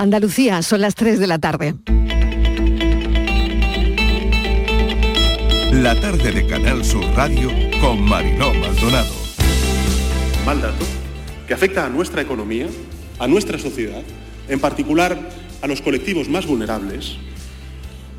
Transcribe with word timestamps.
Andalucía, 0.00 0.62
son 0.62 0.80
las 0.80 0.94
3 0.94 1.18
de 1.18 1.26
la 1.26 1.38
tarde. 1.38 1.74
La 5.74 5.94
tarde 6.00 6.32
de 6.32 6.46
Canal 6.46 6.82
Sur 6.86 7.04
Radio 7.14 7.50
con 7.82 8.00
Mariló 8.00 8.54
Maldonado. 8.54 9.12
Mal 10.46 10.62
dato 10.62 10.86
que 11.46 11.52
afecta 11.52 11.84
a 11.84 11.90
nuestra 11.90 12.22
economía, 12.22 12.66
a 13.18 13.28
nuestra 13.28 13.58
sociedad, 13.58 14.00
en 14.48 14.58
particular 14.58 15.18
a 15.60 15.66
los 15.66 15.82
colectivos 15.82 16.30
más 16.30 16.46
vulnerables. 16.46 17.18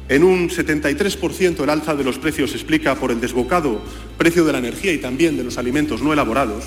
En 0.08 0.24
un 0.24 0.50
73% 0.50 1.64
el 1.64 1.70
alza 1.72 1.96
de 1.96 2.04
los 2.04 2.20
precios 2.20 2.52
se 2.52 2.58
explica 2.58 2.94
por 2.94 3.10
el 3.10 3.20
desbocado 3.20 3.82
precio 4.20 4.46
de 4.46 4.52
la 4.52 4.60
energía 4.60 4.94
y 4.94 5.00
también 5.00 5.36
de 5.36 5.44
los 5.44 5.58
alimentos 5.58 6.04
no 6.04 6.14
elaborados, 6.14 6.64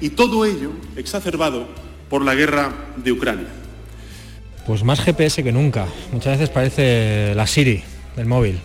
y 0.00 0.08
todo 0.08 0.46
ello 0.46 0.70
exacerbado 0.96 1.68
por 2.08 2.24
la 2.24 2.34
guerra 2.34 2.72
de 2.96 3.12
Ucrania. 3.12 3.65
Pues 4.66 4.82
más 4.82 5.00
GPS 5.00 5.44
que 5.44 5.52
nunca. 5.52 5.86
Muchas 6.12 6.38
veces 6.38 6.50
parece 6.50 7.34
la 7.36 7.46
Siri 7.46 7.84
del 8.16 8.26
móvil. 8.26 8.58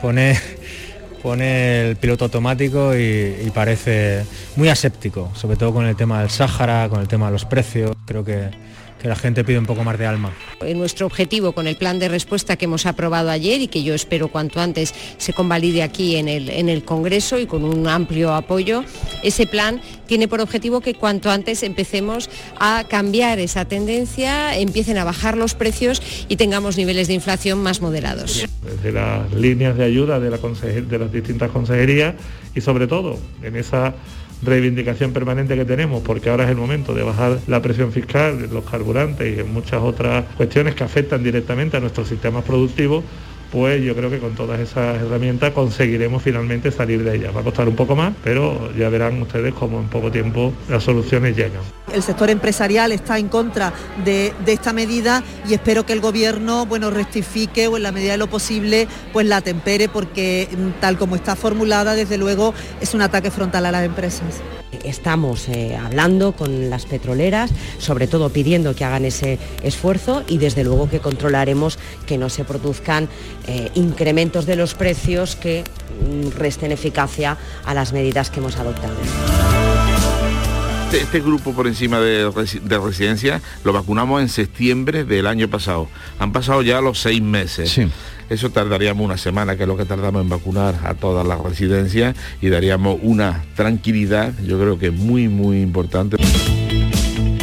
Pone, 0.00 0.38
pone 1.22 1.90
el 1.90 1.96
piloto 1.96 2.26
automático 2.26 2.96
y, 2.96 3.50
parece 3.52 4.24
muy 4.54 4.68
aséptico, 4.68 5.32
sobre 5.34 5.56
todo 5.56 5.72
con 5.72 5.86
el 5.86 5.96
tema 5.96 6.20
del 6.20 6.30
Sáhara, 6.30 6.88
con 6.88 7.00
el 7.00 7.08
tema 7.08 7.26
de 7.26 7.32
los 7.32 7.44
precios. 7.44 7.96
Creo 8.04 8.24
que, 8.24 8.50
que 9.00 9.08
la 9.08 9.16
gente 9.16 9.44
pide 9.44 9.58
un 9.58 9.66
poco 9.66 9.84
más 9.84 9.98
de 9.98 10.06
alma. 10.06 10.32
Nuestro 10.74 11.06
objetivo 11.06 11.52
con 11.52 11.66
el 11.66 11.76
plan 11.76 11.98
de 11.98 12.08
respuesta 12.08 12.56
que 12.56 12.64
hemos 12.64 12.86
aprobado 12.86 13.30
ayer 13.30 13.60
y 13.60 13.68
que 13.68 13.82
yo 13.82 13.94
espero 13.94 14.28
cuanto 14.28 14.60
antes 14.60 14.94
se 15.18 15.32
convalide 15.32 15.82
aquí 15.82 16.16
en 16.16 16.28
el, 16.28 16.48
en 16.50 16.68
el 16.68 16.84
Congreso 16.84 17.38
y 17.38 17.46
con 17.46 17.64
un 17.64 17.86
amplio 17.88 18.34
apoyo, 18.34 18.84
ese 19.22 19.46
plan 19.46 19.80
tiene 20.06 20.28
por 20.28 20.40
objetivo 20.40 20.80
que 20.80 20.94
cuanto 20.94 21.30
antes 21.30 21.62
empecemos 21.62 22.30
a 22.58 22.84
cambiar 22.88 23.38
esa 23.38 23.64
tendencia, 23.64 24.56
empiecen 24.56 24.98
a 24.98 25.04
bajar 25.04 25.36
los 25.36 25.54
precios 25.54 26.02
y 26.28 26.36
tengamos 26.36 26.76
niveles 26.76 27.08
de 27.08 27.14
inflación 27.14 27.62
más 27.62 27.80
moderados. 27.80 28.46
Desde 28.62 28.92
las 28.92 29.32
líneas 29.32 29.76
de 29.76 29.84
ayuda 29.84 30.20
de, 30.20 30.30
la 30.30 30.38
de 30.38 30.98
las 30.98 31.12
distintas 31.12 31.50
consejerías 31.50 32.14
y 32.54 32.60
sobre 32.60 32.86
todo 32.86 33.18
en 33.42 33.56
esa 33.56 33.94
reivindicación 34.42 35.12
permanente 35.12 35.56
que 35.56 35.64
tenemos, 35.64 36.02
porque 36.02 36.30
ahora 36.30 36.44
es 36.44 36.50
el 36.50 36.56
momento 36.56 36.94
de 36.94 37.02
bajar 37.02 37.38
la 37.46 37.62
presión 37.62 37.92
fiscal 37.92 38.48
los 38.52 38.64
carburantes 38.64 39.36
y 39.36 39.40
en 39.40 39.52
muchas 39.52 39.82
otras 39.82 40.24
cuestiones 40.36 40.74
que 40.74 40.84
afectan 40.84 41.22
directamente 41.22 41.76
a 41.76 41.80
nuestros 41.80 42.08
sistemas 42.08 42.44
productivos, 42.44 43.04
pues 43.50 43.82
yo 43.82 43.94
creo 43.94 44.10
que 44.10 44.18
con 44.18 44.34
todas 44.34 44.60
esas 44.60 45.00
herramientas 45.00 45.52
conseguiremos 45.52 46.22
finalmente 46.22 46.70
salir 46.70 47.02
de 47.04 47.16
ellas. 47.16 47.34
Va 47.34 47.40
a 47.40 47.44
costar 47.44 47.68
un 47.68 47.76
poco 47.76 47.96
más, 47.96 48.14
pero 48.22 48.72
ya 48.76 48.88
verán 48.88 49.20
ustedes 49.22 49.54
cómo 49.54 49.80
en 49.80 49.88
poco 49.88 50.10
tiempo 50.10 50.52
las 50.68 50.82
soluciones 50.82 51.36
llegan. 51.36 51.62
El 51.92 52.02
sector 52.02 52.30
empresarial 52.30 52.92
está 52.92 53.18
en 53.18 53.28
contra 53.28 53.72
de, 54.04 54.32
esta 54.46 54.72
medida 54.72 55.22
y 55.48 55.54
espero 55.54 55.86
que 55.86 55.92
el 55.92 56.00
gobierno 56.00 56.66
bueno, 56.66 56.90
rectifique 56.90 57.68
o 57.68 57.76
en 57.76 57.82
la 57.84 57.92
medida 57.92 58.12
de 58.12 58.18
lo 58.18 58.26
posible 58.26 58.88
pues 59.12 59.26
la 59.26 59.40
tempere 59.40 59.88
porque 59.88 60.48
mm, 60.50 60.80
tal 60.80 60.98
como 60.98 61.16
está 61.16 61.36
formulada 61.36 61.94
desde 61.94 62.18
luego 62.18 62.54
es 62.80 62.94
un 62.94 63.02
ataque 63.02 63.30
frontal 63.30 63.66
a 63.66 63.72
las 63.72 63.84
empresas. 63.84 64.42
Estamos 64.84 65.48
eh, 65.48 65.76
hablando 65.76 66.32
con 66.32 66.70
las 66.70 66.86
petroleras, 66.86 67.50
sobre 67.78 68.06
todo 68.06 68.30
pidiendo 68.30 68.74
que 68.74 68.84
hagan 68.84 69.04
ese 69.04 69.38
esfuerzo 69.62 70.24
y 70.28 70.38
desde 70.38 70.64
luego 70.64 70.88
que 70.88 71.00
controlaremos 71.00 71.78
que 72.06 72.18
no 72.18 72.28
se 72.28 72.44
produzcan 72.44 73.08
eh, 73.46 73.70
incrementos 73.74 74.46
de 74.46 74.56
los 74.56 74.74
precios 74.74 75.36
que 75.36 75.64
mm, 75.64 76.36
resten 76.38 76.72
eficacia 76.72 77.36
a 77.64 77.74
las 77.74 77.92
medidas 77.92 78.30
que 78.30 78.40
hemos 78.40 78.56
adoptado. 78.56 78.94
Este, 80.86 81.02
este 81.02 81.20
grupo 81.20 81.52
por 81.52 81.66
encima 81.66 81.98
de, 81.98 82.30
de, 82.62 82.78
residencia 82.78 83.42
lo 83.64 83.72
vacunamos 83.72 84.22
en 84.22 84.28
septiembre 84.28 85.04
del 85.04 85.26
año 85.26 85.48
pasado. 85.48 85.88
Han 86.20 86.30
pasado 86.30 86.62
ya 86.62 86.80
los 86.80 87.00
seis 87.00 87.20
meses. 87.20 87.70
Sí. 87.70 87.88
Eso 88.28 88.50
tardaríamos 88.50 89.04
una 89.04 89.16
semana, 89.16 89.56
que 89.56 89.62
es 89.62 89.68
lo 89.68 89.76
que 89.76 89.84
tardamos 89.84 90.20
en 90.22 90.28
vacunar 90.28 90.80
a 90.84 90.94
todas 90.94 91.24
las 91.24 91.40
residencias 91.40 92.16
y 92.42 92.48
daríamos 92.48 92.98
una 93.02 93.44
tranquilidad, 93.54 94.32
yo 94.44 94.58
creo 94.58 94.78
que 94.78 94.90
muy, 94.90 95.28
muy 95.28 95.60
importante. 95.60 96.16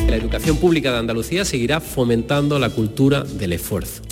La 0.09 0.18
educación 0.18 0.57
pública 0.57 0.91
de 0.91 1.00
Andalucía 1.00 1.46
seguirá 1.46 1.80
fomentando 1.80 2.59
la 2.59 2.69
cultura 2.69 3.24
del 3.24 3.53
esfuerzo. 3.53 4.03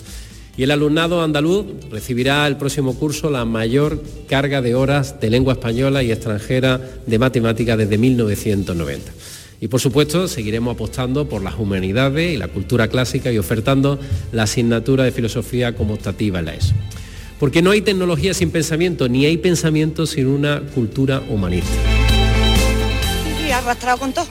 Y 0.56 0.63
el 0.63 0.72
alumnado 0.72 1.22
andaluz 1.22 1.66
recibirá 1.90 2.47
el 2.47 2.57
próximo 2.57 2.95
curso 2.95 3.29
la 3.29 3.45
mayor 3.45 4.01
carga 4.28 4.62
de 4.62 4.75
horas 4.75 5.19
de 5.19 5.29
lengua 5.29 5.53
española 5.53 6.03
y 6.03 6.12
extranjera 6.12 6.79
de 7.06 7.19
matemáticas 7.19 7.78
desde 7.78 7.97
1990. 7.97 9.12
Y 9.61 9.67
por 9.67 9.79
supuesto 9.79 10.27
seguiremos 10.27 10.73
apostando 10.73 11.29
por 11.29 11.44
las 11.44 11.53
humanidades 11.59 12.33
y 12.33 12.38
la 12.38 12.47
cultura 12.47 12.88
clásica 12.88 13.31
y 13.31 13.38
ofertando 13.38 13.99
la 14.31 14.44
asignatura 14.44 15.03
de 15.03 15.11
filosofía 15.11 15.75
como 15.75 15.94
optativa 15.94 16.39
en 16.39 16.45
la 16.45 16.55
ESO. 16.55 16.73
Porque 17.39 17.61
no 17.61 17.69
hay 17.69 17.81
tecnología 17.81 18.33
sin 18.33 18.50
pensamiento, 18.50 19.07
ni 19.07 19.27
hay 19.27 19.38
pensamiento 19.38 20.07
sin 20.07 20.25
una 20.25 20.61
cultura 20.73 21.21
humanista. 21.29 21.69
Y 23.47 23.51
arrastrado 23.51 24.00
con 24.00 24.13
todo. 24.13 24.25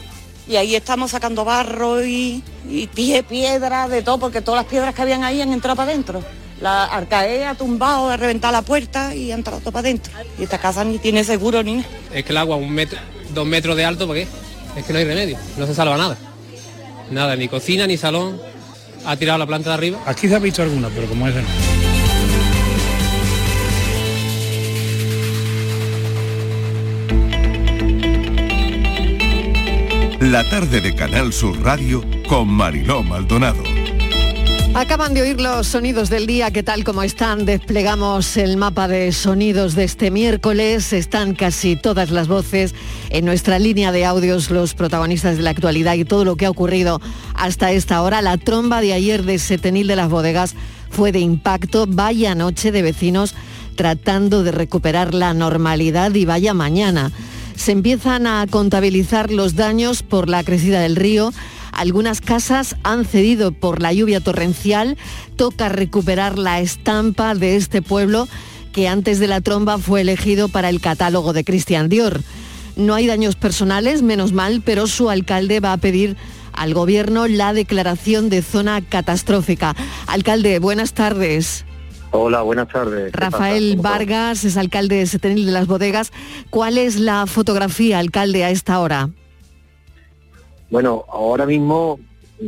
Y 0.49 0.57
ahí 0.57 0.75
estamos 0.75 1.13
sacando 1.13 1.45
barro 1.45 2.05
y, 2.05 2.43
y 2.69 2.89
pie, 2.89 3.23
piedra, 3.23 3.87
de 3.87 4.03
todo, 4.03 4.19
porque 4.19 4.41
todas 4.41 4.65
las 4.65 4.71
piedras 4.71 4.97
que 4.97 5.03
habían 5.03 5.23
ahí 5.23 5.41
han 5.41 5.53
entrado 5.53 5.77
para 5.77 5.93
adentro. 5.93 6.25
La 6.61 6.87
arcae 6.87 7.45
ha 7.45 7.55
tumbado, 7.55 8.11
ha 8.11 8.17
reventado 8.17 8.53
la 8.53 8.63
puerta 8.63 9.15
y 9.15 9.31
ha 9.31 9.37
entrado 9.37 9.61
todo 9.61 9.71
para 9.71 9.87
adentro. 9.87 10.13
Y 10.41 10.43
esta 10.43 10.59
casa 10.59 10.83
ni 10.83 10.99
tiene 10.99 11.23
seguro 11.23 11.63
ni 11.63 11.77
nada. 11.77 11.89
Es 12.13 12.25
que 12.25 12.33
el 12.33 12.37
agua 12.37 12.57
un 12.57 12.73
metro, 12.73 12.99
dos 13.33 13.47
metros 13.47 13.77
de 13.77 13.85
alto, 13.85 14.09
¿por 14.09 14.17
qué? 14.17 14.27
Es 14.77 14.85
que 14.85 14.93
no 14.93 14.99
hay 14.99 15.05
remedio, 15.05 15.37
no 15.57 15.67
se 15.67 15.75
salva 15.75 15.97
nada. 15.97 16.17
Nada, 17.11 17.37
ni 17.37 17.49
cocina, 17.49 17.87
ni 17.87 17.97
salón. 17.97 18.41
Ha 19.05 19.17
tirado 19.17 19.39
la 19.39 19.47
planta 19.47 19.71
de 19.71 19.75
arriba. 19.75 19.99
Aquí 20.07 20.29
se 20.29 20.35
ha 20.35 20.39
visto 20.39 20.63
alguna, 20.63 20.89
pero 20.89 21.09
como 21.09 21.27
esa 21.27 21.41
no. 21.41 21.49
La 30.21 30.49
tarde 30.49 30.81
de 30.81 30.95
Canal 30.95 31.33
Sur 31.33 31.61
Radio 31.63 32.05
con 32.29 32.47
Mariló 32.47 33.03
Maldonado. 33.03 33.63
Acaban 34.73 35.15
de 35.15 35.23
oír 35.23 35.41
los 35.41 35.67
sonidos 35.67 36.11
del 36.11 36.29
día, 36.29 36.53
¿qué 36.53 36.63
tal 36.63 36.85
como 36.85 37.03
están? 37.03 37.45
Desplegamos 37.45 38.37
el 38.37 38.57
mapa 38.57 38.87
de 38.87 39.11
sonidos 39.11 39.75
de 39.75 39.83
este 39.83 40.13
miércoles, 40.13 40.93
están 40.93 41.35
casi 41.35 41.75
todas 41.75 42.11
las 42.11 42.29
voces 42.29 42.73
en 43.11 43.25
nuestra 43.25 43.59
línea 43.59 43.91
de 43.91 44.05
audios, 44.05 44.49
los 44.49 44.75
protagonistas 44.75 45.37
de 45.37 45.43
la 45.43 45.51
actualidad 45.51 45.95
y 45.95 46.05
todo 46.05 46.25
lo 46.25 46.37
que 46.37 46.47
ha 46.47 46.51
ocurrido 46.51 47.01
hasta 47.35 47.73
esta 47.73 48.01
hora. 48.01 48.23
La 48.23 48.39
tromba 48.39 48.81
de 48.81 48.93
ayer 48.93 49.25
de 49.25 49.41
Setenil 49.41 49.89
de 49.89 49.97
las 49.97 50.09
Bodegas 50.09 50.55
fue 50.89 51.11
de 51.11 51.19
impacto, 51.19 51.87
vaya 51.89 52.37
noche 52.37 52.71
de 52.71 52.83
vecinos 52.83 53.35
tratando 53.75 54.45
de 54.45 54.53
recuperar 54.53 55.15
la 55.15 55.35
normalidad 55.35 56.15
y 56.15 56.27
vaya 56.27 56.55
mañana. 56.55 57.11
Se 57.57 57.73
empiezan 57.73 58.27
a 58.27 58.47
contabilizar 58.49 59.33
los 59.33 59.57
daños 59.57 60.03
por 60.05 60.29
la 60.29 60.45
crecida 60.45 60.81
del 60.81 60.97
río, 60.97 61.33
algunas 61.73 62.21
casas 62.21 62.77
han 62.83 63.05
cedido 63.05 63.53
por 63.53 63.81
la 63.83 63.93
lluvia 63.93 64.21
torrencial. 64.21 64.97
Toca 65.37 65.69
recuperar 65.69 66.39
la 66.39 66.61
estampa 66.61 67.35
de 67.35 67.57
este 67.57 67.83
pueblo 67.83 68.29
que 68.73 68.89
antes 68.89 69.19
de 69.19 69.27
la 69.27 69.41
tromba 69.41 69.79
fue 69.79 70.03
elegido 70.03 70.49
para 70.49 70.69
el 70.69 70.81
catálogo 70.81 71.33
de 71.33 71.45
Christian 71.45 71.89
Dior. 71.89 72.21
No 72.77 72.95
hay 72.95 73.07
daños 73.07 73.37
personales, 73.37 74.03
menos 74.03 74.33
mal, 74.33 74.63
pero 74.65 74.87
su 74.87 75.11
alcalde 75.11 75.61
va 75.61 75.73
a 75.73 75.79
pedir 75.79 76.17
al 76.53 76.75
gobierno 76.75 77.27
la 77.27 77.53
declaración 77.53 78.29
de 78.29 78.43
zona 78.43 78.81
catastrófica. 78.81 79.75
Alcalde, 80.07 80.59
buenas 80.59 80.95
tardes. 80.95 81.65
Hola, 82.13 82.43
buenas 82.43 82.69
tardes. 82.69 83.13
Rafael 83.13 83.77
Vargas 83.77 84.45
es 84.45 84.57
alcalde 84.57 84.97
de 84.97 85.07
Setenil 85.07 85.47
de 85.47 85.53
las 85.53 85.67
Bodegas. 85.67 86.13
¿Cuál 86.51 86.77
es 86.77 86.99
la 86.99 87.27
fotografía, 87.27 87.99
alcalde, 87.99 88.45
a 88.45 88.51
esta 88.51 88.81
hora? 88.81 89.11
Bueno, 90.71 91.05
ahora 91.09 91.47
mismo 91.47 91.99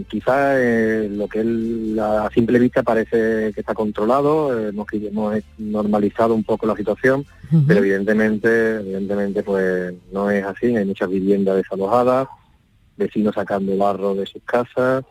quizás 0.08 0.56
eh, 0.58 1.08
lo 1.10 1.28
que 1.28 1.40
es 1.40 1.98
a 1.98 2.30
simple 2.30 2.58
vista 2.58 2.82
parece 2.82 3.52
que 3.52 3.60
está 3.60 3.74
controlado, 3.74 4.58
eh, 4.58 4.68
hemos, 4.68 4.86
hemos 4.92 5.42
normalizado 5.58 6.34
un 6.34 6.44
poco 6.44 6.66
la 6.66 6.76
situación, 6.76 7.20
uh 7.20 7.56
-huh. 7.56 7.64
pero 7.66 7.80
evidentemente, 7.80 8.76
evidentemente 8.76 9.42
pues 9.42 9.92
no 10.12 10.30
es 10.30 10.44
así, 10.44 10.74
hay 10.74 10.84
muchas 10.86 11.10
viviendas 11.10 11.56
desalojadas, 11.56 12.28
vecinos 12.96 13.34
sacando 13.34 13.76
barro 13.76 14.14
de 14.14 14.24
sus 14.26 14.42
casas, 14.44 15.04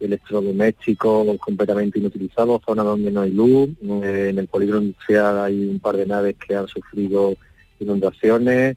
electrodomésticos 0.00 1.38
completamente 1.38 1.98
inutilizados, 1.98 2.62
zonas 2.64 2.84
donde 2.84 3.10
no 3.10 3.22
hay 3.22 3.30
luz, 3.30 3.68
eh, 3.82 4.28
en 4.30 4.38
el 4.38 4.46
polígono 4.48 4.82
industrial 4.82 5.38
hay 5.40 5.66
un 5.68 5.80
par 5.80 5.96
de 5.96 6.06
naves 6.06 6.36
que 6.36 6.54
han 6.56 6.68
sufrido 6.68 7.34
inundaciones, 7.78 8.76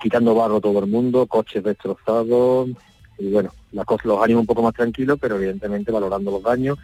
quitando 0.00 0.34
barro 0.34 0.60
todo 0.60 0.78
el 0.80 0.86
mundo, 0.86 1.26
coches 1.26 1.62
destrozados, 1.62 2.70
y 3.18 3.30
bueno, 3.30 3.52
la 3.72 3.84
cosa, 3.84 4.08
los 4.08 4.22
ánimos 4.22 4.42
un 4.42 4.46
poco 4.46 4.62
más 4.62 4.74
tranquilos, 4.74 5.18
pero 5.20 5.36
evidentemente 5.36 5.92
valorando 5.92 6.30
los 6.30 6.42
daños, 6.42 6.78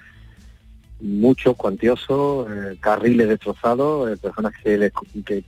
muchos 1.01 1.57
cuantiosos, 1.57 2.49
eh, 2.51 2.77
carriles 2.81 3.29
destrozados, 3.29 4.11
eh, 4.11 4.17
personas 4.17 4.53
que, 4.63 4.93
que 5.25 5.45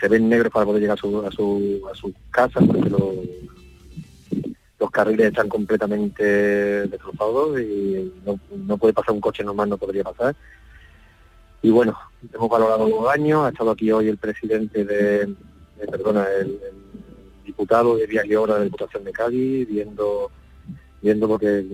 se 0.00 0.08
ven 0.08 0.28
negros 0.28 0.52
para 0.52 0.66
poder 0.66 0.82
llegar 0.82 0.98
a 0.98 1.00
su, 1.00 1.24
a 1.24 1.30
su, 1.30 1.82
a 1.90 1.94
su 1.94 2.12
casa 2.30 2.60
porque 2.60 2.90
los, 2.90 3.00
carriles 4.90 5.28
están 5.28 5.48
completamente 5.48 6.22
destrozados 6.86 7.58
y 7.58 8.12
no, 8.66 8.76
puede 8.76 8.92
pasar 8.92 9.14
un 9.14 9.22
coche 9.22 9.42
normal, 9.42 9.70
no 9.70 9.78
podría 9.78 10.04
pasar. 10.04 10.36
Y 11.62 11.70
bueno, 11.70 11.96
hemos 12.30 12.50
valorado 12.50 12.86
los 12.86 13.04
daños, 13.04 13.46
ha 13.46 13.48
estado 13.48 13.70
aquí 13.70 13.90
hoy 13.90 14.08
el 14.08 14.18
presidente 14.18 14.84
de, 14.84 15.34
perdona, 15.90 16.26
el, 16.38 16.60
diputado 17.44 17.96
de 17.96 18.06
Vía 18.06 18.22
y 18.24 18.34
Obra 18.34 18.54
de 18.54 18.60
la 18.60 18.64
Diputación 18.64 19.04
de 19.04 19.12
Cádiz, 19.12 19.68
viendo 19.68 20.30
viendo 21.02 21.26
porque 21.26 21.64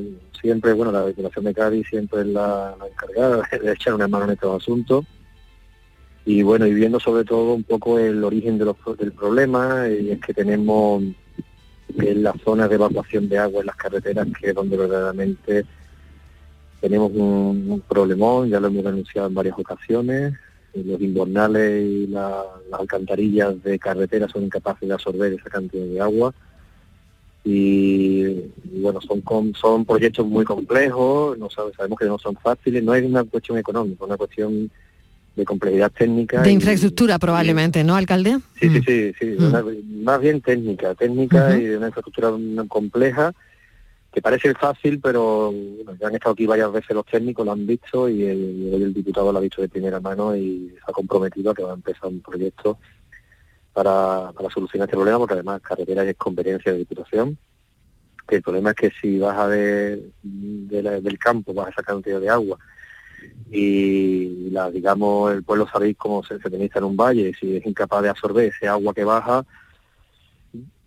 siempre, 0.40 0.72
bueno, 0.72 0.90
la 0.90 1.06
Diputación 1.06 1.44
de 1.44 1.54
Cádiz 1.54 1.86
siempre 1.88 2.20
es 2.20 2.26
la, 2.26 2.74
encargada 2.90 3.42
de 3.62 3.72
echar 3.72 3.94
una 3.94 4.08
mano 4.08 4.24
en 4.24 4.30
estos 4.30 4.62
asuntos. 4.62 5.04
Y 6.24 6.42
bueno, 6.42 6.66
y 6.66 6.74
viendo 6.74 6.98
sobre 6.98 7.24
todo 7.24 7.54
un 7.54 7.64
poco 7.64 7.98
el 7.98 8.22
origen 8.24 8.58
de 8.58 8.64
los, 8.64 8.76
del 8.98 9.12
problema, 9.12 9.88
y 9.88 10.10
es 10.10 10.20
que 10.20 10.34
tenemos 10.34 11.02
en 11.96 12.22
las 12.22 12.40
zonas 12.42 12.68
de 12.68 12.74
evacuación 12.74 13.28
de 13.28 13.38
agua 13.38 13.60
en 13.60 13.66
las 13.66 13.76
carreteras, 13.76 14.26
que 14.38 14.48
es 14.48 14.54
donde 14.54 14.76
verdaderamente 14.76 15.64
tenemos 16.80 17.10
un, 17.14 17.82
problemón, 17.88 18.48
ya 18.48 18.60
lo 18.60 18.68
hemos 18.68 18.84
denunciado 18.84 19.28
en 19.28 19.34
varias 19.34 19.58
ocasiones, 19.58 20.34
los 20.84 21.00
invernales 21.00 21.84
y 21.84 22.06
las 22.08 22.44
alcantarillas 22.72 23.62
de 23.62 23.78
carreteras 23.78 24.30
son 24.30 24.44
incapaces 24.44 24.88
de 24.88 24.94
absorber 24.94 25.32
esa 25.32 25.50
cantidad 25.50 25.84
de 25.84 26.00
agua 26.00 26.34
y, 27.44 28.50
bueno, 28.80 29.00
son 29.00 29.22
son 29.54 29.84
proyectos 29.84 30.26
muy 30.26 30.44
complejos, 30.44 31.38
no 31.38 31.48
sabemos 31.48 31.98
que 31.98 32.04
no 32.04 32.18
son 32.18 32.36
fáciles, 32.36 32.82
no 32.82 32.94
es 32.94 33.04
una 33.04 33.24
cuestión 33.24 33.56
económica, 33.56 33.96
es 34.02 34.06
una 34.06 34.16
cuestión 34.16 34.70
de 35.34 35.44
complejidad 35.44 35.90
técnica. 35.92 36.42
De 36.42 36.50
infraestructura 36.50 37.18
probablemente, 37.18 37.84
¿no, 37.84 37.94
alcalde? 37.94 38.38
Sí, 38.60 38.68
sí, 38.68 38.82
sí, 38.86 39.12
sí, 39.18 39.36
mm. 39.38 40.02
más 40.02 40.20
bien 40.20 40.40
técnica, 40.40 40.94
técnica 40.94 41.56
y 41.56 41.64
de 41.64 41.78
una 41.78 41.86
infraestructura 41.86 42.32
compleja 42.68 43.32
que 44.12 44.22
parece 44.22 44.54
fácil, 44.54 45.00
pero 45.00 45.52
ya 46.00 46.08
han 46.08 46.14
estado 46.14 46.32
aquí 46.32 46.46
varias 46.46 46.72
veces 46.72 46.90
los 46.96 47.04
técnicos, 47.04 47.44
lo 47.44 47.52
han 47.52 47.66
visto 47.66 48.08
y 48.08 48.24
el, 48.24 48.74
el 48.74 48.94
diputado 48.94 49.32
lo 49.32 49.38
ha 49.38 49.42
visto 49.42 49.60
de 49.60 49.68
primera 49.68 50.00
mano 50.00 50.34
y 50.34 50.70
se 50.70 50.90
ha 50.90 50.92
comprometido 50.92 51.50
a 51.50 51.54
que 51.54 51.62
va 51.62 51.72
a 51.72 51.74
empezar 51.74 52.08
un 52.08 52.20
proyecto 52.20 52.78
para, 53.72 54.32
solucionar 54.52 54.88
este 54.88 54.96
problema, 54.96 55.18
porque 55.18 55.34
además 55.34 55.60
carretera 55.60 56.04
es 56.04 56.16
competencia 56.16 56.72
de 56.72 56.78
diputación. 56.78 57.38
Que 58.26 58.36
el 58.36 58.42
problema 58.42 58.70
es 58.70 58.76
que 58.76 58.90
si 59.00 59.18
vas 59.18 59.38
a 59.38 59.46
ver 59.46 60.00
del 60.22 61.18
campo, 61.18 61.54
vas 61.54 61.68
a 61.68 61.70
esa 61.70 61.82
cantidad 61.82 62.20
de 62.20 62.28
agua 62.28 62.58
y 63.50 64.50
la, 64.50 64.70
digamos 64.70 65.32
el 65.32 65.42
pueblo 65.42 65.66
sabéis 65.66 65.96
cómo 65.96 66.22
se, 66.22 66.38
se 66.38 66.48
en 66.48 66.84
un 66.84 66.96
valle, 66.96 67.32
si 67.38 67.56
es 67.56 67.66
incapaz 67.66 68.02
de 68.02 68.10
absorber 68.10 68.46
ese 68.46 68.68
agua 68.68 68.92
que 68.94 69.04
baja 69.04 69.44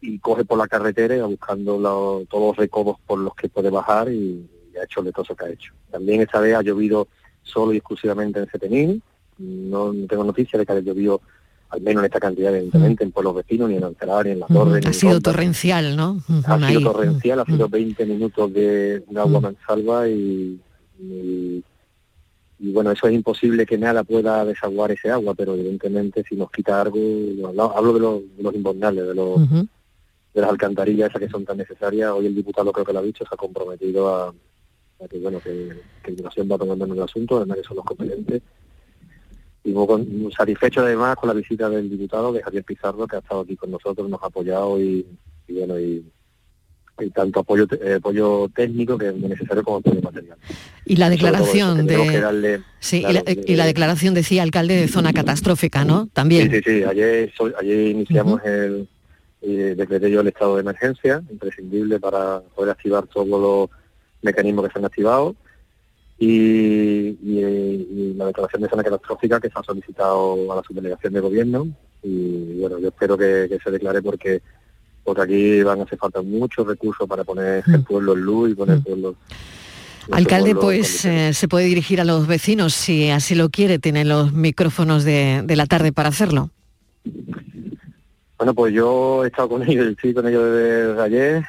y 0.01 0.19
coge 0.19 0.43
por 0.43 0.57
la 0.57 0.67
carretera 0.67 1.15
y 1.15 1.21
buscando 1.21 2.25
todos 2.29 2.47
los 2.47 2.57
recodos 2.57 2.97
por 3.05 3.19
los 3.19 3.35
que 3.35 3.49
puede 3.49 3.69
bajar 3.69 4.11
y, 4.11 4.47
ha 4.79 4.85
hecho 4.85 5.01
el 5.01 5.13
que 5.13 5.45
ha 5.45 5.49
hecho. 5.49 5.73
También 5.91 6.21
esta 6.21 6.39
vez 6.39 6.55
ha 6.55 6.61
llovido 6.61 7.07
solo 7.43 7.73
y 7.73 7.77
exclusivamente 7.77 8.39
en 8.39 8.47
Cetenín, 8.47 9.03
no, 9.37 9.93
tengo 10.07 10.23
noticia 10.23 10.57
de 10.57 10.65
que 10.65 10.71
haya 10.71 10.81
llovido 10.81 11.21
al 11.69 11.81
menos 11.81 12.01
en 12.01 12.05
esta 12.05 12.19
cantidad, 12.19 12.53
evidentemente, 12.53 13.03
en 13.03 13.11
pueblos 13.11 13.35
vecinos, 13.35 13.69
ni 13.69 13.77
en 13.77 13.83
Alcalá, 13.85 14.23
ni 14.23 14.31
en 14.31 14.39
la 14.41 14.47
Torre. 14.47 14.81
Ha 14.85 14.93
sido 14.93 15.21
torrencial, 15.21 15.95
¿no? 15.95 16.21
Ha 16.45 16.67
sido 16.67 16.91
torrencial, 16.91 17.39
ha 17.39 17.45
sido 17.45 17.69
20 17.69 18.05
minutos 18.05 18.53
de, 18.53 19.03
agua 19.15 19.39
mansalva 19.39 20.09
y, 20.09 20.59
y, 20.99 21.63
bueno, 22.59 22.91
eso 22.91 23.07
es 23.07 23.13
imposible 23.13 23.65
que 23.65 23.77
nada 23.77 24.03
pueda 24.03 24.43
desaguar 24.43 24.91
ese 24.91 25.11
agua, 25.11 25.33
pero 25.33 25.55
evidentemente 25.55 26.23
si 26.27 26.35
nos 26.35 26.51
quita 26.51 26.81
algo, 26.81 26.99
hablo 27.73 27.93
de 27.93 27.99
los, 27.99 28.21
de 28.37 28.43
los 28.43 28.53
de 28.53 29.15
los 29.15 29.39
de 30.33 30.41
las 30.41 30.49
alcantarillas 30.49 31.09
esas 31.09 31.21
que 31.21 31.29
son 31.29 31.45
tan 31.45 31.57
necesarias, 31.57 32.11
hoy 32.11 32.25
el 32.25 32.35
diputado 32.35 32.71
creo 32.71 32.85
que 32.85 32.93
lo 32.93 32.99
ha 32.99 33.03
dicho, 33.03 33.25
se 33.25 33.33
ha 33.33 33.37
comprometido 33.37 34.13
a, 34.13 34.33
que 35.09 35.19
bueno 35.19 35.39
que, 35.39 35.81
que 36.03 36.43
va 36.43 36.57
tomando 36.57 36.85
en 36.85 36.91
el 36.91 37.01
asunto, 37.01 37.37
además 37.37 37.57
que 37.57 37.63
son 37.63 37.77
los 37.77 37.85
competentes 37.85 38.41
y 39.63 39.71
muy 39.71 40.31
satisfecho 40.35 40.81
además 40.81 41.15
con 41.15 41.27
la 41.27 41.33
visita 41.35 41.69
del 41.69 41.89
diputado 41.89 42.33
de 42.33 42.41
Javier 42.41 42.63
Pizarro 42.63 43.07
que 43.07 43.17
ha 43.17 43.19
estado 43.19 43.41
aquí 43.41 43.55
con 43.55 43.71
nosotros, 43.71 44.09
nos 44.09 44.21
ha 44.23 44.27
apoyado 44.27 44.79
y, 44.79 45.05
bueno 45.49 45.79
y, 45.79 46.03
tanto 47.15 47.39
apoyo 47.39 47.65
eh, 47.83 47.95
apoyo 47.95 48.47
técnico 48.55 48.95
que 48.95 49.07
es 49.07 49.15
necesario 49.15 49.63
como 49.63 49.77
apoyo 49.77 50.01
material. 50.01 50.37
Y 50.85 50.97
la 50.97 51.09
declaración 51.09 51.87
de 51.87 52.61
sí, 52.79 53.03
y, 53.47 53.55
la, 53.55 53.65
declaración 53.65 54.13
decía 54.13 54.43
alcalde 54.43 54.75
de 54.75 54.87
zona 54.87 55.11
catastrófica, 55.11 55.83
¿no? 55.83 56.09
También. 56.13 56.51
Sí, 56.51 56.57
sí, 56.57 56.63
sí. 56.63 56.83
Ayer, 56.83 57.33
ayer 57.59 57.87
iniciamos 57.87 58.43
el, 58.45 58.87
el 59.41 59.75
decreté 59.75 60.11
yo 60.11 60.21
el 60.21 60.27
estado 60.27 60.55
de 60.55 60.61
emergencia, 60.61 61.21
imprescindible 61.29 61.99
para 61.99 62.41
poder 62.55 62.71
activar 62.71 63.07
todos 63.07 63.27
los 63.27 63.69
mecanismos 64.21 64.65
que 64.65 64.73
se 64.73 64.79
han 64.79 64.85
activado 64.85 65.35
y, 66.17 68.13
la 68.15 68.27
declaración 68.27 68.61
de 68.61 68.69
zona 68.69 68.83
catastrófica 68.83 69.39
que 69.39 69.49
se 69.49 69.53
ha 69.57 69.63
solicitado 69.63 70.51
a 70.51 70.55
la 70.57 70.63
subdelegación 70.63 71.13
de 71.13 71.19
gobierno 71.19 71.67
y 72.03 72.59
bueno, 72.59 72.77
yo 72.79 72.89
espero 72.89 73.17
que, 73.17 73.57
se 73.63 73.71
declare 73.71 74.01
porque 74.01 74.41
porque 75.03 75.21
aquí 75.23 75.63
van 75.63 75.79
a 75.79 75.83
hacer 75.83 75.97
falta 75.97 76.21
muchos 76.21 76.67
recursos 76.67 77.07
para 77.07 77.23
poner 77.23 77.63
el 77.65 77.79
mm. 77.79 77.83
pueblo 77.83 78.13
en 78.13 78.19
luz 78.19 78.51
y 78.51 78.53
poner 78.53 78.75
el 78.75 78.81
mm. 78.81 78.83
pueblo 78.83 79.15
Alcalde, 80.09 80.55
pues 80.55 81.05
eh, 81.05 81.33
se 81.33 81.47
puede 81.47 81.65
dirigir 81.65 82.01
a 82.01 82.05
los 82.05 82.27
vecinos 82.27 82.73
si 82.73 83.09
así 83.09 83.35
lo 83.35 83.49
quiere, 83.49 83.79
tiene 83.79 84.03
los 84.03 84.33
micrófonos 84.33 85.03
de, 85.03 85.43
la 85.47 85.65
tarde 85.67 85.91
para 85.91 86.09
hacerlo. 86.09 86.49
Bueno, 88.41 88.55
pues 88.55 88.73
yo 88.73 89.23
he 89.23 89.27
estado 89.27 89.49
con 89.49 89.61
ellos, 89.69 89.85
estoy 89.85 90.15
con 90.15 90.27
ellos 90.27 90.43
desde 90.43 90.99
ayer, 90.99 91.43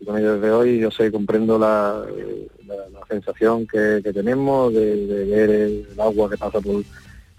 y 0.00 0.06
con 0.06 0.16
ellos 0.16 0.40
desde 0.40 0.54
hoy, 0.54 0.78
yo 0.78 0.90
sé, 0.90 1.12
comprendo 1.12 1.58
la, 1.58 2.02
la, 2.66 3.06
sensación 3.10 3.66
que, 3.66 4.00
tenemos 4.02 4.72
de, 4.72 5.26
ver 5.26 5.50
el, 5.50 5.86
agua 5.98 6.30
que 6.30 6.38
pasa 6.38 6.62
por 6.62 6.82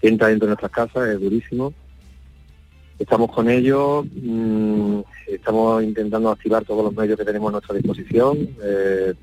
que 0.00 0.06
entra 0.06 0.28
dentro 0.28 0.46
de 0.46 0.50
nuestras 0.50 0.70
casas, 0.70 1.08
es 1.08 1.20
durísimo. 1.20 1.74
Estamos 2.96 3.32
con 3.32 3.50
ellos, 3.50 4.06
mm, 4.22 5.00
estamos 5.26 5.82
intentando 5.82 6.30
activar 6.30 6.64
todos 6.64 6.84
los 6.84 6.94
medios 6.94 7.18
que 7.18 7.24
tenemos 7.24 7.48
a 7.48 7.52
nuestra 7.54 7.74
disposición 7.74 8.38
eh, 8.62 9.14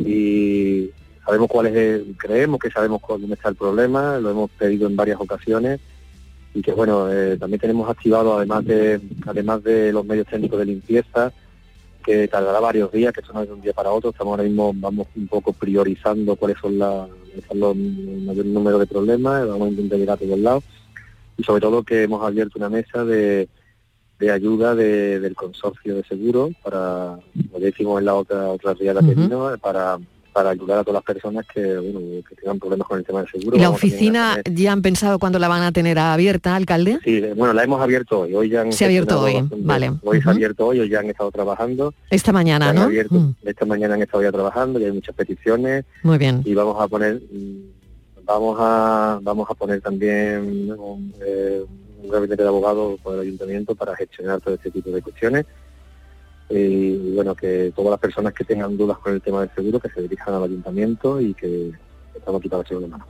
y 0.00 0.90
sabemos 1.24 1.48
cuál 1.48 1.68
es, 1.68 2.02
creemos 2.18 2.60
que 2.60 2.70
sabemos 2.70 3.00
dónde 3.08 3.32
está 3.32 3.48
el 3.48 3.56
problema, 3.56 4.18
lo 4.18 4.32
hemos 4.32 4.50
pedido 4.50 4.86
en 4.86 4.96
varias 4.96 5.18
ocasiones 5.18 5.80
y 6.54 6.62
que 6.62 6.72
bueno, 6.72 7.10
eh, 7.10 7.36
también 7.38 7.60
tenemos 7.60 7.88
activado 7.88 8.36
además 8.36 8.64
de 8.64 9.00
además 9.26 9.62
de 9.62 9.92
los 9.92 10.04
medios 10.04 10.26
técnicos 10.26 10.58
de 10.58 10.66
limpieza, 10.66 11.32
que 12.04 12.28
tardará 12.28 12.60
varios 12.60 12.92
días, 12.92 13.12
que 13.12 13.20
esto 13.20 13.32
no 13.32 13.42
es 13.42 13.48
de 13.48 13.54
un 13.54 13.60
día 13.60 13.72
para 13.72 13.92
otro. 13.92 14.10
Estamos 14.10 14.32
ahora 14.32 14.42
mismo, 14.42 14.72
vamos 14.74 15.06
un 15.16 15.28
poco 15.28 15.52
priorizando 15.52 16.36
cuáles 16.36 16.58
son, 16.58 16.78
los 16.78 17.08
el 17.76 18.22
mayor 18.24 18.46
número 18.46 18.78
de 18.78 18.86
problemas, 18.86 19.46
vamos 19.48 19.68
a 19.68 19.70
intentar 19.70 19.98
llegar 19.98 20.16
a 20.16 20.20
todos 20.20 20.38
lados. 20.38 20.64
Y 21.38 21.44
sobre 21.44 21.62
todo 21.62 21.82
que 21.82 22.02
hemos 22.02 22.22
abierto 22.22 22.58
una 22.58 22.68
mesa 22.68 23.04
de, 23.04 23.48
de 24.18 24.30
ayuda 24.30 24.74
del 24.74 25.34
consorcio 25.34 25.96
de 25.96 26.04
seguros 26.04 26.50
para, 26.62 27.18
como 27.50 27.58
decimos 27.58 27.98
en 28.00 28.04
la 28.04 28.14
otra 28.14 28.48
otra 28.48 28.74
día 28.74 28.92
de 28.92 29.02
la 29.02 29.56
para 29.56 29.98
para 30.32 30.50
ayudar 30.50 30.78
a 30.78 30.84
todas 30.84 30.94
las 30.94 31.04
personas 31.04 31.46
que, 31.46 31.62
tengan 32.36 32.58
problemas 32.58 32.88
con 32.88 32.98
el 32.98 33.04
tema 33.04 33.20
del 33.20 33.30
seguro. 33.30 33.56
¿Y 33.56 33.60
la 33.60 33.70
oficina 33.70 34.40
ya 34.50 34.72
han 34.72 34.82
pensado 34.82 35.18
cuándo 35.18 35.38
la 35.38 35.48
van 35.48 35.62
a 35.62 35.72
tener 35.72 35.98
abierta, 35.98 36.56
alcalde? 36.56 36.98
Sí, 37.04 37.20
bueno, 37.36 37.52
la 37.52 37.64
hemos 37.64 37.80
abierto 37.80 38.20
hoy. 38.20 38.34
hoy 38.34 38.48
ya 38.48 38.70
se 38.72 38.84
ha 38.84 38.88
abierto 38.88 39.20
hoy, 39.20 39.46
vale. 39.58 39.92
Hoy 40.02 40.22
se 40.22 40.28
ha 40.28 40.32
abierto 40.32 40.66
hoy, 40.66 40.80
hoy 40.80 40.88
ya 40.88 41.00
han 41.00 41.10
estado 41.10 41.30
trabajando. 41.30 41.94
Esta 42.10 42.32
mañana, 42.32 42.72
¿no? 42.72 42.88
Mm. 42.88 43.34
Esta 43.44 43.64
mañana 43.66 43.94
han 43.94 44.02
estado 44.02 44.22
ya 44.22 44.32
trabajando 44.32 44.80
y 44.80 44.84
hay 44.84 44.92
muchas 44.92 45.14
peticiones. 45.14 45.84
Muy 46.02 46.18
bien. 46.18 46.42
Y 46.44 46.54
vamos 46.54 46.80
a 46.80 46.88
poner, 46.88 47.16
mm, 47.16 48.24
vamos 48.24 48.56
a, 48.60 49.18
vamos 49.22 49.48
a 49.50 49.54
poner 49.54 49.80
también 49.80 50.72
un, 50.78 51.14
eh, 51.24 51.62
un 52.02 52.10
gabinete 52.10 52.42
de 52.42 52.48
abogados 52.48 53.00
por 53.00 53.14
el 53.14 53.20
ayuntamiento 53.20 53.74
para 53.74 53.94
gestionar 53.96 54.40
todo 54.40 54.54
este 54.54 54.70
tipo 54.70 54.90
de 54.90 55.02
cuestiones 55.02 55.46
y 56.54 57.14
bueno, 57.14 57.34
que 57.34 57.72
todas 57.74 57.90
las 57.90 58.00
personas 58.00 58.32
que 58.34 58.44
tengan 58.44 58.76
dudas 58.76 58.98
con 58.98 59.14
el 59.14 59.22
tema 59.22 59.40
del 59.40 59.50
seguro 59.54 59.80
que 59.80 59.88
se 59.88 60.02
dirijan 60.02 60.34
al 60.34 60.44
ayuntamiento 60.44 61.20
y 61.20 61.34
que 61.34 61.72
estamos 62.14 62.40
aquí 62.40 62.48
para 62.48 62.62
echarle 62.62 62.88
mano. 62.88 63.06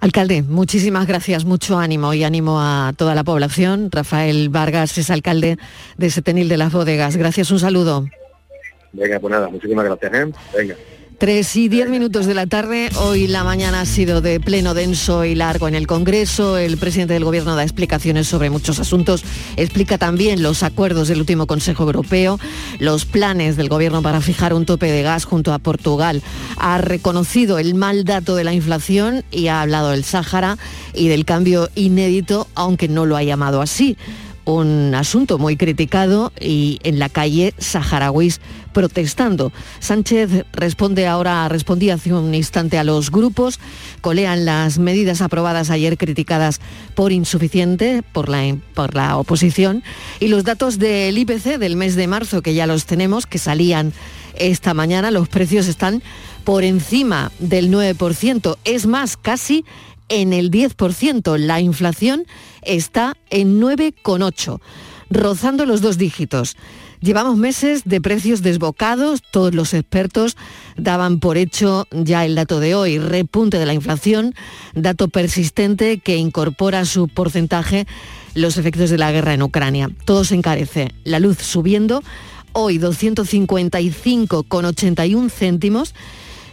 Alcalde, 0.00 0.42
muchísimas 0.42 1.06
gracias, 1.06 1.44
mucho 1.44 1.78
ánimo 1.78 2.14
y 2.14 2.22
ánimo 2.22 2.60
a 2.60 2.92
toda 2.96 3.14
la 3.14 3.24
población. 3.24 3.90
Rafael 3.90 4.48
Vargas 4.48 4.96
es 4.98 5.10
alcalde 5.10 5.58
de 5.96 6.10
Setenil 6.10 6.48
de 6.48 6.56
las 6.56 6.72
Bodegas. 6.72 7.16
Gracias, 7.16 7.50
un 7.50 7.58
saludo. 7.58 8.06
Venga, 8.92 9.18
pues 9.18 9.32
nada, 9.32 9.48
muchísimas 9.48 9.84
gracias. 9.84 10.14
¿eh? 10.14 10.32
Venga. 10.56 10.76
Tres 11.18 11.56
y 11.56 11.68
diez 11.68 11.90
minutos 11.90 12.26
de 12.26 12.34
la 12.34 12.46
tarde. 12.46 12.90
Hoy 12.94 13.26
la 13.26 13.42
mañana 13.42 13.80
ha 13.80 13.86
sido 13.86 14.20
de 14.20 14.38
pleno 14.38 14.72
denso 14.72 15.24
y 15.24 15.34
largo 15.34 15.66
en 15.66 15.74
el 15.74 15.88
Congreso. 15.88 16.56
El 16.56 16.76
presidente 16.76 17.14
del 17.14 17.24
Gobierno 17.24 17.56
da 17.56 17.64
explicaciones 17.64 18.28
sobre 18.28 18.50
muchos 18.50 18.78
asuntos. 18.78 19.24
Explica 19.56 19.98
también 19.98 20.44
los 20.44 20.62
acuerdos 20.62 21.08
del 21.08 21.18
último 21.18 21.48
Consejo 21.48 21.82
Europeo, 21.82 22.38
los 22.78 23.04
planes 23.04 23.56
del 23.56 23.68
Gobierno 23.68 24.00
para 24.00 24.20
fijar 24.20 24.54
un 24.54 24.64
tope 24.64 24.92
de 24.92 25.02
gas 25.02 25.24
junto 25.24 25.52
a 25.52 25.58
Portugal. 25.58 26.22
Ha 26.56 26.78
reconocido 26.78 27.58
el 27.58 27.74
mal 27.74 28.04
dato 28.04 28.36
de 28.36 28.44
la 28.44 28.54
inflación 28.54 29.24
y 29.32 29.48
ha 29.48 29.62
hablado 29.62 29.90
del 29.90 30.04
Sáhara 30.04 30.56
y 30.94 31.08
del 31.08 31.24
cambio 31.24 31.68
inédito, 31.74 32.46
aunque 32.54 32.86
no 32.86 33.06
lo 33.06 33.16
ha 33.16 33.24
llamado 33.24 33.60
así 33.60 33.96
un 34.48 34.94
asunto 34.94 35.36
muy 35.36 35.58
criticado 35.58 36.32
y 36.40 36.78
en 36.82 36.98
la 36.98 37.10
calle 37.10 37.52
saharauis 37.58 38.40
protestando. 38.72 39.52
Sánchez 39.78 40.46
responde 40.52 41.06
ahora, 41.06 41.46
respondía 41.50 41.94
hace 41.94 42.14
un 42.14 42.34
instante 42.34 42.78
a 42.78 42.84
los 42.84 43.10
grupos, 43.10 43.60
colean 44.00 44.46
las 44.46 44.78
medidas 44.78 45.20
aprobadas 45.20 45.68
ayer 45.68 45.98
criticadas 45.98 46.62
por 46.94 47.12
insuficiente 47.12 48.02
por 48.12 48.30
la, 48.30 48.56
por 48.72 48.94
la 48.94 49.18
oposición. 49.18 49.82
Y 50.18 50.28
los 50.28 50.44
datos 50.44 50.78
del 50.78 51.18
IPC 51.18 51.58
del 51.58 51.76
mes 51.76 51.94
de 51.94 52.06
marzo, 52.06 52.40
que 52.40 52.54
ya 52.54 52.66
los 52.66 52.86
tenemos, 52.86 53.26
que 53.26 53.38
salían 53.38 53.92
esta 54.34 54.72
mañana, 54.72 55.10
los 55.10 55.28
precios 55.28 55.66
están 55.66 56.02
por 56.44 56.64
encima 56.64 57.32
del 57.38 57.70
9%, 57.70 58.56
es 58.64 58.86
más, 58.86 59.18
casi 59.18 59.66
en 60.08 60.32
el 60.32 60.50
10%. 60.50 61.38
La 61.38 61.60
inflación 61.60 62.26
está 62.62 63.16
en 63.30 63.60
9,8, 63.60 64.60
rozando 65.10 65.66
los 65.66 65.80
dos 65.80 65.98
dígitos. 65.98 66.56
Llevamos 67.00 67.36
meses 67.36 67.82
de 67.84 68.00
precios 68.00 68.42
desbocados, 68.42 69.22
todos 69.30 69.54
los 69.54 69.72
expertos 69.72 70.36
daban 70.76 71.20
por 71.20 71.36
hecho 71.36 71.86
ya 71.92 72.24
el 72.24 72.34
dato 72.34 72.58
de 72.58 72.74
hoy, 72.74 72.98
repunte 72.98 73.56
de 73.58 73.66
la 73.66 73.74
inflación, 73.74 74.34
dato 74.74 75.06
persistente 75.08 75.98
que 75.98 76.16
incorpora 76.16 76.84
su 76.84 77.06
porcentaje 77.06 77.86
los 78.34 78.56
efectos 78.56 78.90
de 78.90 78.98
la 78.98 79.12
guerra 79.12 79.34
en 79.34 79.42
Ucrania. 79.42 79.88
Todo 80.04 80.24
se 80.24 80.34
encarece, 80.34 80.92
la 81.04 81.20
luz 81.20 81.38
subiendo, 81.38 82.02
hoy 82.52 82.78
255,81 82.78 85.30
céntimos. 85.30 85.94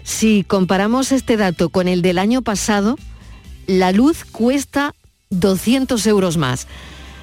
Si 0.03 0.43
comparamos 0.43 1.11
este 1.11 1.37
dato 1.37 1.69
con 1.69 1.87
el 1.87 2.03
del 2.03 2.19
año 2.19 2.43
pasado, 2.43 2.97
la 3.67 3.91
luz 3.91 4.25
cuesta 4.25 4.93
200 5.29 6.05
euros 6.07 6.37
más. 6.37 6.67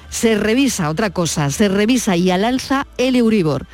Se 0.09 0.35
revisa 0.37 0.89
otra 0.89 1.09
cosa, 1.09 1.49
se 1.49 1.67
revisa 1.67 2.15
y 2.15 2.29
al 2.29 2.45
alza 2.45 2.85
el 2.97 3.15
Euribor. 3.15 3.65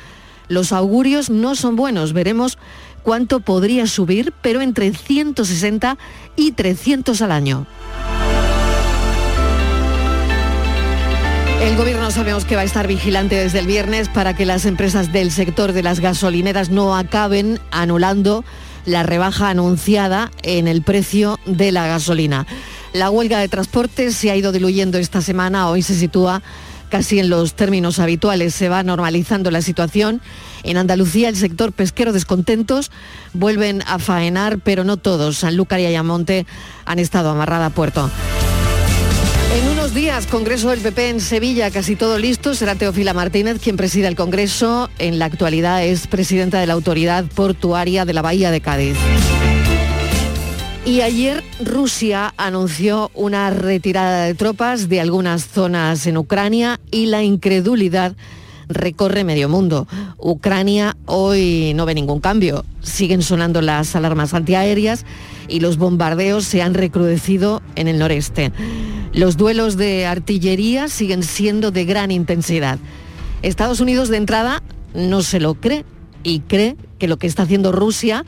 Los 0.48 0.72
augurios 0.72 1.30
no 1.30 1.54
son 1.54 1.76
buenos, 1.76 2.12
veremos 2.12 2.58
cuánto 3.02 3.40
podría 3.40 3.86
subir, 3.86 4.32
pero 4.42 4.60
entre 4.60 4.92
160 4.92 5.98
y 6.36 6.52
300 6.52 7.22
al 7.22 7.32
año. 7.32 7.66
El 11.62 11.76
gobierno 11.76 12.10
sabemos 12.10 12.46
que 12.46 12.56
va 12.56 12.62
a 12.62 12.64
estar 12.64 12.86
vigilante 12.86 13.36
desde 13.36 13.58
el 13.58 13.66
viernes 13.66 14.08
para 14.08 14.34
que 14.34 14.46
las 14.46 14.64
empresas 14.64 15.12
del 15.12 15.30
sector 15.30 15.72
de 15.72 15.82
las 15.82 16.00
gasolineras 16.00 16.70
no 16.70 16.96
acaben 16.96 17.60
anulando 17.70 18.44
la 18.86 19.02
rebaja 19.02 19.48
anunciada 19.48 20.30
en 20.42 20.68
el 20.68 20.82
precio 20.82 21.38
de 21.46 21.72
la 21.72 21.86
gasolina. 21.86 22.46
La 22.92 23.10
huelga 23.10 23.38
de 23.38 23.48
transporte 23.48 24.10
se 24.12 24.30
ha 24.30 24.36
ido 24.36 24.52
diluyendo 24.52 24.98
esta 24.98 25.22
semana, 25.22 25.68
hoy 25.68 25.82
se 25.82 25.94
sitúa 25.94 26.42
casi 26.90 27.20
en 27.20 27.30
los 27.30 27.54
términos 27.54 27.98
habituales. 27.98 28.54
Se 28.54 28.68
va 28.68 28.82
normalizando 28.82 29.50
la 29.50 29.62
situación. 29.62 30.20
En 30.62 30.76
Andalucía 30.76 31.28
el 31.28 31.36
sector 31.36 31.72
pesquero 31.72 32.12
descontentos 32.12 32.90
vuelven 33.32 33.82
a 33.86 33.98
faenar, 33.98 34.58
pero 34.58 34.84
no 34.84 34.98
todos. 34.98 35.38
Sanlúcar 35.38 35.80
y 35.80 35.86
Ayamonte 35.86 36.46
han 36.84 36.98
estado 36.98 37.30
amarrada 37.30 37.66
a 37.66 37.70
puerto. 37.70 38.10
Unos 39.90 40.02
días, 40.02 40.26
Congreso 40.28 40.70
del 40.70 40.78
PP 40.78 41.08
en 41.08 41.20
Sevilla, 41.20 41.68
casi 41.72 41.96
todo 41.96 42.16
listo. 42.16 42.54
Será 42.54 42.76
Teofila 42.76 43.12
Martínez 43.12 43.58
quien 43.60 43.76
presida 43.76 44.06
el 44.06 44.14
Congreso. 44.14 44.88
En 45.00 45.18
la 45.18 45.24
actualidad 45.24 45.84
es 45.84 46.06
presidenta 46.06 46.60
de 46.60 46.68
la 46.68 46.74
Autoridad 46.74 47.24
Portuaria 47.24 48.04
de 48.04 48.12
la 48.12 48.22
Bahía 48.22 48.52
de 48.52 48.60
Cádiz. 48.60 48.96
Y 50.86 51.00
ayer 51.00 51.42
Rusia 51.58 52.32
anunció 52.36 53.10
una 53.14 53.50
retirada 53.50 54.26
de 54.26 54.34
tropas 54.34 54.88
de 54.88 55.00
algunas 55.00 55.48
zonas 55.48 56.06
en 56.06 56.18
Ucrania 56.18 56.78
y 56.92 57.06
la 57.06 57.24
incredulidad 57.24 58.14
recorre 58.70 59.24
medio 59.24 59.48
mundo. 59.48 59.86
Ucrania 60.18 60.96
hoy 61.06 61.72
no 61.74 61.84
ve 61.84 61.94
ningún 61.94 62.20
cambio. 62.20 62.64
Siguen 62.80 63.22
sonando 63.22 63.60
las 63.60 63.94
alarmas 63.94 64.32
antiaéreas 64.32 65.04
y 65.48 65.60
los 65.60 65.76
bombardeos 65.76 66.44
se 66.44 66.62
han 66.62 66.74
recrudecido 66.74 67.60
en 67.74 67.88
el 67.88 67.98
noreste. 67.98 68.52
Los 69.12 69.36
duelos 69.36 69.76
de 69.76 70.06
artillería 70.06 70.88
siguen 70.88 71.22
siendo 71.22 71.72
de 71.72 71.84
gran 71.84 72.10
intensidad. 72.10 72.78
Estados 73.42 73.80
Unidos 73.80 74.08
de 74.08 74.18
entrada 74.18 74.62
no 74.94 75.22
se 75.22 75.40
lo 75.40 75.54
cree 75.54 75.84
y 76.22 76.40
cree 76.40 76.76
que 76.98 77.08
lo 77.08 77.16
que 77.16 77.26
está 77.26 77.42
haciendo 77.42 77.72
Rusia 77.72 78.24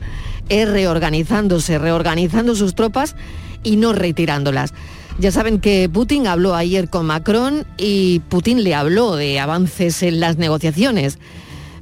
es 0.49 0.67
reorganizándose, 0.69 1.77
reorganizando 1.77 2.55
sus 2.55 2.75
tropas 2.75 3.15
y 3.63 3.77
no 3.77 3.93
retirándolas. 3.93 4.73
Ya 5.19 5.31
saben 5.31 5.59
que 5.59 5.89
Putin 5.89 6.27
habló 6.27 6.55
ayer 6.55 6.89
con 6.89 7.05
Macron 7.05 7.65
y 7.77 8.19
Putin 8.29 8.63
le 8.63 8.73
habló 8.73 9.15
de 9.15 9.39
avances 9.39 10.01
en 10.01 10.19
las 10.19 10.37
negociaciones, 10.37 11.19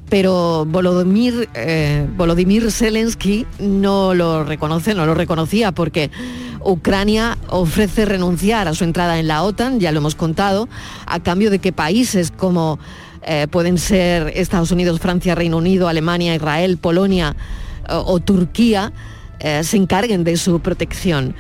pero 0.10 0.66
Volodymyr, 0.68 1.48
eh, 1.54 2.06
Volodymyr 2.18 2.72
Zelensky 2.72 3.48
no 3.60 4.14
lo 4.14 4.44
reconoce, 4.44 4.94
no 4.94 5.06
lo 5.06 5.14
reconocía 5.14 5.72
porque 5.72 6.12
Ucrania 6.64 7.38
ofrece 7.48 8.04
renunciar 8.04 8.68
a 8.68 8.74
su 8.74 8.84
entrada 8.84 9.18
en 9.18 9.28
la 9.30 9.44
OTAN, 9.44 9.80
ya 9.80 9.94
lo 9.94 10.00
hemos 10.00 10.16
contado, 10.16 10.68
a 11.06 11.22
cambio 11.22 11.50
de 11.50 11.60
que 11.60 11.72
países 11.72 12.32
como 12.32 12.80
eh, 13.24 13.48
pueden 13.50 13.78
ser 13.78 14.34
Estados 14.36 14.72
Unidos, 14.72 15.00
Francia, 15.00 15.36
Reino 15.36 15.58
Unido, 15.58 15.88
Alemania, 15.88 16.36
Israel, 16.36 16.78
Polonia 16.78 17.36
o, 17.88 18.20
Turquía 18.20 18.92
eh, 19.40 19.64
se 19.64 19.78
encarguen 19.78 20.24
de 20.24 20.38
su 20.38 20.60
protección. 20.60 21.36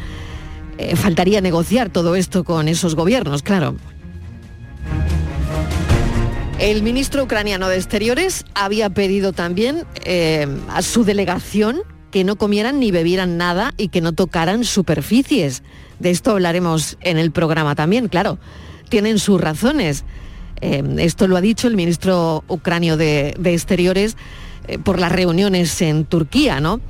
Eh, 0.81 0.95
faltaría 0.95 1.41
negociar 1.41 1.89
todo 1.89 2.15
esto 2.15 2.43
con 2.43 2.67
esos 2.67 2.95
gobiernos, 2.95 3.43
claro. 3.43 3.75
El 6.59 6.83
ministro 6.83 7.23
ucraniano 7.23 7.69
de 7.69 7.77
Exteriores 7.77 8.45
había 8.53 8.89
pedido 8.89 9.33
también 9.33 9.83
a 10.69 10.81
su 10.83 11.03
delegación 11.03 11.81
que 12.11 12.23
no 12.23 12.35
comieran 12.35 12.79
ni 12.79 12.91
bebieran 12.91 13.37
nada 13.37 13.73
y 13.77 13.87
que 13.87 14.01
no 14.01 14.11
tocaran 14.11 14.63
superficies. 14.63 15.63
De 15.99 16.11
esto 16.11 16.31
hablaremos 16.31 16.97
en 17.01 17.17
el 17.17 17.31
programa 17.31 17.73
también, 17.73 18.09
claro. 18.09 18.37
Tienen 18.89 19.17
sus 19.17 19.39
razones. 19.39 20.03
Eh, 20.59 20.83
esto 20.97 21.27
lo 21.27 21.37
ha 21.37 21.41
dicho 21.41 21.67
el 21.67 21.75
ministro 21.75 22.43
ucranio 22.47 22.97
de, 22.97 23.33
Exteriores 23.43 24.17
eh, 24.67 24.77
por 24.77 24.99
las 24.99 25.11
reuniones 25.11 25.81
en 25.81 26.05
Turquía, 26.05 26.59
¿no? 26.59 26.81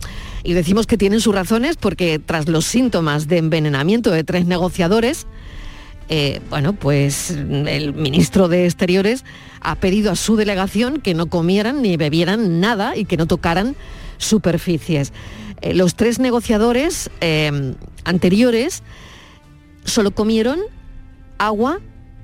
Y 0.43 0.53
decimos 0.53 0.87
que 0.87 0.97
tienen 0.97 1.19
sus 1.19 1.35
razones 1.35 1.77
porque 1.77 2.19
tras 2.19 2.47
los 2.47 2.65
síntomas 2.65 3.27
de 3.27 3.37
envenenamiento 3.37 4.11
de 4.11 4.23
tres 4.23 4.45
negociadores, 4.45 5.27
eh, 6.09 6.41
bueno, 6.49 6.73
pues 6.73 7.31
el 7.31 7.93
ministro 7.93 8.47
de 8.47 8.65
Exteriores 8.65 9.23
ha 9.61 9.75
pedido 9.75 10.11
a 10.11 10.15
su 10.15 10.35
delegación 10.35 10.99
que 10.99 11.13
no 11.13 11.27
comieran 11.27 11.81
ni 11.81 11.95
bebieran 11.95 12.59
nada 12.59 12.95
y 12.95 13.05
que 13.05 13.17
no 13.17 13.27
tocaran 13.27 13.75
superficies. 14.17 15.13
los 15.73 15.95
tres 15.95 16.19
negociadores 16.19 17.09
anteriores 18.03 18.83
solo 19.85 20.11
comieron 20.11 20.59
agua, 21.37 21.79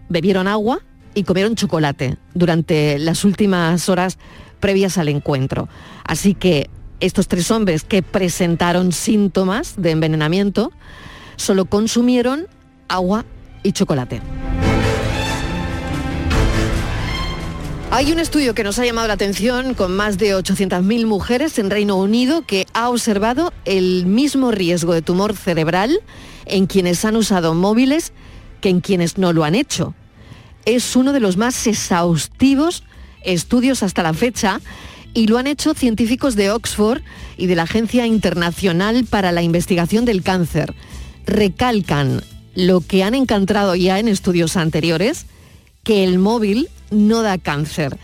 bebieron 0.09 0.47
agua 0.47 0.79
y 1.13 1.23
comieron 1.23 1.55
chocolate 1.55 2.17
durante 2.33 2.99
las 2.99 3.25
últimas 3.25 3.89
horas 3.89 4.17
previas 4.59 4.97
al 4.97 5.09
encuentro. 5.09 5.67
Así 6.03 6.33
que 6.33 6.69
estos 6.99 7.27
tres 7.27 7.51
hombres 7.51 7.83
que 7.83 8.01
presentaron 8.01 8.91
síntomas 8.91 9.75
de 9.77 9.91
envenenamiento 9.91 10.71
solo 11.35 11.65
consumieron 11.65 12.47
agua 12.87 13.25
y 13.63 13.71
chocolate. 13.71 14.21
Hay 17.89 18.11
un 18.11 18.19
estudio 18.19 18.53
que 18.53 18.63
nos 18.63 18.79
ha 18.79 18.85
llamado 18.85 19.07
la 19.07 19.13
atención 19.13 19.73
con 19.73 19.95
más 19.95 20.17
de 20.17 20.35
800.000 20.35 21.05
mujeres 21.05 21.57
en 21.57 21.69
Reino 21.69 21.95
Unido 21.95 22.45
que 22.45 22.67
ha 22.73 22.89
observado 22.89 23.53
el 23.63 24.05
mismo 24.05 24.51
riesgo 24.51 24.93
de 24.93 25.01
tumor 25.01 25.35
cerebral 25.35 26.01
en 26.45 26.67
quienes 26.67 27.05
han 27.05 27.15
usado 27.15 27.53
móviles 27.53 28.11
que 28.59 28.69
en 28.69 28.81
quienes 28.81 29.17
no 29.17 29.31
lo 29.31 29.45
han 29.45 29.55
hecho 29.55 29.95
es 30.67 30.97
uno 30.97 31.13
de 31.13 31.21
los 31.21 31.37
más 31.37 31.65
exhaustivos 31.65 32.83
estudios 33.23 33.83
hasta 33.83 34.03
la 34.03 34.13
fecha 34.13 34.59
y 35.17 35.25
lo 35.25 35.39
han 35.39 35.47
hecho 35.47 35.73
científicos 35.73 36.35
de 36.35 36.51
Oxford 36.51 37.01
y 37.37 37.47
de 37.47 37.55
la 37.55 37.63
Agencia 37.63 38.05
Internacional 38.05 39.03
para 39.03 39.31
la 39.31 39.41
Investigación 39.41 40.05
del 40.05 40.21
Cáncer. 40.21 40.75
Recalcan 41.25 42.21
lo 42.53 42.81
que 42.81 43.03
han 43.03 43.15
encontrado 43.15 43.73
ya 43.73 43.97
en 43.97 44.09
estudios 44.09 44.55
anteriores, 44.57 45.25
que 45.83 46.03
el 46.03 46.19
móvil 46.19 46.69
no 46.91 47.23
da 47.23 47.39
cáncer. 47.39 47.97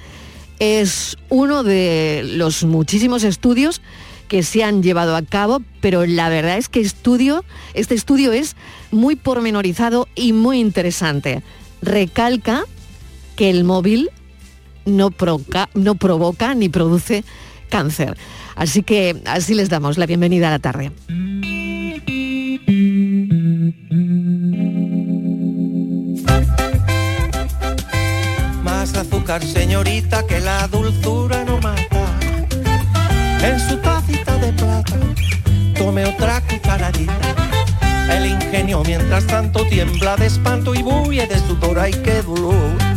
Es 0.57 1.15
uno 1.29 1.61
de 1.61 2.23
los 2.25 2.63
muchísimos 2.63 3.23
estudios 3.23 3.83
que 4.27 4.41
se 4.41 4.63
han 4.63 4.81
llevado 4.81 5.15
a 5.15 5.21
cabo, 5.21 5.61
pero 5.81 6.07
la 6.07 6.29
verdad 6.29 6.57
es 6.57 6.67
que 6.67 6.79
estudio, 6.79 7.45
este 7.75 7.93
estudio 7.93 8.31
es 8.31 8.55
muy 8.89 9.15
pormenorizado 9.15 10.07
y 10.15 10.33
muy 10.33 10.59
interesante 10.59 11.43
recalca 11.83 12.63
que 13.35 13.51
el 13.51 13.65
móvil 13.65 14.09
no, 14.85 15.11
no 15.73 15.95
provoca 15.95 16.55
ni 16.55 16.69
produce 16.69 17.23
cáncer. 17.69 18.17
Así 18.55 18.83
que 18.83 19.21
así 19.25 19.53
les 19.53 19.69
damos 19.69 19.97
la 19.97 20.05
bienvenida 20.05 20.47
a 20.47 20.51
la 20.51 20.59
tarde. 20.59 20.91
azúcar, 29.03 29.43
señorita, 29.43 30.25
que 30.27 30.39
la 30.39 30.67
dulzura 30.67 31.43
no 31.45 31.57
mata. 31.59 32.05
En 33.41 33.59
su 33.59 33.77
tacita 33.77 34.37
de 34.37 34.53
plata, 34.53 34.95
tome 35.75 36.05
otra 36.05 36.41
cucharadita. 36.41 37.35
El 38.09 38.25
ingenio 38.27 38.83
mientras 38.85 39.25
tanto 39.27 39.65
tiembla 39.67 40.15
de 40.15 40.27
espanto 40.27 40.75
y 40.75 40.81
bulle 40.81 41.27
de 41.27 41.37
sudor, 41.39 41.79
ay 41.79 41.93
qué 42.03 42.21
dolor. 42.21 42.92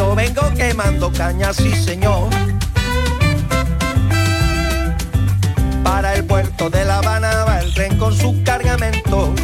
Yo 0.00 0.14
vengo 0.14 0.40
quemando 0.56 1.12
cañas, 1.12 1.56
sí 1.56 1.74
señor. 1.74 2.30
Para 5.84 6.14
el 6.14 6.24
puerto 6.24 6.70
de 6.70 6.86
La 6.86 6.96
Habana 7.00 7.44
va 7.44 7.60
el 7.60 7.74
tren 7.74 7.98
con 7.98 8.16
su 8.16 8.42
cargamento, 8.42 9.34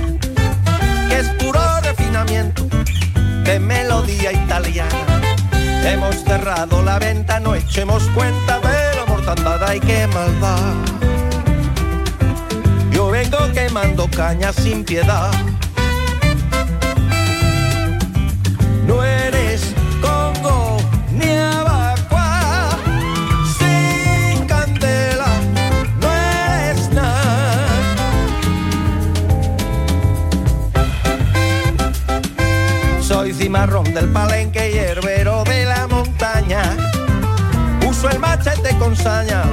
que 1.11 1.19
es 1.19 1.29
puro 1.45 1.61
refinamiento 1.83 2.67
de 3.45 3.61
melodía 3.61 4.33
italiana. 4.33 5.21
Hemos 5.85 6.25
cerrado 6.25 6.83
la 6.83 6.99
venta, 7.01 7.39
no 7.39 7.55
echemos 7.55 8.05
cuenta 8.15 8.59
de 8.61 8.97
la 8.97 9.05
mortandad 9.07 9.75
y 9.75 9.81
qué 9.81 10.07
maldad. 10.07 10.73
Yo 12.93 13.11
vengo 13.11 13.37
quemando 13.53 14.09
cañas 14.09 14.57
sin 14.57 14.87
piedad. 14.87 15.31
Cimarrón 33.47 33.95
del 33.95 34.09
palenque 34.09 34.73
y 34.73 34.79
herbero 34.79 35.45
de 35.45 35.67
la 35.67 35.87
montaña. 35.87 36.63
Uso 37.89 38.11
el 38.11 38.19
machete 38.19 38.77
con 38.77 38.97
saña 38.97 39.45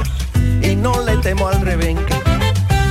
y 0.64 0.76
no 0.76 1.00
le 1.04 1.18
temo 1.18 1.48
al 1.48 1.62
rebenque. 1.62 2.16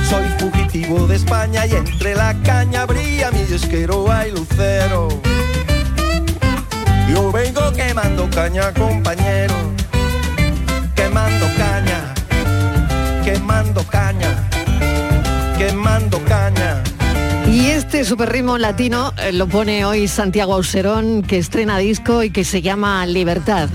Soy 0.09 0.23
fugitivo 0.39 1.05
de 1.05 1.17
España 1.17 1.65
y 1.65 1.75
entre 1.75 2.15
la 2.15 2.33
caña 2.43 2.85
brilla 2.85 3.31
mi 3.31 3.41
esquero 3.41 4.09
hay 4.09 4.31
lucero. 4.31 5.09
Yo 7.09 7.33
vengo 7.33 7.73
quemando 7.73 8.29
caña, 8.29 8.73
compañero. 8.73 9.55
Quemando 10.95 11.47
caña, 11.57 12.13
quemando 13.25 13.85
caña, 13.87 14.49
quemando 15.57 16.23
caña. 16.23 16.42
Este 18.03 18.09
super 18.09 18.33
ritmo 18.33 18.57
latino 18.57 19.13
eh, 19.17 19.31
lo 19.31 19.47
pone 19.47 19.85
hoy 19.85 20.09
Santiago 20.09 20.55
Auserón, 20.55 21.21
que 21.21 21.37
estrena 21.37 21.77
disco 21.77 22.21
y 22.21 22.31
que 22.31 22.43
se 22.43 22.61
llama 22.61 23.05
Libertad. 23.05 23.69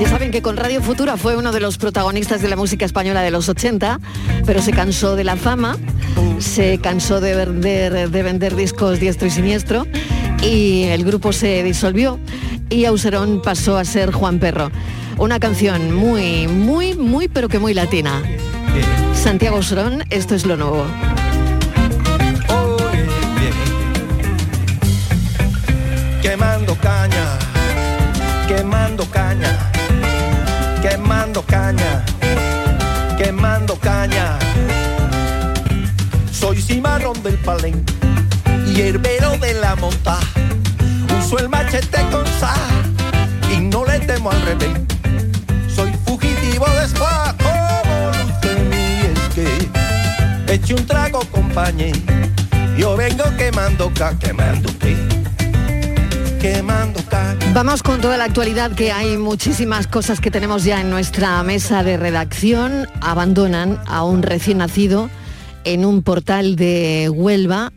Ya 0.00 0.08
saben 0.08 0.32
que 0.32 0.42
con 0.42 0.56
Radio 0.56 0.82
Futura 0.82 1.16
fue 1.16 1.36
uno 1.36 1.52
de 1.52 1.60
los 1.60 1.78
protagonistas 1.78 2.42
de 2.42 2.48
la 2.48 2.56
música 2.56 2.84
española 2.84 3.22
de 3.22 3.30
los 3.30 3.48
80, 3.48 4.00
pero 4.44 4.60
se 4.62 4.72
cansó 4.72 5.14
de 5.14 5.22
la 5.22 5.36
fama, 5.36 5.76
se 6.40 6.78
cansó 6.78 7.20
de 7.20 7.36
vender, 7.36 8.10
de 8.10 8.22
vender 8.24 8.56
discos 8.56 8.98
diestro 8.98 9.28
y 9.28 9.30
siniestro 9.30 9.86
y 10.42 10.82
el 10.86 11.04
grupo 11.04 11.32
se 11.32 11.62
disolvió 11.62 12.18
y 12.68 12.86
Auserón 12.86 13.42
pasó 13.42 13.76
a 13.76 13.84
ser 13.84 14.10
Juan 14.10 14.40
Perro. 14.40 14.72
Una 15.18 15.38
canción 15.38 15.94
muy, 15.94 16.48
muy, 16.48 16.94
muy, 16.94 17.28
pero 17.28 17.48
que 17.48 17.60
muy 17.60 17.74
latina. 17.74 18.24
Santiago 19.14 19.58
Auserón, 19.58 20.02
esto 20.10 20.34
es 20.34 20.46
lo 20.46 20.56
nuevo. 20.56 20.84
Quemando 26.62 26.80
caña, 26.80 27.38
quemando 28.46 29.04
caña, 29.10 29.72
quemando 30.80 31.42
caña, 31.42 32.04
quemando 33.18 33.76
caña. 33.80 34.38
Soy 36.30 36.62
cimarrón 36.62 37.20
del 37.24 37.34
palenque 37.38 37.92
y 38.68 38.80
herbero 38.80 39.36
de 39.38 39.54
la 39.54 39.74
monta. 39.74 40.20
Uso 41.18 41.40
el 41.40 41.48
machete 41.48 42.00
con 42.12 42.24
sa 42.38 42.54
y 43.52 43.58
no 43.58 43.84
le 43.84 43.98
temo 43.98 44.30
al 44.30 44.40
revés. 44.42 44.78
Soy 45.74 45.90
fugitivo 46.06 46.66
de 46.78 46.84
spa 46.86 47.34
como 47.42 48.12
luce 48.22 48.54
mi 48.70 49.00
es 49.10 49.34
que 49.34 50.54
eche 50.54 50.74
un 50.74 50.86
trago 50.86 51.24
compañero. 51.32 51.98
Yo 52.78 52.96
vengo 52.96 53.24
quemando 53.36 53.90
ca, 53.94 54.16
quemando 54.16 54.70
que, 54.78 55.11
quemando. 56.42 57.00
Vamos 57.54 57.82
con 57.82 58.00
toda 58.00 58.16
la 58.16 58.24
actualidad 58.24 58.72
que 58.72 58.90
hay 58.90 59.16
muchísimas 59.16 59.86
cosas 59.86 60.20
que 60.20 60.30
tenemos 60.30 60.64
ya 60.64 60.80
en 60.80 60.90
nuestra 60.90 61.42
mesa 61.42 61.82
de 61.84 61.96
redacción. 61.96 62.88
Abandonan 63.00 63.78
a 63.86 64.04
un 64.04 64.22
recién 64.22 64.58
nacido 64.58 65.08
en 65.64 65.84
un 65.84 66.02
portal 66.02 66.56
de 66.56 67.08
Huelva 67.10 67.72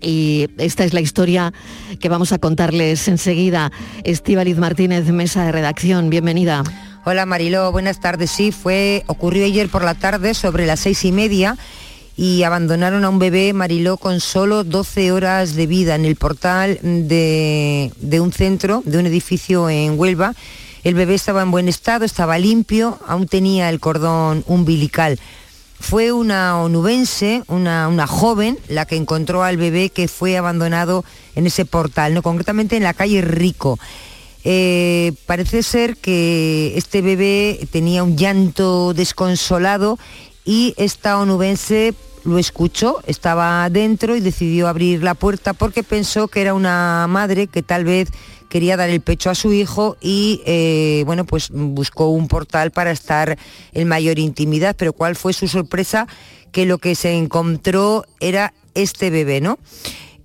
y 0.00 0.48
esta 0.58 0.84
es 0.84 0.94
la 0.94 1.00
historia 1.00 1.52
que 2.00 2.08
vamos 2.08 2.32
a 2.32 2.38
contarles 2.38 3.06
enseguida. 3.06 3.70
Estíbaliz 4.02 4.56
Martínez, 4.56 5.04
mesa 5.06 5.44
de 5.44 5.52
redacción, 5.52 6.10
bienvenida. 6.10 6.64
Hola 7.04 7.26
Mariló, 7.26 7.70
buenas 7.70 8.00
tardes. 8.00 8.30
Sí, 8.30 8.50
fue, 8.50 9.04
ocurrió 9.06 9.44
ayer 9.44 9.68
por 9.68 9.84
la 9.84 9.94
tarde 9.94 10.34
sobre 10.34 10.66
las 10.66 10.80
seis 10.80 11.04
y 11.04 11.12
media 11.12 11.56
y 12.18 12.42
abandonaron 12.42 13.04
a 13.04 13.10
un 13.10 13.20
bebé 13.20 13.52
Mariló 13.52 13.96
con 13.96 14.18
solo 14.18 14.64
12 14.64 15.12
horas 15.12 15.54
de 15.54 15.68
vida 15.68 15.94
en 15.94 16.04
el 16.04 16.16
portal 16.16 16.80
de, 16.82 17.92
de 18.00 18.20
un 18.20 18.32
centro, 18.32 18.82
de 18.84 18.98
un 18.98 19.06
edificio 19.06 19.70
en 19.70 19.96
Huelva. 19.96 20.34
El 20.82 20.94
bebé 20.94 21.14
estaba 21.14 21.42
en 21.42 21.52
buen 21.52 21.68
estado, 21.68 22.04
estaba 22.04 22.36
limpio, 22.36 22.98
aún 23.06 23.28
tenía 23.28 23.70
el 23.70 23.78
cordón 23.78 24.42
umbilical. 24.48 25.20
Fue 25.78 26.10
una 26.10 26.60
onubense, 26.60 27.44
una, 27.46 27.86
una, 27.86 28.08
joven, 28.08 28.58
la 28.66 28.84
que 28.84 28.96
encontró 28.96 29.44
al 29.44 29.56
bebé 29.56 29.90
que 29.90 30.08
fue 30.08 30.36
abandonado 30.36 31.04
en 31.36 31.46
ese 31.46 31.66
portal, 31.66 32.14
¿no? 32.14 32.22
concretamente 32.22 32.76
en 32.76 32.82
la 32.82 32.94
calle 32.94 33.22
Rico. 33.22 33.78
Eh, 34.42 35.12
parece 35.26 35.62
ser 35.62 35.96
que 35.96 36.72
este 36.76 37.00
bebé 37.00 37.68
tenía 37.70 38.02
un 38.02 38.16
llanto 38.16 38.92
desconsolado 38.94 39.98
y 40.48 40.72
esta 40.78 41.18
onubense 41.18 41.92
lo 42.24 42.38
escuchó, 42.38 43.00
estaba 43.06 43.68
dentro 43.68 44.16
y 44.16 44.20
decidió 44.20 44.66
abrir 44.66 45.02
la 45.02 45.12
puerta 45.12 45.52
porque 45.52 45.82
pensó 45.82 46.26
que 46.28 46.40
era 46.40 46.54
una 46.54 47.06
madre 47.06 47.48
que 47.48 47.62
tal 47.62 47.84
vez 47.84 48.08
quería 48.48 48.78
dar 48.78 48.88
el 48.88 49.02
pecho 49.02 49.28
a 49.28 49.34
su 49.34 49.52
hijo 49.52 49.98
y 50.00 50.40
eh, 50.46 51.02
bueno 51.04 51.26
pues 51.26 51.50
buscó 51.50 52.08
un 52.08 52.28
portal 52.28 52.70
para 52.70 52.92
estar 52.92 53.36
en 53.74 53.88
mayor 53.88 54.18
intimidad. 54.18 54.74
Pero 54.74 54.94
cuál 54.94 55.16
fue 55.16 55.34
su 55.34 55.48
sorpresa 55.48 56.08
que 56.50 56.64
lo 56.64 56.78
que 56.78 56.94
se 56.94 57.12
encontró 57.12 58.06
era 58.18 58.54
este 58.72 59.10
bebé 59.10 59.42
no 59.42 59.58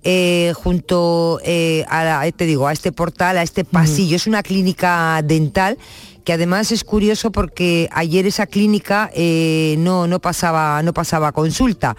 eh, 0.04 0.54
junto 0.54 1.38
eh, 1.44 1.84
a 1.88 2.24
te 2.34 2.46
digo 2.46 2.66
a 2.66 2.72
este 2.72 2.92
portal 2.92 3.36
a 3.36 3.42
este 3.42 3.64
pasillo. 3.64 4.16
Es 4.16 4.26
una 4.26 4.42
clínica 4.42 5.20
dental 5.22 5.76
que 6.24 6.32
además 6.32 6.72
es 6.72 6.84
curioso 6.84 7.30
porque 7.30 7.88
ayer 7.92 8.26
esa 8.26 8.46
clínica 8.46 9.10
eh, 9.14 9.76
no, 9.78 10.06
no, 10.06 10.20
pasaba, 10.20 10.82
no 10.82 10.92
pasaba 10.92 11.32
consulta. 11.32 11.96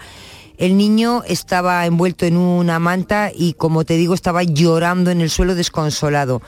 El 0.58 0.76
niño 0.76 1.22
estaba 1.26 1.84
envuelto 1.86 2.24
en 2.26 2.36
una 2.36 2.78
manta 2.78 3.30
y 3.34 3.52
como 3.52 3.84
te 3.84 3.96
digo 3.96 4.14
estaba 4.14 4.42
llorando 4.42 5.10
en 5.10 5.20
el 5.20 5.30
suelo 5.30 5.54
desconsolado. 5.54 6.42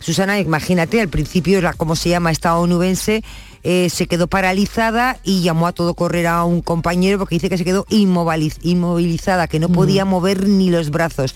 Susana, 0.00 0.38
imagínate, 0.38 1.00
al 1.00 1.08
principio, 1.08 1.62
la, 1.62 1.72
como 1.72 1.96
se 1.96 2.10
llama 2.10 2.30
esta 2.30 2.58
onubense, 2.58 3.22
eh, 3.62 3.88
se 3.88 4.06
quedó 4.06 4.26
paralizada 4.26 5.18
y 5.24 5.40
llamó 5.40 5.66
a 5.66 5.72
todo 5.72 5.94
correr 5.94 6.26
a 6.26 6.44
un 6.44 6.60
compañero 6.60 7.18
porque 7.18 7.36
dice 7.36 7.48
que 7.48 7.56
se 7.56 7.64
quedó 7.64 7.86
inmoviliz- 7.86 8.58
inmovilizada, 8.62 9.48
que 9.48 9.60
no 9.60 9.70
podía 9.70 10.04
mover 10.04 10.46
ni 10.46 10.68
los 10.68 10.90
brazos. 10.90 11.34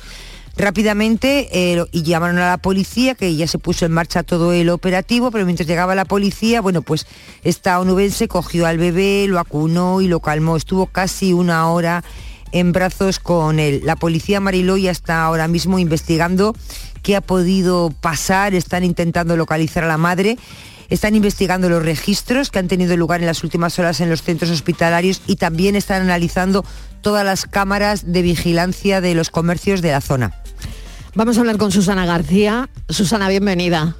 Rápidamente 0.58 1.48
eh, 1.52 1.84
y 1.92 2.02
llamaron 2.02 2.38
a 2.38 2.48
la 2.48 2.58
policía, 2.58 3.14
que 3.14 3.36
ya 3.36 3.46
se 3.46 3.60
puso 3.60 3.86
en 3.86 3.92
marcha 3.92 4.24
todo 4.24 4.52
el 4.52 4.70
operativo, 4.70 5.30
pero 5.30 5.44
mientras 5.44 5.68
llegaba 5.68 5.94
la 5.94 6.04
policía, 6.04 6.60
bueno, 6.60 6.82
pues 6.82 7.06
esta 7.44 7.78
onubense 7.78 8.26
cogió 8.26 8.66
al 8.66 8.76
bebé, 8.76 9.26
lo 9.28 9.38
acunó 9.38 10.00
y 10.00 10.08
lo 10.08 10.18
calmó. 10.18 10.56
Estuvo 10.56 10.86
casi 10.86 11.32
una 11.32 11.70
hora 11.70 12.02
en 12.50 12.72
brazos 12.72 13.20
con 13.20 13.60
él. 13.60 13.82
La 13.84 13.94
policía 13.94 14.40
Mariló 14.40 14.76
ya 14.76 14.90
está 14.90 15.22
ahora 15.22 15.46
mismo 15.46 15.78
investigando 15.78 16.56
qué 17.04 17.14
ha 17.14 17.20
podido 17.20 17.94
pasar, 18.00 18.52
están 18.54 18.82
intentando 18.82 19.36
localizar 19.36 19.84
a 19.84 19.88
la 19.88 19.96
madre. 19.96 20.38
Están 20.88 21.14
investigando 21.14 21.68
los 21.68 21.82
registros 21.82 22.50
que 22.50 22.58
han 22.58 22.68
tenido 22.68 22.96
lugar 22.96 23.20
en 23.20 23.26
las 23.26 23.44
últimas 23.44 23.78
horas 23.78 24.00
en 24.00 24.08
los 24.08 24.22
centros 24.22 24.50
hospitalarios 24.50 25.20
y 25.26 25.36
también 25.36 25.76
están 25.76 26.02
analizando 26.02 26.64
todas 27.02 27.24
las 27.24 27.46
cámaras 27.46 28.10
de 28.12 28.22
vigilancia 28.22 29.00
de 29.00 29.14
los 29.14 29.30
comercios 29.30 29.82
de 29.82 29.90
la 29.90 30.00
zona. 30.00 30.32
Vamos 31.14 31.36
a 31.36 31.40
hablar 31.40 31.58
con 31.58 31.72
Susana 31.72 32.06
García. 32.06 32.70
Susana, 32.88 33.28
bienvenida. 33.28 33.96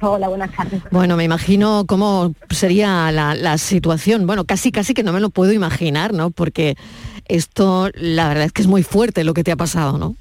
Hola, 0.00 0.28
buenas 0.28 0.54
tardes. 0.54 0.82
Bueno, 0.90 1.16
me 1.16 1.24
imagino 1.24 1.84
cómo 1.86 2.34
sería 2.50 3.10
la, 3.12 3.34
la 3.34 3.56
situación. 3.56 4.26
Bueno, 4.26 4.44
casi, 4.44 4.72
casi 4.72 4.94
que 4.94 5.02
no 5.02 5.12
me 5.12 5.20
lo 5.20 5.30
puedo 5.30 5.52
imaginar, 5.52 6.12
¿no? 6.12 6.30
Porque 6.30 6.76
esto, 7.26 7.88
la 7.94 8.28
verdad 8.28 8.44
es 8.44 8.52
que 8.52 8.62
es 8.62 8.68
muy 8.68 8.82
fuerte 8.82 9.24
lo 9.24 9.32
que 9.32 9.44
te 9.44 9.52
ha 9.52 9.56
pasado, 9.56 9.96
¿no? 9.96 10.16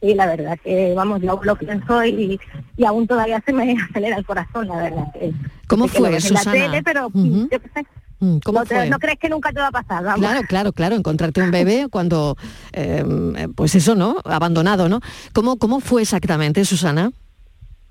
Sí, 0.00 0.14
la 0.14 0.26
verdad 0.26 0.58
que, 0.64 0.94
vamos, 0.94 1.20
yo 1.20 1.38
lo 1.42 1.56
pienso 1.56 2.02
y, 2.04 2.40
y 2.76 2.84
aún 2.84 3.06
todavía 3.06 3.42
se 3.44 3.52
me 3.52 3.76
acelera 3.90 4.16
el 4.16 4.24
corazón, 4.24 4.68
la 4.68 4.76
verdad. 4.76 5.12
Que, 5.12 5.32
¿Cómo 5.66 5.86
que 5.88 5.98
fue, 5.98 6.08
en 6.08 6.14
la 6.14 6.20
Susana? 6.20 6.52
tele, 6.52 6.82
pero 6.82 7.10
yo 7.14 7.48
Mm, 8.22 8.38
¿Cómo 8.44 8.58
no, 8.60 8.66
te- 8.66 8.74
fue? 8.74 8.90
no 8.90 8.98
crees 8.98 9.18
que 9.18 9.30
nunca 9.30 9.50
te 9.50 9.60
va 9.60 9.68
a 9.68 9.70
pasar, 9.72 10.04
vamos. 10.04 10.20
Claro, 10.20 10.42
claro, 10.46 10.72
claro, 10.74 10.94
encontrarte 10.94 11.40
un 11.42 11.50
bebé 11.50 11.86
cuando, 11.90 12.36
eh, 12.74 13.02
pues 13.54 13.74
eso, 13.74 13.94
¿no? 13.94 14.16
Abandonado, 14.24 14.90
¿no? 14.90 15.00
¿Cómo, 15.32 15.56
cómo 15.56 15.80
fue 15.80 16.02
exactamente, 16.02 16.62
Susana? 16.66 17.12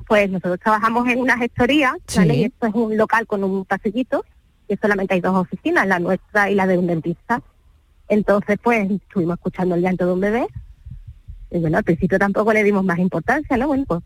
Pues 0.07 0.29
nosotros 0.29 0.59
trabajamos 0.59 1.07
en 1.09 1.19
una 1.19 1.35
gestoría, 1.35 1.95
¿vale? 2.15 2.33
Sí. 2.35 2.39
Y 2.41 2.43
esto 2.43 2.67
es 2.67 2.73
un 2.75 2.95
local 2.95 3.25
con 3.25 3.43
un 3.43 3.65
pasillito, 3.65 4.23
y 4.67 4.75
solamente 4.77 5.15
hay 5.15 5.21
dos 5.21 5.35
oficinas, 5.35 5.87
la 5.87 5.97
nuestra 5.97 6.51
y 6.51 6.53
la 6.53 6.67
de 6.67 6.77
un 6.77 6.85
dentista. 6.85 7.41
Entonces, 8.07 8.57
pues, 8.61 8.87
estuvimos 8.89 9.37
escuchando 9.37 9.73
el 9.73 9.81
llanto 9.81 10.05
de 10.05 10.13
un 10.13 10.19
bebé. 10.19 10.45
Y 11.51 11.59
bueno, 11.59 11.77
al 11.77 11.83
principio 11.83 12.19
tampoco 12.19 12.53
le 12.53 12.63
dimos 12.63 12.83
más 12.83 12.99
importancia, 12.99 13.57
¿no? 13.57 13.67
Bueno, 13.67 13.85
pues, 13.87 14.01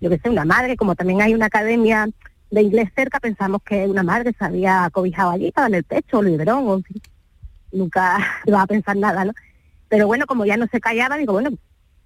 yo 0.00 0.10
que 0.10 0.18
sé, 0.18 0.28
una 0.28 0.44
madre, 0.44 0.76
como 0.76 0.94
también 0.94 1.22
hay 1.22 1.34
una 1.34 1.46
academia 1.46 2.08
de 2.50 2.62
inglés 2.62 2.90
cerca, 2.94 3.20
pensamos 3.20 3.62
que 3.62 3.86
una 3.86 4.02
madre 4.02 4.34
se 4.38 4.44
había 4.44 4.88
cobijado 4.92 5.30
allí, 5.30 5.48
estaba 5.48 5.66
en 5.66 5.74
el 5.74 5.84
pecho, 5.84 6.18
o 6.18 6.20
el 6.20 6.30
biberón, 6.30 6.68
o 6.68 6.74
en 6.74 6.84
fin. 6.84 7.02
Nunca 7.72 8.18
iba 8.46 8.62
a 8.62 8.66
pensar 8.66 8.96
nada, 8.96 9.24
¿no? 9.24 9.32
Pero 9.88 10.06
bueno, 10.06 10.26
como 10.26 10.44
ya 10.44 10.56
no 10.56 10.66
se 10.66 10.80
callaba, 10.80 11.16
digo, 11.16 11.32
bueno, 11.32 11.50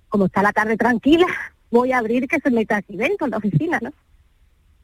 como 0.09 0.27
está 0.27 0.43
la 0.43 0.53
tarde 0.53 0.77
tranquila, 0.77 1.27
voy 1.71 1.93
a 1.93 1.99
abrir 1.99 2.29
que 2.29 2.41
se 2.41 2.51
meta 2.51 2.77
aquí 2.77 2.97
dentro, 2.97 3.27
en 3.27 3.33
la 3.33 3.39
oficina, 3.39 3.79
¿no? 3.83 3.93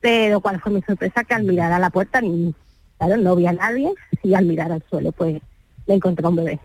Pero 0.00 0.40
cuál 0.40 0.60
fue 0.60 0.72
mi 0.72 0.82
sorpresa 0.82 1.24
que 1.24 1.34
al 1.34 1.44
mirar 1.44 1.72
a 1.72 1.78
la 1.78 1.90
puerta, 1.90 2.20
ni, 2.20 2.54
claro, 2.98 3.16
no 3.16 3.36
vi 3.36 3.46
a 3.46 3.52
nadie, 3.52 3.92
y 4.22 4.34
al 4.34 4.44
mirar 4.44 4.70
al 4.72 4.82
suelo, 4.90 5.12
pues 5.12 5.40
le 5.86 5.94
encontré 5.94 6.26
a 6.26 6.28
un 6.28 6.36
bebé. 6.36 6.60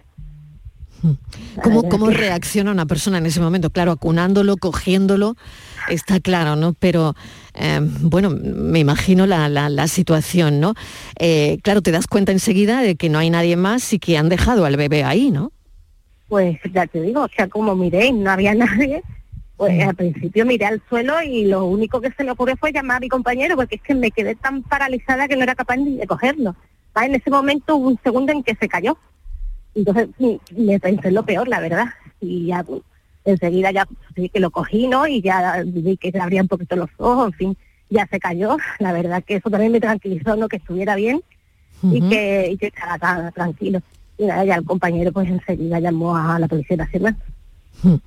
¿Cómo, 1.64 1.88
cómo 1.90 2.10
reacciona 2.10 2.72
una 2.72 2.86
persona 2.86 3.18
en 3.20 3.26
ese 3.26 3.40
momento? 3.40 3.70
Claro, 3.70 3.92
acunándolo, 3.92 4.58
cogiéndolo, 4.58 5.36
está 5.90 6.20
claro, 6.20 6.56
¿no? 6.56 6.74
Pero, 6.74 7.16
eh, 7.56 7.80
bueno, 7.82 8.30
me 8.32 8.80
imagino 8.80 9.26
la, 9.26 9.48
la- 9.50 9.70
la 9.70 9.88
situación, 9.88 10.60
¿no? 10.60 10.74
Eh, 11.20 11.60
claro, 11.64 11.82
te 11.82 11.92
das 11.92 12.08
cuenta 12.08 12.32
enseguida 12.32 12.82
de 12.82 12.96
que 12.96 13.10
no 13.10 13.20
hay 13.20 13.30
nadie 13.30 13.56
más 13.56 13.92
y 13.94 14.00
que 14.00 14.18
han 14.18 14.30
dejado 14.30 14.66
al 14.66 14.78
bebé 14.78 15.04
ahí, 15.04 15.32
¿no? 15.32 15.52
Pues 16.28 16.58
ya 16.74 16.86
te 16.86 17.02
digo, 17.02 17.24
o 17.24 17.30
sea, 17.36 17.48
como 17.48 17.76
miré 17.76 18.08
y 18.08 18.12
no 18.14 18.30
había 18.32 18.54
nadie, 18.56 19.02
pues 19.58 19.86
al 19.86 19.96
principio 19.96 20.46
miré 20.46 20.66
al 20.66 20.82
suelo 20.90 21.22
y 21.24 21.46
lo 21.46 21.66
único 21.66 22.00
que 22.02 22.12
se 22.12 22.24
me 22.24 22.32
ocurrió 22.32 22.56
fue 22.58 22.72
llamar 22.72 22.98
a 22.98 23.00
mi 23.02 23.10
compañero, 23.10 23.56
porque 23.56 23.76
es 23.76 23.82
que 23.82 23.96
me 23.96 24.12
quedé 24.12 24.36
tan 24.36 24.64
paralizada 24.64 25.28
que 25.28 25.36
no 25.36 25.44
era 25.44 25.56
capaz 25.56 25.78
ni 25.78 25.96
de 25.98 26.08
cogerlo. 26.08 26.56
Ah, 26.94 27.06
En 27.06 27.16
ese 27.16 27.30
momento 27.30 27.76
hubo 27.78 27.88
un 27.88 28.00
segundo 28.04 28.32
en 28.32 28.44
que 28.44 28.56
se 28.60 28.68
cayó. 28.68 28.98
Entonces 29.80 30.10
me 30.56 30.80
pensé 30.80 31.08
en 31.10 31.13
lo 31.15 31.24
peor, 31.24 31.48
la 31.48 31.60
verdad. 31.60 31.86
Y 32.22 32.48
ya 32.48 32.63
pues, 32.63 32.82
enseguida 33.26 33.72
ya 33.72 33.88
que 34.15 34.39
lo 34.39 34.52
cogí, 34.52 34.88
¿no? 34.88 35.08
Y 35.08 35.22
ya 35.22 35.63
vi 35.65 35.98
que 35.98 36.12
se 36.12 36.20
abrían 36.20 36.44
un 36.44 36.50
poquito 36.50 36.76
los 36.76 36.89
ojos, 36.98 37.28
en 37.28 37.34
fin, 37.34 37.58
ya 37.89 38.08
se 38.08 38.20
cayó. 38.20 38.58
La 38.80 38.92
verdad 38.94 39.24
que 39.26 39.36
eso 39.36 39.50
también 39.50 39.72
me 39.72 39.80
tranquilizó, 39.80 40.36
¿no? 40.36 40.48
Que 40.48 40.58
estuviera 40.58 40.96
bien 40.96 41.22
y 41.82 42.00
Ujú. 42.00 42.10
que, 42.10 42.50
y 42.52 42.58
que 42.58 42.68
estaba 42.68 42.98
tan 43.00 43.32
tranquilo. 43.32 43.82
Y 44.18 44.26
nada, 44.26 44.44
ya 44.44 44.56
el 44.56 44.65
compañero 44.65 45.12
pues 45.13 45.30
enseguida 45.30 45.80
llamó 45.80 46.15
a 46.18 46.38
la 46.39 46.48
Policía 46.48 46.78
Nacional. 46.78 47.15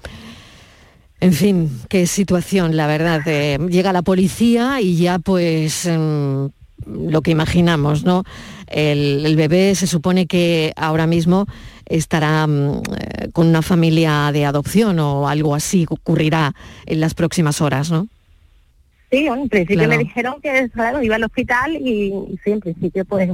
En 1.21 1.33
fin, 1.33 1.71
qué 1.89 2.07
situación, 2.09 2.77
la 2.77 2.89
verdad. 2.89 3.23
eh, 3.27 3.57
llega 3.71 3.93
la 3.93 4.03
policía 4.03 4.81
y 4.81 4.97
ya 4.97 5.21
pues 5.21 5.87
em, 5.87 6.51
lo 6.85 7.23
que 7.23 7.31
imaginamos, 7.31 8.03
¿no? 8.05 8.25
El, 8.73 9.37
bebé 9.37 9.75
se 9.75 9.87
supone 9.87 10.27
que 10.27 10.73
ahora 10.77 11.07
mismo 11.07 11.47
estará 11.87 12.47
mm, 12.47 12.83
eh, 12.99 13.29
con 13.33 13.47
una 13.47 13.63
familia 13.63 14.31
de 14.33 14.45
adopción 14.45 14.99
o 14.99 15.29
algo 15.29 15.55
así 15.55 15.87
ocurrirá 15.89 16.55
en 16.87 17.01
las 17.01 17.15
próximas 17.15 17.61
horas, 17.61 17.91
¿no? 17.91 18.09
Sí, 19.13 19.29
bueno, 19.29 19.43
en 19.43 19.49
principio 19.51 19.77
Claro. 19.85 19.91
me 19.91 19.99
dijeron 19.99 20.35
que 20.43 20.71
claro, 20.71 21.03
iba 21.03 21.17
al 21.17 21.25
hospital 21.25 21.77
y, 21.77 22.15
y 22.15 22.39
sí, 22.43 22.51
en 22.53 22.61
principio 22.61 23.05
pues 23.05 23.29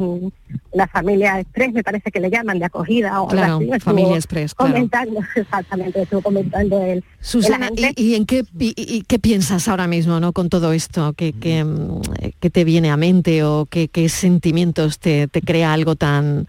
la 0.72 0.88
familia 0.88 1.38
express 1.38 1.72
me 1.72 1.84
parece 1.84 2.10
que 2.10 2.18
le 2.18 2.30
llaman 2.30 2.58
de 2.58 2.64
acogida 2.64 3.22
o 3.22 3.28
Claro, 3.28 3.58
algo 3.58 3.72
así. 3.74 3.80
familia 3.84 4.16
express, 4.16 4.54
claro. 4.56 4.72
Comentando, 4.72 5.20
exactamente, 5.36 6.02
estuvo 6.02 6.20
comentando 6.20 6.82
el 6.82 7.04
Susana. 7.20 7.70
¿y, 7.76 7.92
y 8.02 8.14
en 8.16 8.26
qué, 8.26 8.44
y- 8.58 8.74
y 8.76 9.02
qué 9.02 9.20
piensas 9.20 9.68
ahora 9.68 9.86
mismo 9.86 10.18
¿no? 10.18 10.32
con 10.32 10.48
todo 10.48 10.72
esto? 10.72 11.12
¿Qué, 11.12 11.32
qué, 11.32 11.62
mm, 11.62 12.00
qué 12.40 12.50
te 12.50 12.64
viene 12.64 12.90
a 12.90 12.96
mente 12.96 13.44
o 13.44 13.66
qué, 13.70 13.86
qué 13.86 14.08
sentimientos 14.08 14.98
te, 14.98 15.28
te 15.28 15.42
crea 15.42 15.72
algo 15.72 15.94
tan, 15.94 16.48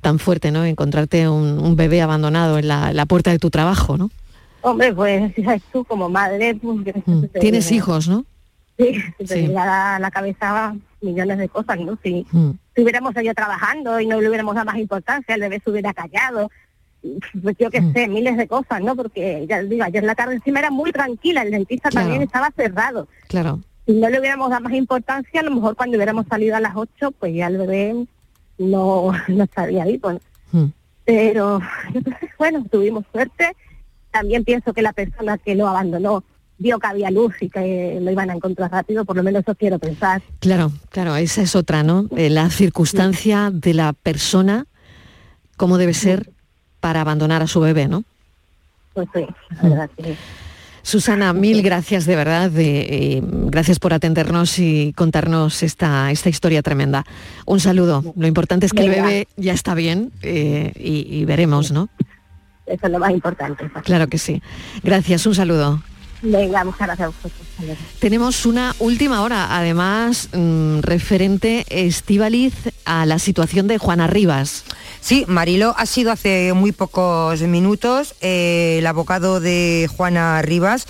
tan 0.00 0.18
fuerte, 0.18 0.50
¿no? 0.50 0.64
Encontrarte 0.64 1.28
un, 1.28 1.58
un 1.58 1.76
bebé 1.76 2.00
abandonado 2.00 2.56
en 2.58 2.68
la, 2.68 2.94
la 2.94 3.04
puerta 3.04 3.30
de 3.32 3.38
tu 3.38 3.50
trabajo, 3.50 3.98
¿no? 3.98 4.10
Hombre, 4.62 4.94
pues 4.94 5.30
sabes 5.44 5.60
tú 5.74 5.84
como 5.84 6.08
madre, 6.08 6.54
pues, 6.54 6.78
Mm. 7.04 7.24
Tienes 7.38 7.70
hijos, 7.72 8.08
¿no? 8.08 8.24
Sí, 8.78 9.00
Sí. 9.24 9.46
llega 9.48 9.96
a 9.96 9.98
la 9.98 10.10
cabeza 10.10 10.74
millones 11.00 11.38
de 11.38 11.48
cosas, 11.48 11.78
¿no? 11.80 11.98
Si, 12.02 12.26
Mm. 12.32 12.50
hubiéramos 12.78 13.12
seguido 13.14 13.34
trabajando 13.34 14.00
y 14.00 14.06
no 14.06 14.20
le 14.20 14.28
hubiéramos 14.28 14.54
dado 14.54 14.66
más 14.66 14.76
importancia, 14.78 15.34
el 15.34 15.40
bebé 15.42 15.60
se 15.62 15.70
hubiera 15.70 15.92
callado, 15.92 16.50
pues 17.42 17.56
yo 17.58 17.70
qué 17.70 17.80
Mm. 17.80 17.92
sé, 17.92 18.08
miles 18.08 18.36
de 18.36 18.46
cosas, 18.48 18.80
¿no? 18.80 18.94
Porque 18.96 19.44
ya 19.48 19.62
digo, 19.62 19.84
ayer 19.84 20.02
la 20.04 20.14
tarde 20.14 20.34
encima 20.36 20.60
era 20.60 20.70
muy 20.70 20.92
tranquila, 20.92 21.42
el 21.42 21.50
dentista 21.50 21.90
Claro. 21.90 22.06
también 22.06 22.22
estaba 22.22 22.50
cerrado. 22.56 23.08
Claro. 23.28 23.60
Si 23.86 23.92
no 23.92 24.08
le 24.08 24.20
hubiéramos 24.20 24.48
dado 24.50 24.62
más 24.62 24.72
importancia, 24.74 25.40
a 25.40 25.44
lo 25.44 25.50
mejor 25.50 25.74
cuando 25.76 25.96
hubiéramos 25.96 26.26
salido 26.28 26.54
a 26.56 26.60
las 26.60 26.76
8, 26.76 27.10
pues 27.12 27.34
ya 27.34 27.48
el 27.48 27.58
bebé 27.58 28.06
no, 28.58 29.10
no 29.28 29.44
estaría 29.44 29.84
vivo. 29.84 30.12
¿no? 30.12 30.20
Mm. 30.52 30.72
Pero 31.04 31.60
bueno, 32.38 32.64
tuvimos 32.70 33.04
suerte. 33.12 33.56
También 34.12 34.44
pienso 34.44 34.72
que 34.72 34.82
la 34.82 34.92
persona 34.92 35.36
que 35.38 35.54
lo 35.56 35.66
abandonó 35.66 36.22
vio 36.62 36.78
que 36.78 36.86
había 36.86 37.10
luz 37.10 37.34
y 37.40 37.50
que 37.50 37.98
lo 38.00 38.10
iban 38.10 38.30
a 38.30 38.34
encontrar 38.34 38.70
rápido, 38.70 39.04
por 39.04 39.16
lo 39.16 39.22
menos 39.22 39.42
eso 39.42 39.54
quiero 39.54 39.78
pensar. 39.78 40.22
Claro, 40.38 40.72
claro, 40.90 41.16
esa 41.16 41.42
es 41.42 41.56
otra, 41.56 41.82
¿no? 41.82 42.06
Eh, 42.16 42.30
la 42.30 42.48
circunstancia 42.50 43.50
de 43.52 43.74
la 43.74 43.92
persona, 43.92 44.66
cómo 45.56 45.76
debe 45.76 45.92
ser 45.92 46.30
para 46.80 47.00
abandonar 47.00 47.42
a 47.42 47.46
su 47.46 47.60
bebé, 47.60 47.88
¿no? 47.88 48.04
Pues 48.94 49.08
sí, 49.14 49.26
la 49.62 49.68
verdad 49.68 49.90
que 49.96 50.16
Susana, 50.84 51.32
mil 51.32 51.62
gracias 51.62 52.06
de 52.06 52.16
verdad, 52.16 52.50
de, 52.50 52.80
eh, 52.80 53.22
gracias 53.22 53.78
por 53.78 53.94
atendernos 53.94 54.58
y 54.58 54.92
contarnos 54.94 55.62
esta, 55.62 56.10
esta 56.10 56.28
historia 56.28 56.60
tremenda. 56.60 57.04
Un 57.46 57.60
saludo. 57.60 58.02
Lo 58.16 58.26
importante 58.26 58.66
es 58.66 58.72
que 58.72 58.82
el 58.82 58.90
bebé 58.90 59.28
ya 59.36 59.52
está 59.52 59.74
bien 59.74 60.10
eh, 60.22 60.72
y, 60.76 61.06
y 61.08 61.24
veremos, 61.24 61.70
¿no? 61.70 61.88
eso 62.66 62.86
es 62.86 62.92
lo 62.92 62.98
más 62.98 63.10
importante. 63.10 63.70
Claro 63.84 64.08
que 64.08 64.18
sí. 64.18 64.42
Gracias, 64.82 65.26
un 65.26 65.34
saludo. 65.34 65.82
Venga, 66.22 66.62
muchas 66.64 66.86
gracias 66.86 67.06
a 67.06 67.08
vosotros. 67.08 67.78
Tenemos 67.98 68.46
una 68.46 68.76
última 68.78 69.22
hora, 69.22 69.56
además, 69.56 70.28
mm, 70.32 70.78
referente 70.80 71.64
Estivaliz 71.68 72.54
a 72.84 73.06
la 73.06 73.18
situación 73.18 73.66
de 73.66 73.78
Juana 73.78 74.06
Rivas. 74.06 74.62
Sí, 75.00 75.24
Mariló 75.26 75.74
ha 75.76 75.84
sido 75.86 76.12
hace 76.12 76.52
muy 76.54 76.70
pocos 76.70 77.40
minutos 77.42 78.14
eh, 78.20 78.76
el 78.78 78.86
abogado 78.86 79.40
de 79.40 79.88
Juana 79.96 80.40
Rivas. 80.42 80.86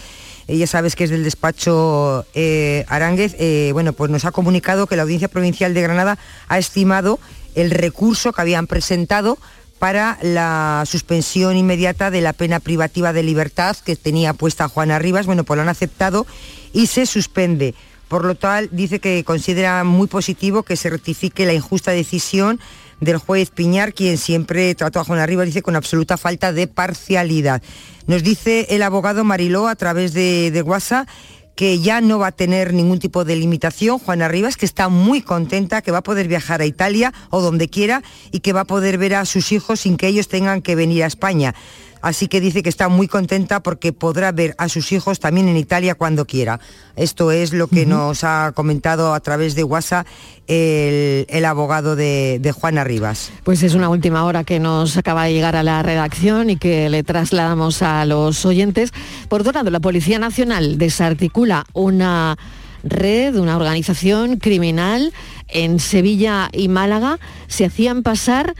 eh, 0.48 0.58
ya 0.58 0.66
sabes 0.66 0.96
que 0.96 1.04
es 1.04 1.10
del 1.10 1.24
despacho 1.24 2.26
eh, 2.34 2.84
Aránguez. 2.88 3.34
eh, 3.38 3.70
bueno, 3.72 3.94
pues 3.94 4.10
nos 4.10 4.26
ha 4.26 4.32
comunicado 4.32 4.86
que 4.86 4.96
la 4.96 5.02
Audiencia 5.02 5.28
Provincial 5.28 5.72
de 5.72 5.80
Granada 5.80 6.18
ha 6.48 6.58
estimado 6.58 7.18
el 7.54 7.70
recurso 7.70 8.32
que 8.32 8.40
habían 8.42 8.66
presentado 8.66 9.38
para 9.82 10.16
la 10.22 10.84
suspensión 10.86 11.56
inmediata 11.56 12.12
de 12.12 12.20
la 12.20 12.32
pena 12.32 12.60
privativa 12.60 13.12
de 13.12 13.24
libertad 13.24 13.76
que 13.84 13.96
tenía 13.96 14.32
puesta 14.32 14.68
Juana 14.68 15.00
Rivas. 15.00 15.26
Bueno, 15.26 15.42
pues 15.42 15.56
lo 15.56 15.62
han 15.62 15.68
aceptado 15.68 16.24
y 16.72 16.86
se 16.86 17.04
suspende. 17.04 17.74
Por 18.06 18.24
lo 18.24 18.36
tal, 18.36 18.68
dice 18.70 19.00
que 19.00 19.24
considera 19.24 19.82
muy 19.82 20.06
positivo 20.06 20.62
que 20.62 20.76
se 20.76 20.88
rectifique 20.88 21.46
la 21.46 21.52
injusta 21.52 21.90
decisión 21.90 22.60
del 23.00 23.16
juez 23.16 23.50
Piñar, 23.50 23.92
quien 23.92 24.18
siempre 24.18 24.72
trató 24.76 25.00
a 25.00 25.04
Juana 25.04 25.26
Rivas, 25.26 25.46
dice, 25.46 25.62
con 25.62 25.74
absoluta 25.74 26.16
falta 26.16 26.52
de 26.52 26.68
parcialidad. 26.68 27.60
Nos 28.06 28.22
dice 28.22 28.68
el 28.70 28.84
abogado 28.84 29.24
Mariló 29.24 29.66
a 29.66 29.74
través 29.74 30.12
de, 30.12 30.52
de 30.52 30.62
WhatsApp 30.62 31.08
que 31.54 31.80
ya 31.80 32.00
no 32.00 32.18
va 32.18 32.28
a 32.28 32.32
tener 32.32 32.72
ningún 32.72 32.98
tipo 32.98 33.24
de 33.24 33.36
limitación, 33.36 33.98
Juana 33.98 34.28
Rivas, 34.28 34.56
que 34.56 34.66
está 34.66 34.88
muy 34.88 35.22
contenta, 35.22 35.82
que 35.82 35.90
va 35.90 35.98
a 35.98 36.02
poder 36.02 36.28
viajar 36.28 36.60
a 36.60 36.66
Italia 36.66 37.12
o 37.30 37.40
donde 37.40 37.68
quiera 37.68 38.02
y 38.30 38.40
que 38.40 38.52
va 38.52 38.60
a 38.60 38.66
poder 38.66 38.98
ver 38.98 39.14
a 39.14 39.24
sus 39.24 39.52
hijos 39.52 39.80
sin 39.80 39.96
que 39.96 40.08
ellos 40.08 40.28
tengan 40.28 40.62
que 40.62 40.74
venir 40.74 41.04
a 41.04 41.06
España. 41.06 41.54
Así 42.02 42.26
que 42.28 42.40
dice 42.40 42.62
que 42.62 42.68
está 42.68 42.88
muy 42.88 43.08
contenta 43.08 43.62
porque 43.62 43.92
podrá 43.92 44.32
ver 44.32 44.54
a 44.58 44.68
sus 44.68 44.92
hijos 44.92 45.20
también 45.20 45.48
en 45.48 45.56
Italia 45.56 45.94
cuando 45.94 46.26
quiera. 46.26 46.60
Esto 46.96 47.30
es 47.30 47.52
lo 47.52 47.68
que 47.68 47.86
nos 47.86 48.24
ha 48.24 48.52
comentado 48.54 49.14
a 49.14 49.20
través 49.20 49.54
de 49.54 49.64
WhatsApp 49.64 50.06
el, 50.48 51.26
el 51.28 51.44
abogado 51.44 51.96
de, 51.96 52.38
de 52.40 52.52
Juana 52.52 52.84
Rivas. 52.84 53.30
Pues 53.44 53.62
es 53.62 53.74
una 53.74 53.88
última 53.88 54.24
hora 54.24 54.44
que 54.44 54.58
nos 54.58 54.96
acaba 54.96 55.24
de 55.24 55.32
llegar 55.32 55.56
a 55.56 55.62
la 55.62 55.82
redacción 55.82 56.50
y 56.50 56.56
que 56.56 56.90
le 56.90 57.02
trasladamos 57.04 57.82
a 57.82 58.04
los 58.04 58.44
oyentes. 58.44 58.92
Por 59.28 59.42
otro 59.42 59.52
lado, 59.52 59.70
la 59.70 59.80
Policía 59.80 60.18
Nacional 60.18 60.78
desarticula 60.78 61.64
una 61.72 62.36
red, 62.82 63.36
una 63.36 63.56
organización 63.56 64.38
criminal 64.38 65.12
en 65.48 65.78
Sevilla 65.78 66.48
y 66.52 66.68
Málaga. 66.68 67.18
Se 67.46 67.64
hacían 67.64 68.02
pasar 68.02 68.54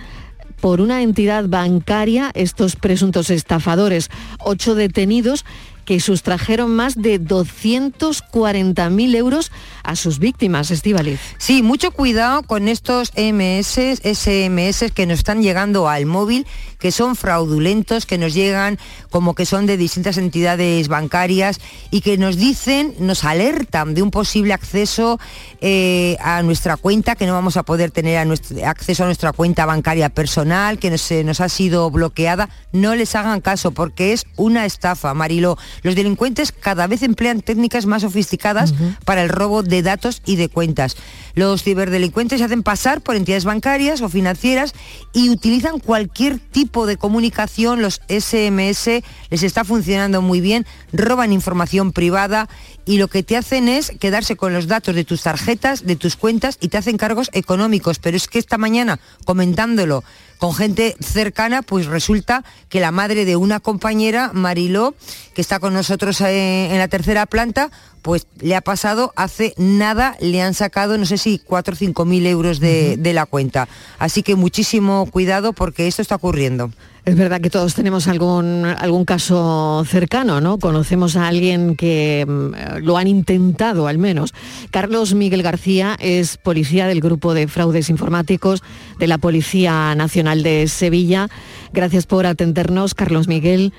por 0.62 0.80
una 0.80 1.02
entidad 1.02 1.46
bancaria 1.48 2.30
estos 2.34 2.76
presuntos 2.76 3.30
estafadores, 3.30 4.10
ocho 4.38 4.76
detenidos 4.76 5.44
que 5.84 5.98
sustrajeron 5.98 6.70
más 6.70 6.94
de 6.94 7.20
240.000 7.20 9.16
euros 9.16 9.50
a 9.82 9.96
sus 9.96 10.20
víctimas, 10.20 10.70
Estivaliz. 10.70 11.18
Sí, 11.38 11.64
mucho 11.64 11.90
cuidado 11.90 12.44
con 12.44 12.68
estos 12.68 13.10
MS, 13.16 14.00
SMS 14.04 14.92
que 14.94 15.06
nos 15.06 15.18
están 15.18 15.42
llegando 15.42 15.88
al 15.88 16.06
móvil, 16.06 16.46
que 16.82 16.90
son 16.90 17.14
fraudulentos, 17.14 18.06
que 18.06 18.18
nos 18.18 18.34
llegan 18.34 18.76
como 19.08 19.36
que 19.36 19.46
son 19.46 19.66
de 19.66 19.76
distintas 19.76 20.18
entidades 20.18 20.88
bancarias 20.88 21.60
y 21.92 22.00
que 22.00 22.18
nos 22.18 22.36
dicen, 22.36 22.92
nos 22.98 23.22
alertan 23.22 23.94
de 23.94 24.02
un 24.02 24.10
posible 24.10 24.52
acceso 24.52 25.20
eh, 25.60 26.16
a 26.20 26.42
nuestra 26.42 26.76
cuenta, 26.76 27.14
que 27.14 27.24
no 27.24 27.34
vamos 27.34 27.56
a 27.56 27.62
poder 27.62 27.92
tener 27.92 28.18
acceso 28.66 29.04
a 29.04 29.06
nuestra 29.06 29.32
cuenta 29.32 29.64
bancaria 29.64 30.08
personal, 30.08 30.80
que 30.80 30.90
nos, 30.90 31.08
nos 31.24 31.40
ha 31.40 31.48
sido 31.48 31.88
bloqueada. 31.88 32.48
No 32.72 32.96
les 32.96 33.14
hagan 33.14 33.40
caso 33.40 33.70
porque 33.70 34.12
es 34.12 34.26
una 34.34 34.66
estafa, 34.66 35.14
Marilo. 35.14 35.58
Los 35.82 35.94
delincuentes 35.94 36.50
cada 36.50 36.88
vez 36.88 37.04
emplean 37.04 37.42
técnicas 37.42 37.86
más 37.86 38.02
sofisticadas 38.02 38.74
para 39.04 39.22
el 39.22 39.28
robo 39.28 39.62
de 39.62 39.82
datos 39.82 40.20
y 40.26 40.34
de 40.34 40.48
cuentas. 40.48 40.96
Los 41.34 41.62
ciberdelincuentes 41.62 42.38
se 42.38 42.44
hacen 42.44 42.62
pasar 42.62 43.00
por 43.00 43.16
entidades 43.16 43.44
bancarias 43.44 44.02
o 44.02 44.08
financieras 44.08 44.74
y 45.12 45.30
utilizan 45.30 45.78
cualquier 45.78 46.38
tipo 46.38 46.86
de 46.86 46.96
comunicación. 46.96 47.82
Los 47.82 48.00
SMS 48.08 49.02
les 49.30 49.42
está 49.42 49.64
funcionando 49.64 50.22
muy 50.22 50.40
bien, 50.40 50.66
roban 50.92 51.32
información 51.32 51.92
privada 51.92 52.48
y 52.84 52.98
lo 52.98 53.08
que 53.08 53.22
te 53.22 53.36
hacen 53.36 53.68
es 53.68 53.92
quedarse 54.00 54.36
con 54.36 54.52
los 54.52 54.66
datos 54.66 54.94
de 54.94 55.04
tus 55.04 55.22
tarjetas, 55.22 55.86
de 55.86 55.96
tus 55.96 56.16
cuentas 56.16 56.58
y 56.60 56.68
te 56.68 56.78
hacen 56.78 56.98
cargos 56.98 57.30
económicos. 57.32 57.98
Pero 57.98 58.16
es 58.16 58.28
que 58.28 58.38
esta 58.38 58.58
mañana, 58.58 59.00
comentándolo 59.24 60.04
con 60.42 60.54
gente 60.56 60.96
cercana, 60.98 61.62
pues 61.62 61.86
resulta 61.86 62.42
que 62.68 62.80
la 62.80 62.90
madre 62.90 63.24
de 63.24 63.36
una 63.36 63.60
compañera, 63.60 64.32
Mariló, 64.34 64.96
que 65.34 65.40
está 65.40 65.60
con 65.60 65.72
nosotros 65.72 66.20
eh, 66.20 66.66
en 66.72 66.78
la 66.78 66.88
tercera 66.88 67.26
planta, 67.26 67.70
pues 68.02 68.26
le 68.40 68.56
ha 68.56 68.60
pasado 68.60 69.12
hace 69.14 69.54
nada, 69.56 70.16
le 70.18 70.42
han 70.42 70.54
sacado 70.54 70.98
no 70.98 71.06
sé 71.06 71.16
si 71.16 71.38
4 71.38 71.74
o 71.74 71.76
5 71.76 72.04
mil 72.06 72.26
euros 72.26 72.58
de, 72.58 72.96
de 72.96 73.12
la 73.12 73.24
cuenta. 73.24 73.68
Así 74.00 74.24
que 74.24 74.34
muchísimo 74.34 75.06
cuidado 75.12 75.52
porque 75.52 75.86
esto 75.86 76.02
está 76.02 76.16
ocurriendo. 76.16 76.72
Es 77.04 77.16
verdad 77.16 77.40
que 77.40 77.50
todos 77.50 77.74
tenemos 77.74 78.06
algún, 78.06 78.64
algún 78.64 79.04
caso 79.04 79.82
cercano, 79.84 80.40
¿no? 80.40 80.58
Conocemos 80.58 81.16
a 81.16 81.26
alguien 81.26 81.74
que 81.74 82.24
mm, 82.28 82.84
lo 82.84 82.96
han 82.96 83.08
intentado 83.08 83.88
al 83.88 83.98
menos. 83.98 84.32
Carlos 84.70 85.12
Miguel 85.12 85.42
García 85.42 85.96
es 85.98 86.36
policía 86.36 86.86
del 86.86 87.00
Grupo 87.00 87.34
de 87.34 87.48
Fraudes 87.48 87.90
Informáticos 87.90 88.62
de 89.00 89.08
la 89.08 89.18
Policía 89.18 89.92
Nacional 89.96 90.44
de 90.44 90.68
Sevilla. 90.68 91.28
Gracias 91.72 92.06
por 92.06 92.24
atendernos, 92.24 92.94
Carlos 92.94 93.26
Miguel. 93.26 93.72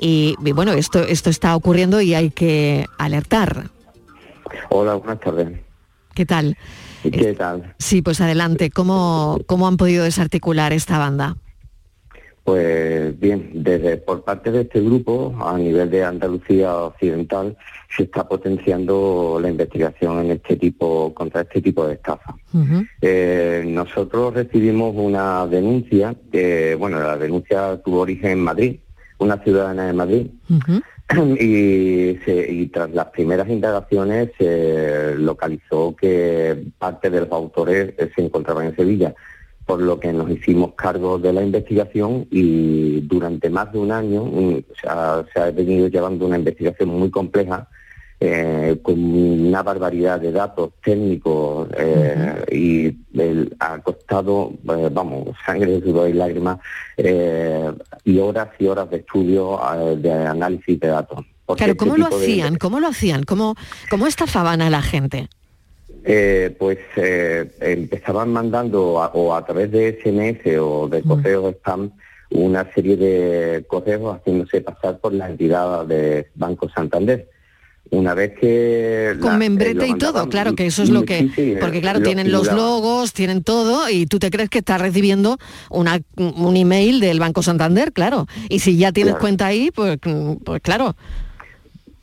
Y, 0.00 0.36
y 0.42 0.52
bueno, 0.52 0.72
esto, 0.72 1.00
esto 1.00 1.28
está 1.28 1.54
ocurriendo 1.56 2.00
y 2.00 2.14
hay 2.14 2.30
que 2.30 2.86
alertar. 2.96 3.68
Hola, 4.70 4.94
buenas 4.94 5.20
tardes. 5.20 5.60
¿Qué 6.14 6.24
tal? 6.24 6.56
¿Qué 7.02 7.34
tal? 7.34 7.74
Sí, 7.78 8.00
pues 8.00 8.22
adelante. 8.22 8.70
¿Cómo, 8.70 9.38
cómo 9.46 9.68
han 9.68 9.76
podido 9.76 10.04
desarticular 10.04 10.72
esta 10.72 10.98
banda? 10.98 11.36
Pues 12.44 13.18
bien, 13.20 13.50
desde 13.54 13.98
por 13.98 14.24
parte 14.24 14.50
de 14.50 14.62
este 14.62 14.80
grupo, 14.80 15.34
a 15.40 15.58
nivel 15.58 15.90
de 15.90 16.04
Andalucía 16.04 16.74
Occidental, 16.74 17.56
se 17.94 18.04
está 18.04 18.26
potenciando 18.26 19.38
la 19.40 19.50
investigación 19.50 20.24
en 20.24 20.30
este 20.32 20.56
tipo, 20.56 21.12
contra 21.12 21.42
este 21.42 21.60
tipo 21.60 21.86
de 21.86 21.94
estafa. 21.94 22.34
Eh, 23.02 23.64
nosotros 23.66 24.34
recibimos 24.34 24.94
una 24.96 25.46
denuncia, 25.46 26.14
que, 26.32 26.74
bueno, 26.76 27.00
la 27.00 27.16
denuncia 27.16 27.80
tuvo 27.84 28.00
origen 28.00 28.30
en 28.30 28.40
Madrid, 28.40 28.80
una 29.18 29.36
ciudadana 29.38 29.86
de 29.86 29.92
Madrid, 29.92 30.26
y, 31.38 32.18
y, 32.26 32.66
tras 32.68 32.90
las 32.90 33.06
primeras 33.06 33.48
indagaciones 33.48 34.30
se 34.38 35.14
localizó 35.16 35.94
que 35.94 36.64
parte 36.78 37.10
de 37.10 37.20
los 37.20 37.32
autores 37.32 37.94
se 38.14 38.22
encontraban 38.22 38.66
en 38.66 38.76
Sevilla 38.76 39.14
por 39.70 39.82
lo 39.82 40.00
que 40.00 40.12
nos 40.12 40.28
hicimos 40.28 40.72
cargo 40.74 41.16
de 41.16 41.32
la 41.32 41.42
investigación 41.42 42.26
y 42.28 43.02
durante 43.02 43.48
más 43.50 43.72
de 43.72 43.78
un 43.78 43.92
año 43.92 44.28
se 44.80 44.88
ha 44.88 45.50
venido 45.52 45.86
llevando 45.86 46.26
una 46.26 46.38
investigación 46.38 46.88
muy 46.88 47.08
compleja 47.08 47.68
eh, 48.18 48.80
con 48.82 48.98
una 48.98 49.62
barbaridad 49.62 50.20
de 50.20 50.32
datos 50.32 50.72
técnicos 50.82 51.68
eh, 51.78 52.44
y 52.50 52.96
ha 53.60 53.78
costado, 53.78 54.54
eh, 54.76 54.88
vamos, 54.90 55.28
sangre, 55.46 55.80
sudor 55.80 56.10
y 56.10 56.14
lágrimas 56.14 56.58
y 58.04 58.18
horas 58.18 58.48
y 58.58 58.66
horas 58.66 58.90
de 58.90 58.96
estudio 58.96 59.56
de 59.98 60.12
análisis 60.12 60.80
de 60.80 60.88
datos. 60.88 61.24
Claro, 61.56 61.76
¿cómo 61.76 61.96
lo 61.96 62.08
hacían? 62.08 62.56
¿Cómo 62.56 62.80
lo 62.80 62.88
hacían? 62.88 63.22
¿Cómo, 63.22 63.54
¿Cómo 63.88 64.08
estafaban 64.08 64.62
a 64.62 64.68
la 64.68 64.82
gente? 64.82 65.28
Eh, 66.02 66.54
pues 66.58 66.78
eh, 66.96 67.50
empezaban 67.60 68.32
mandando 68.32 68.94
o 68.94 69.34
a 69.34 69.44
través 69.44 69.70
de 69.70 70.00
SMS 70.02 70.58
o 70.58 70.88
de 70.88 71.02
correos 71.02 71.54
spam 71.56 71.92
una 72.30 72.72
serie 72.72 72.96
de 72.96 73.64
correos 73.66 74.16
haciéndose 74.16 74.60
pasar 74.60 74.98
por 74.98 75.12
la 75.12 75.28
entidad 75.28 75.84
de 75.84 76.28
Banco 76.34 76.68
Santander. 76.70 77.28
Una 77.90 78.14
vez 78.14 78.38
que... 78.40 79.16
Con 79.20 79.36
membrete 79.36 79.88
y 79.88 79.94
todo, 79.94 80.28
claro, 80.28 80.54
que 80.54 80.66
eso 80.66 80.84
es 80.84 80.90
lo 80.90 81.04
que... 81.04 81.56
porque 81.60 81.80
claro, 81.80 82.00
tienen 82.00 82.30
los 82.30 82.52
logos, 82.52 83.12
tienen 83.12 83.42
todo 83.42 83.90
y 83.90 84.06
tú 84.06 84.20
te 84.20 84.30
crees 84.30 84.48
que 84.48 84.58
estás 84.58 84.80
recibiendo 84.80 85.38
una, 85.70 86.00
un 86.16 86.56
email 86.56 87.00
del 87.00 87.18
Banco 87.18 87.42
Santander, 87.42 87.92
claro. 87.92 88.26
Y 88.48 88.60
si 88.60 88.76
ya 88.76 88.92
tienes 88.92 89.16
cuenta 89.16 89.46
ahí, 89.46 89.72
pues, 89.74 89.98
pues 90.44 90.62
claro. 90.62 90.94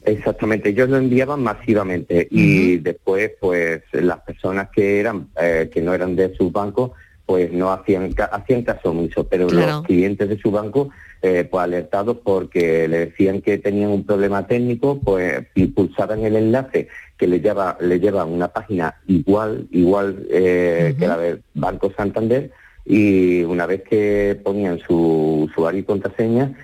Exactamente, 0.07 0.69
ellos 0.69 0.87
lo 0.87 0.95
enviaban 0.95 1.43
masivamente 1.43 2.29
y 2.31 2.77
después, 2.77 3.31
pues 3.41 3.81
las 3.91 4.21
personas 4.21 4.69
que 4.69 5.01
eran 5.01 5.27
eh, 5.39 5.69
que 5.71 5.81
no 5.81 5.93
eran 5.93 6.15
de 6.15 6.33
su 6.33 6.49
banco, 6.49 6.93
pues 7.25 7.51
no 7.51 7.73
hacían 7.73 8.15
hacían 8.31 8.61
caso 8.61 8.91
omiso, 8.91 9.27
pero 9.27 9.49
los 9.49 9.83
clientes 9.83 10.29
de 10.29 10.39
su 10.39 10.49
banco, 10.49 10.91
eh, 11.21 11.45
pues 11.51 11.61
alertados 11.61 12.19
porque 12.23 12.87
le 12.87 13.07
decían 13.07 13.41
que 13.41 13.57
tenían 13.57 13.89
un 13.89 14.05
problema 14.05 14.47
técnico, 14.47 14.97
pues 14.97 15.45
pulsaban 15.75 16.23
el 16.23 16.37
enlace 16.37 16.87
que 17.17 17.27
le 17.27 17.41
lleva 17.41 17.77
le 17.81 17.99
lleva 17.99 18.21
a 18.21 18.25
una 18.25 18.47
página 18.47 18.95
igual 19.07 19.67
igual 19.71 20.25
eh, 20.29 20.95
que 20.97 21.05
la 21.05 21.17
del 21.17 21.43
Banco 21.53 21.91
Santander 21.97 22.49
y 22.85 23.43
una 23.43 23.65
vez 23.65 23.83
que 23.83 24.39
ponían 24.41 24.79
su 24.79 25.49
usuario 25.49 25.81
y 25.81 25.83
contraseña 25.83 26.55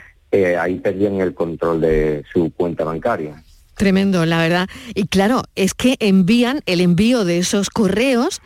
ahí 0.59 0.79
perdían 0.79 1.21
el 1.21 1.33
control 1.33 1.81
de 1.81 2.23
su 2.31 2.51
cuenta 2.51 2.83
bancaria. 2.83 3.43
Tremendo, 3.75 4.25
la 4.25 4.39
verdad. 4.39 4.67
Y 4.93 5.07
claro, 5.07 5.43
es 5.55 5.73
que 5.73 5.95
envían 5.99 6.61
el 6.65 6.81
envío 6.81 7.25
de 7.25 7.39
esos 7.39 7.69
correos, 7.69 8.41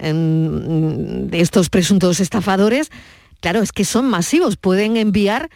de 0.00 1.40
estos 1.40 1.68
presuntos 1.68 2.20
estafadores, 2.20 2.90
claro, 3.40 3.60
es 3.60 3.72
que 3.72 3.84
son 3.84 4.08
masivos, 4.08 4.56
pueden 4.56 4.96
enviar 4.96 5.50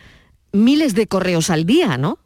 miles 0.52 0.94
de 0.94 1.06
correos 1.06 1.48
al 1.48 1.64
día, 1.64 1.96
¿no? 1.96 2.18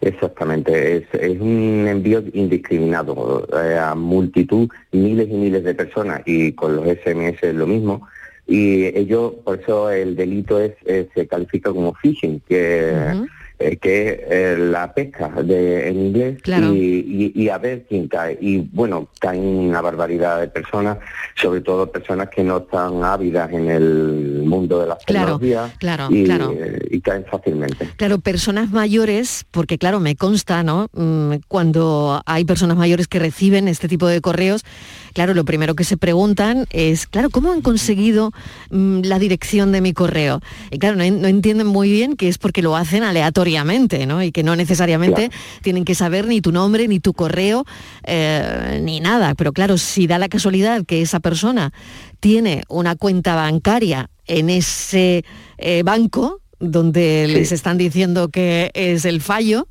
Exactamente, 0.00 1.06
es, 1.12 1.40
un 1.40 1.86
envío 1.86 2.24
indiscriminado 2.32 3.46
eh, 3.62 3.78
a 3.78 3.94
multitud, 3.94 4.68
miles 4.92 5.28
y 5.28 5.34
miles 5.34 5.62
de 5.62 5.74
personas 5.74 6.22
y 6.24 6.52
con 6.52 6.76
los 6.76 6.86
SMS 6.86 7.42
es 7.42 7.54
lo 7.54 7.66
mismo 7.66 8.08
y 8.50 8.86
ello, 8.98 9.36
por 9.44 9.60
eso 9.60 9.90
el 9.90 10.16
delito 10.16 10.58
es, 10.58 10.72
se 11.14 11.28
califica 11.28 11.70
como 11.70 11.94
phishing, 11.94 12.40
que, 12.48 13.28
eh, 13.60 13.76
que 13.76 14.08
es 14.08 14.18
eh, 14.28 14.56
la 14.58 14.92
pesca 14.92 15.28
de, 15.28 15.88
en 15.88 16.06
inglés 16.06 16.42
y, 16.44 17.48
a 17.48 17.58
ver 17.58 17.86
quién 17.88 18.08
cae. 18.08 18.36
Y 18.40 18.58
bueno, 18.72 19.08
caen 19.20 19.44
una 19.44 19.80
barbaridad 19.80 20.40
de 20.40 20.48
personas, 20.48 20.98
sobre 21.36 21.60
todo 21.60 21.92
personas 21.92 22.28
que 22.28 22.42
no 22.42 22.56
están 22.56 23.04
ávidas 23.04 23.52
en 23.52 23.70
el 23.70 24.42
mundo 24.44 24.80
de 24.80 24.88
las 24.88 24.98
tecnologías 25.04 25.70
claro, 25.78 26.08
y, 26.10 26.24
claro. 26.24 26.52
y 26.90 27.00
caen 27.02 27.24
fácilmente. 27.30 27.88
Claro, 27.94 28.18
personas 28.18 28.72
mayores, 28.72 29.46
porque 29.52 29.78
claro, 29.78 30.00
me 30.00 30.16
consta, 30.16 30.64
¿no? 30.64 30.88
Mm, 30.92 31.34
cuando 31.46 32.20
hay 32.26 32.44
personas 32.44 32.76
mayores 32.76 33.06
que 33.06 33.20
reciben 33.20 33.68
este 33.68 33.86
tipo 33.86 34.08
de 34.08 34.20
correos, 34.20 34.64
claro, 35.12 35.34
lo 35.34 35.44
primero 35.44 35.74
que 35.74 35.84
se 35.84 35.96
preguntan 35.96 36.66
es, 36.70 37.06
claro, 37.06 37.30
¿cómo 37.30 37.52
han 37.52 37.60
conseguido 37.60 38.32
mm, 38.70 39.00
la 39.02 39.18
dirección 39.18 39.72
de 39.72 39.80
mi 39.80 39.92
correo? 39.92 40.40
Y 40.70 40.78
claro, 40.78 40.96
no, 40.96 41.04
entienden 41.04 41.66
muy 41.66 41.90
bien 41.90 42.16
que 42.16 42.28
es 42.28 42.38
porque 42.38 42.62
lo 42.62 42.76
hacen 42.76 43.02
aleatoriamente, 43.02 44.06
¿no? 44.06 44.22
Y 44.22 44.32
que 44.32 44.42
no 44.42 44.56
necesariamente 44.56 45.30
tienen 45.62 45.84
que 45.84 45.94
saber 45.94 46.26
ni 46.26 46.40
tu 46.40 46.52
nombre, 46.52 46.88
ni 46.88 47.00
tu 47.00 47.12
correo, 47.12 47.64
eh, 48.04 48.80
ni 48.82 49.00
nada. 49.00 49.34
Pero 49.34 49.52
claro, 49.52 49.78
si 49.78 50.06
da 50.06 50.18
la 50.18 50.28
casualidad 50.28 50.84
que 50.84 51.02
esa 51.02 51.20
persona 51.20 51.72
tiene 52.20 52.62
una 52.68 52.96
cuenta 52.96 53.34
bancaria 53.34 54.10
en 54.26 54.50
ese 54.50 55.24
eh, 55.58 55.82
banco 55.84 56.40
donde 56.60 57.26
les 57.26 57.52
están 57.52 57.78
diciendo 57.78 58.28
que 58.28 58.70
es 58.74 59.06
el 59.06 59.20
fallo, 59.20 59.66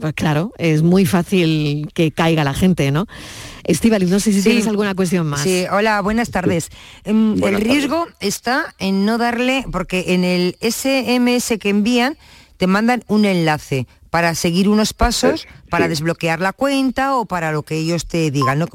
pues 0.00 0.14
claro, 0.14 0.52
es 0.58 0.82
muy 0.82 1.04
fácil 1.04 1.88
que 1.92 2.12
caiga 2.12 2.44
la 2.44 2.54
gente, 2.54 2.90
¿no? 2.90 3.06
Estivali, 3.64 4.06
no 4.06 4.20
sé 4.20 4.32
si 4.32 4.42
tienes 4.42 4.66
alguna 4.66 4.94
cuestión 4.94 5.26
más. 5.26 5.42
Sí, 5.42 5.66
hola, 5.70 6.00
buenas 6.00 6.30
tardes. 6.30 6.70
Em, 7.04 7.42
el 7.42 7.60
riesgo 7.60 8.06
está 8.20 8.74
en 8.78 9.04
no 9.04 9.18
darle, 9.18 9.64
porque 9.70 10.06
en 10.08 10.24
el 10.24 10.56
SMS 10.60 11.58
que 11.58 11.68
envían 11.68 12.16
te 12.56 12.66
mandan 12.66 13.04
un 13.06 13.24
enlace, 13.24 13.86
para 14.10 14.34
seguir 14.34 14.68
unos 14.68 14.92
pasos, 14.92 15.46
para 15.70 15.88
desbloquear 15.88 16.40
la 16.40 16.52
cuenta 16.52 17.16
o 17.16 17.24
para 17.24 17.52
lo 17.52 17.62
que 17.62 17.76
ellos 17.76 18.06
te 18.06 18.30
digan, 18.30 18.58
¿no? 18.58 18.66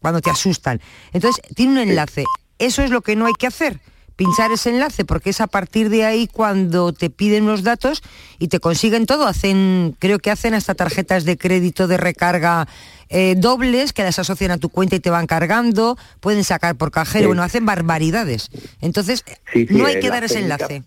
cuando 0.00 0.20
te 0.20 0.30
asustan. 0.30 0.80
Entonces, 1.12 1.42
tiene 1.54 1.72
un 1.72 1.78
enlace. 1.90 2.24
Eso 2.58 2.82
es 2.82 2.90
lo 2.90 3.02
que 3.02 3.16
no 3.16 3.26
hay 3.26 3.32
que 3.32 3.48
hacer 3.48 3.80
pinchar 4.16 4.52
ese 4.52 4.70
enlace 4.70 5.04
porque 5.04 5.30
es 5.30 5.40
a 5.40 5.46
partir 5.46 5.88
de 5.90 6.04
ahí 6.04 6.26
cuando 6.26 6.92
te 6.92 7.10
piden 7.10 7.46
los 7.46 7.62
datos 7.62 8.02
y 8.38 8.48
te 8.48 8.60
consiguen 8.60 9.06
todo. 9.06 9.26
Hacen, 9.26 9.96
creo 9.98 10.18
que 10.18 10.30
hacen 10.30 10.54
hasta 10.54 10.74
tarjetas 10.74 11.24
de 11.24 11.36
crédito 11.36 11.88
de 11.88 11.96
recarga 11.96 12.68
eh, 13.08 13.34
dobles 13.36 13.92
que 13.92 14.02
las 14.02 14.18
asocian 14.18 14.50
a 14.50 14.58
tu 14.58 14.68
cuenta 14.68 14.96
y 14.96 15.00
te 15.00 15.10
van 15.10 15.26
cargando, 15.26 15.96
pueden 16.20 16.44
sacar 16.44 16.76
por 16.76 16.90
cajero, 16.90 17.28
bueno, 17.28 17.42
hacen 17.42 17.66
barbaridades. 17.66 18.50
Entonces, 18.80 19.24
no 19.70 19.86
hay 19.86 20.00
que 20.00 20.08
dar 20.08 20.24
ese 20.24 20.40
enlace. 20.40 20.82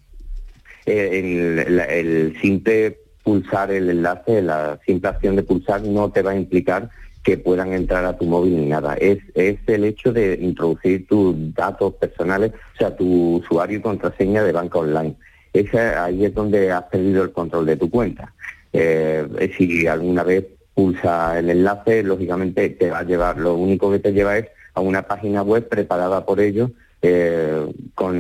Eh, 0.86 1.66
el 1.90 2.38
simple 2.42 2.98
pulsar 3.28 3.72
el 3.72 3.90
enlace, 3.90 4.42
la 4.42 4.80
simple 4.86 5.10
acción 5.10 5.36
de 5.36 5.44
pulsar 5.44 5.82
no 5.82 6.10
te 6.10 6.22
va 6.22 6.32
a 6.32 6.36
implicar 6.36 6.90
que 7.28 7.38
puedan 7.38 7.74
entrar 7.74 8.06
a 8.06 8.18
tu 8.18 8.24
móvil 8.24 8.56
ni 8.56 8.68
nada. 8.68 8.94
Es, 8.94 9.18
es 9.36 9.58
el 9.68 9.84
hecho 9.84 10.14
de 10.14 10.40
introducir 10.40 11.06
tus 11.08 11.36
datos 11.54 11.96
personales, 11.96 12.54
o 12.54 12.78
sea, 12.78 12.96
tu 12.96 13.36
usuario 13.40 13.80
y 13.80 13.82
contraseña 13.82 14.44
de 14.44 14.54
banca 14.54 14.80
online. 14.80 15.14
Esa, 15.52 16.06
ahí 16.06 16.24
es 16.24 16.34
donde 16.34 16.72
has 16.72 16.84
perdido 16.84 17.24
el 17.24 17.34
control 17.34 17.66
de 17.66 17.76
tu 17.76 17.90
cuenta. 17.90 18.34
Eh, 18.72 19.28
si 19.58 19.86
alguna 19.88 20.24
vez 20.24 20.46
pulsa 20.74 21.38
el 21.38 21.50
enlace, 21.50 22.02
lógicamente 22.02 22.70
te 22.70 22.90
va 22.90 23.00
a 23.00 23.04
llevar, 23.04 23.38
lo 23.38 23.56
único 23.56 23.92
que 23.92 24.00
te 24.00 24.14
lleva 24.14 24.38
es 24.38 24.48
a 24.74 24.80
una 24.80 25.02
página 25.02 25.42
web 25.42 25.68
preparada 25.68 26.26
por 26.26 26.40
ellos 26.40 26.72
eh, 27.02 27.70
con 27.94 28.20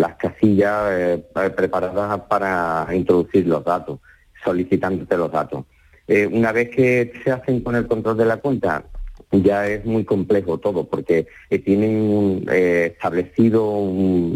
las 0.00 0.16
casillas 0.16 0.82
eh, 0.90 1.24
preparadas 1.54 2.22
para 2.22 2.88
introducir 2.92 3.46
los 3.46 3.62
datos, 3.62 4.00
solicitándote 4.42 5.16
los 5.16 5.30
datos. 5.30 5.64
Eh, 6.08 6.26
una 6.26 6.52
vez 6.52 6.70
que 6.70 7.12
se 7.22 7.30
hacen 7.30 7.60
con 7.60 7.76
el 7.76 7.86
control 7.86 8.16
de 8.16 8.24
la 8.24 8.38
cuenta, 8.38 8.84
ya 9.30 9.66
es 9.66 9.84
muy 9.84 10.04
complejo 10.04 10.58
todo, 10.58 10.84
porque 10.84 11.26
eh, 11.48 11.58
tienen 11.58 12.44
eh, 12.50 12.90
establecido 12.92 13.80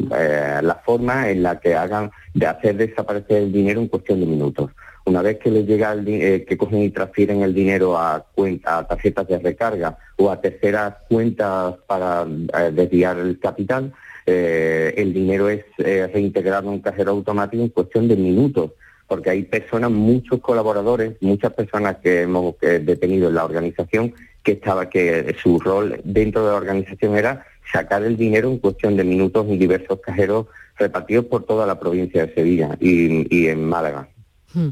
la 0.09 0.83
forma 0.85 1.29
en 1.31 1.43
la 1.43 1.61
que 1.61 1.75
hagan 1.75 2.11
de 2.35 2.47
hacer 2.47 2.77
desaparecer 2.77 3.43
el 3.43 3.53
dinero 3.53 3.81
en 3.81 3.89
cuestión 3.89 4.21
de 4.21 4.27
minutos. 4.27 4.71
Una 5.05 5.23
vez 5.23 5.39
que 5.39 5.51
les 5.51 5.67
llega 5.67 5.93
el 5.93 6.45
que 6.45 6.57
cogen 6.57 6.83
y 6.83 6.91
transfieren 6.91 7.43
el 7.43 7.55
dinero 7.55 7.97
a, 7.97 8.27
cuenta, 8.35 8.79
a 8.79 8.87
tarjetas 8.89 9.29
de 9.29 9.39
recarga 9.39 9.97
o 10.17 10.31
a 10.31 10.41
terceras 10.41 10.95
cuentas 11.09 11.77
para 11.87 12.25
desviar 12.73 13.19
el 13.19 13.39
capital, 13.39 13.93
el 14.27 15.13
dinero 15.13 15.49
es 15.49 15.65
reintegrado 15.77 16.69
en 16.69 16.75
un 16.75 16.81
cajero 16.81 17.13
automático 17.13 17.63
en 17.63 17.69
cuestión 17.69 18.09
de 18.09 18.17
minutos 18.17 18.73
porque 19.07 19.31
hay 19.31 19.43
personas, 19.43 19.91
muchos 19.91 20.41
colaboradores, 20.41 21.17
muchas 21.21 21.53
personas 21.53 21.97
que 22.03 22.23
hemos 22.23 22.55
detenido 22.61 23.29
en 23.29 23.35
la 23.35 23.45
organización 23.45 24.15
que 24.43 24.53
estaba 24.53 24.89
que 24.89 25.35
su 25.43 25.59
rol 25.59 26.01
dentro 26.05 26.45
de 26.45 26.51
la 26.53 26.57
organización 26.57 27.17
era 27.17 27.45
sacar 27.73 28.05
el 28.05 28.17
dinero 28.17 28.49
en 28.51 28.59
cuestión 28.59 28.97
de 28.97 29.05
minutos 29.05 29.47
en 29.49 29.59
diversos 29.59 29.99
cajeros 30.01 30.47
repartidos 30.79 31.25
por 31.27 31.45
toda 31.45 31.67
la 31.67 31.81
provincia 31.81 32.27
de 32.27 32.35
Sevilla 32.35 32.77
y, 32.81 33.49
en 33.49 33.65
Málaga. 33.65 34.09
Hmm. 34.55 34.69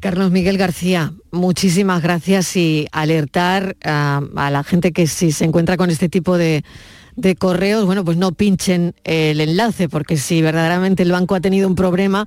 Carlos 0.00 0.30
Miguel 0.30 0.58
García, 0.58 1.12
muchísimas 1.30 2.02
gracias 2.02 2.56
y 2.56 2.88
alertar 2.90 3.76
a, 3.84 4.20
la 4.50 4.64
gente 4.64 4.92
que 4.92 5.06
si 5.06 5.30
se 5.30 5.44
encuentra 5.44 5.76
con 5.76 5.90
este 5.90 6.08
tipo 6.08 6.38
de, 6.38 6.64
de 7.16 7.36
correos, 7.36 7.84
bueno, 7.84 8.04
pues 8.04 8.16
no 8.16 8.32
pinchen 8.32 8.94
el 9.04 9.40
enlace, 9.40 9.88
porque 9.88 10.16
si 10.16 10.42
verdaderamente 10.42 11.02
el 11.02 11.12
banco 11.12 11.34
ha 11.34 11.40
tenido 11.40 11.68
un 11.68 11.74
problema, 11.74 12.26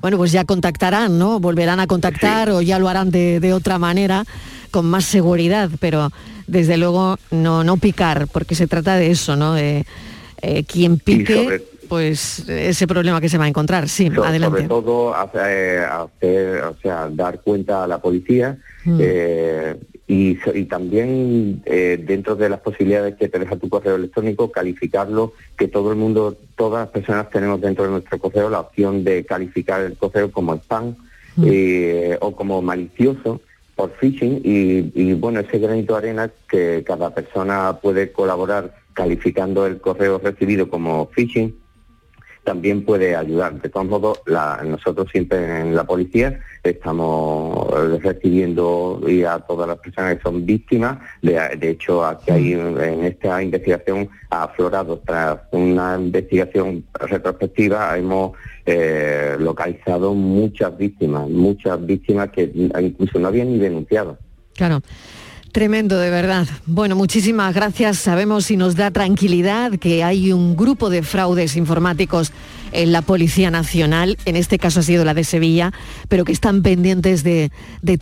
bueno, 0.00 0.16
pues 0.16 0.32
ya 0.32 0.44
contactarán, 0.44 1.18
¿no? 1.18 1.40
Volverán 1.40 1.80
a 1.80 1.86
contactar 1.86 2.50
o 2.50 2.60
ya 2.60 2.78
lo 2.78 2.88
harán 2.88 3.10
de, 3.10 3.52
otra 3.52 3.78
manera, 3.78 4.24
con 4.70 4.86
más 4.86 5.04
seguridad, 5.04 5.70
pero 5.80 6.10
desde 6.46 6.76
luego 6.76 7.18
no, 7.30 7.64
no 7.64 7.76
picar, 7.76 8.28
porque 8.28 8.54
se 8.54 8.66
trata 8.66 8.96
de 8.96 9.10
eso, 9.10 9.36
¿no? 9.36 9.54
De, 9.54 9.86
eh, 10.42 10.64
quien 10.64 10.98
pique, 10.98 11.64
pues 11.94 12.48
ese 12.48 12.88
problema 12.88 13.20
que 13.20 13.28
se 13.28 13.38
va 13.38 13.44
a 13.44 13.48
encontrar. 13.48 13.88
Sí, 13.88 14.06
adelante. 14.06 14.62
Sobre 14.62 14.68
todo 14.68 15.14
hacer, 15.14 15.84
o 16.64 16.76
sea, 16.82 17.08
dar 17.08 17.40
cuenta 17.40 17.84
a 17.84 17.86
la 17.86 17.98
policía. 18.00 18.58
Mm. 18.84 18.98
Eh, 19.00 19.76
y, 20.08 20.34
también 20.64 21.62
eh, 21.66 22.02
dentro 22.04 22.34
de 22.34 22.48
las 22.48 22.58
posibilidades 22.58 23.14
que 23.14 23.28
te 23.28 23.38
deja 23.38 23.54
tu 23.54 23.68
correo 23.68 23.94
electrónico, 23.94 24.50
calificarlo, 24.50 25.34
que 25.56 25.68
todo 25.68 25.92
el 25.92 25.96
mundo, 25.96 26.36
todas 26.56 26.86
las 26.86 26.88
personas 26.88 27.30
tenemos 27.30 27.60
dentro 27.60 27.84
de 27.84 27.92
nuestro 27.92 28.18
correo 28.18 28.50
la 28.50 28.58
opción 28.58 29.04
de 29.04 29.24
calificar 29.24 29.80
el 29.82 29.96
correo 29.96 30.32
como 30.32 30.56
spam 30.56 30.96
mm. 31.36 31.44
eh, 31.46 32.18
o 32.20 32.34
como 32.34 32.60
malicioso 32.60 33.40
por 33.76 33.92
phishing 34.00 34.40
y, 34.42 34.90
y, 35.00 35.12
bueno, 35.14 35.38
ese 35.38 35.60
granito 35.60 35.92
de 35.92 35.98
arena 35.98 36.30
que 36.48 36.82
cada 36.84 37.14
persona 37.14 37.78
puede 37.80 38.10
colaborar 38.10 38.74
calificando 38.94 39.64
el 39.64 39.80
correo 39.80 40.18
recibido 40.18 40.68
como 40.68 41.08
phishing 41.14 41.54
también 42.44 42.84
puede 42.84 43.16
ayudar. 43.16 43.60
De 43.60 43.68
todos 43.68 43.86
modos, 43.86 44.22
nosotros 44.64 45.08
siempre 45.10 45.60
en 45.60 45.74
la 45.74 45.84
policía 45.84 46.40
estamos 46.62 47.68
recibiendo 48.02 49.00
y 49.06 49.24
a 49.24 49.38
todas 49.40 49.68
las 49.68 49.78
personas 49.78 50.16
que 50.16 50.22
son 50.22 50.46
víctimas. 50.46 50.98
De, 51.22 51.70
hecho, 51.70 52.04
aquí 52.04 52.30
hay 52.30 52.52
en 52.52 53.04
esta 53.04 53.42
investigación 53.42 54.08
ha 54.30 54.44
aflorado 54.44 54.98
tras 55.04 55.38
una 55.52 55.96
investigación 55.96 56.84
retrospectiva 56.94 57.96
hemos 57.96 58.32
eh, 58.66 59.36
localizado 59.38 60.14
muchas 60.14 60.76
víctimas, 60.76 61.28
muchas 61.28 61.84
víctimas 61.84 62.30
que 62.30 62.50
incluso 62.54 63.18
no 63.18 63.28
habían 63.28 63.52
ni 63.52 63.58
denunciado. 63.58 64.18
Claro. 64.54 64.80
Tremendo, 65.54 66.00
de 66.00 66.10
verdad. 66.10 66.48
Bueno, 66.66 66.96
muchísimas 66.96 67.54
gracias. 67.54 67.98
Sabemos 67.98 68.50
y 68.50 68.56
nos 68.56 68.74
da 68.74 68.90
tranquilidad 68.90 69.78
que 69.78 70.02
hay 70.02 70.32
un 70.32 70.56
grupo 70.56 70.90
de 70.90 71.04
fraudes 71.04 71.54
informáticos 71.54 72.32
en 72.72 72.90
la 72.90 73.02
Policía 73.02 73.52
Nacional, 73.52 74.18
en 74.24 74.34
este 74.34 74.58
caso 74.58 74.80
ha 74.80 74.82
sido 74.82 75.04
la 75.04 75.14
de 75.14 75.22
Sevilla, 75.22 75.72
pero 76.08 76.24
que 76.24 76.32
están 76.32 76.62
pendientes 76.62 77.22
de, 77.22 77.52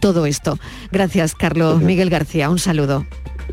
todo 0.01 0.25
esto. 0.25 0.59
Gracias, 0.93 1.35
Carlos 1.35 1.83
Miguel 1.83 2.09
García. 2.09 2.49
Un 2.49 2.59
saludo. 2.59 3.05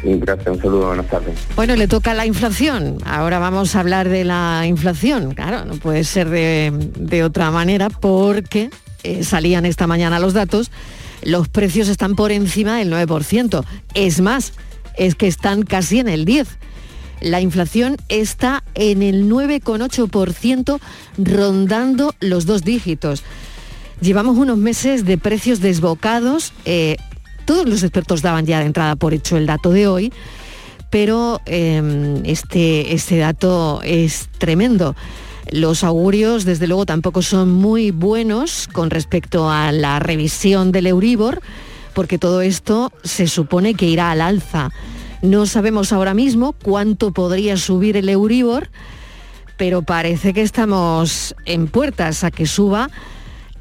Gracias, 0.01 0.47
un 0.47 0.61
saludo, 0.61 0.87
buenas 0.87 1.07
tardes. 1.07 1.37
Bueno, 1.57 1.75
le 1.75 1.89
toca 1.89 2.13
la 2.13 2.25
inflación. 2.25 2.99
Ahora 3.05 3.37
vamos 3.39 3.75
a 3.75 3.81
hablar 3.81 4.07
de 4.07 4.23
la 4.23 4.65
inflación. 4.65 5.33
Claro, 5.33 5.65
no 5.65 5.73
puede 5.73 6.05
ser 6.05 6.29
de, 6.29 7.21
otra 7.21 7.51
manera 7.51 7.89
porque 7.89 8.69
eh, 9.03 9.25
salían 9.25 9.65
esta 9.65 9.87
mañana 9.87 10.19
los 10.19 10.33
datos 10.33 10.71
los 11.23 11.47
precios 11.47 11.87
están 11.87 12.15
por 12.15 12.31
encima 12.31 12.77
del 12.77 12.91
9%. 12.91 13.63
Es 13.93 14.21
más, 14.21 14.53
es 14.97 15.15
que 15.15 15.27
están 15.27 15.63
casi 15.63 15.99
en 15.99 16.07
el 16.07 16.25
10%. 16.25 16.47
La 17.21 17.41
inflación 17.41 17.97
está 18.07 18.63
en 18.75 19.03
el 19.03 19.29
9,8%, 19.29 20.79
rondando 21.17 22.15
los 22.21 22.45
dos 22.45 22.63
dígitos. 22.63 23.23
Llevamos 23.99 24.37
unos 24.37 24.57
meses 24.57 25.03
de 25.03 25.17
precios 25.17 25.59
desbocados. 25.59 26.53
Eh, 26.63 26.95
todos 27.43 27.67
los 27.67 27.83
expertos 27.83 28.21
daban 28.21 28.45
ya 28.45 28.59
de 28.59 28.67
entrada 28.67 28.95
por 28.95 29.13
hecho 29.13 29.35
el 29.35 29.47
dato 29.47 29.71
de 29.71 29.87
hoy, 29.87 30.13
pero 30.89 31.41
em, 31.45 32.23
este, 32.25 32.93
este 32.93 33.17
dato 33.17 33.81
es 33.83 34.29
tremendo. 34.37 34.95
Los 35.51 35.83
augurios, 35.83 36.45
desde 36.45 36.67
luego, 36.67 36.85
tampoco 36.85 37.21
son 37.21 37.51
muy 37.51 37.91
buenos 37.91 38.67
con 38.71 38.89
respecto 38.89 39.49
a 39.49 39.71
la 39.71 39.99
revisión 39.99 40.71
del 40.71 40.87
Euribor, 40.87 41.41
porque 41.93 42.19
todo 42.19 42.41
esto 42.41 42.91
se 43.03 43.27
supone 43.27 43.73
que 43.73 43.87
irá 43.87 44.11
al 44.11 44.21
alza. 44.21 44.69
No 45.21 45.45
sabemos 45.45 45.91
ahora 45.91 46.13
mismo 46.13 46.53
cuánto 46.53 47.11
podría 47.11 47.57
subir 47.57 47.97
el 47.97 48.09
Euribor, 48.09 48.69
pero 49.57 49.81
parece 49.81 50.33
que 50.33 50.41
estamos 50.41 51.35
en 51.45 51.67
puertas 51.67 52.23
a 52.23 52.31
que 52.31 52.45
suba 52.45 52.89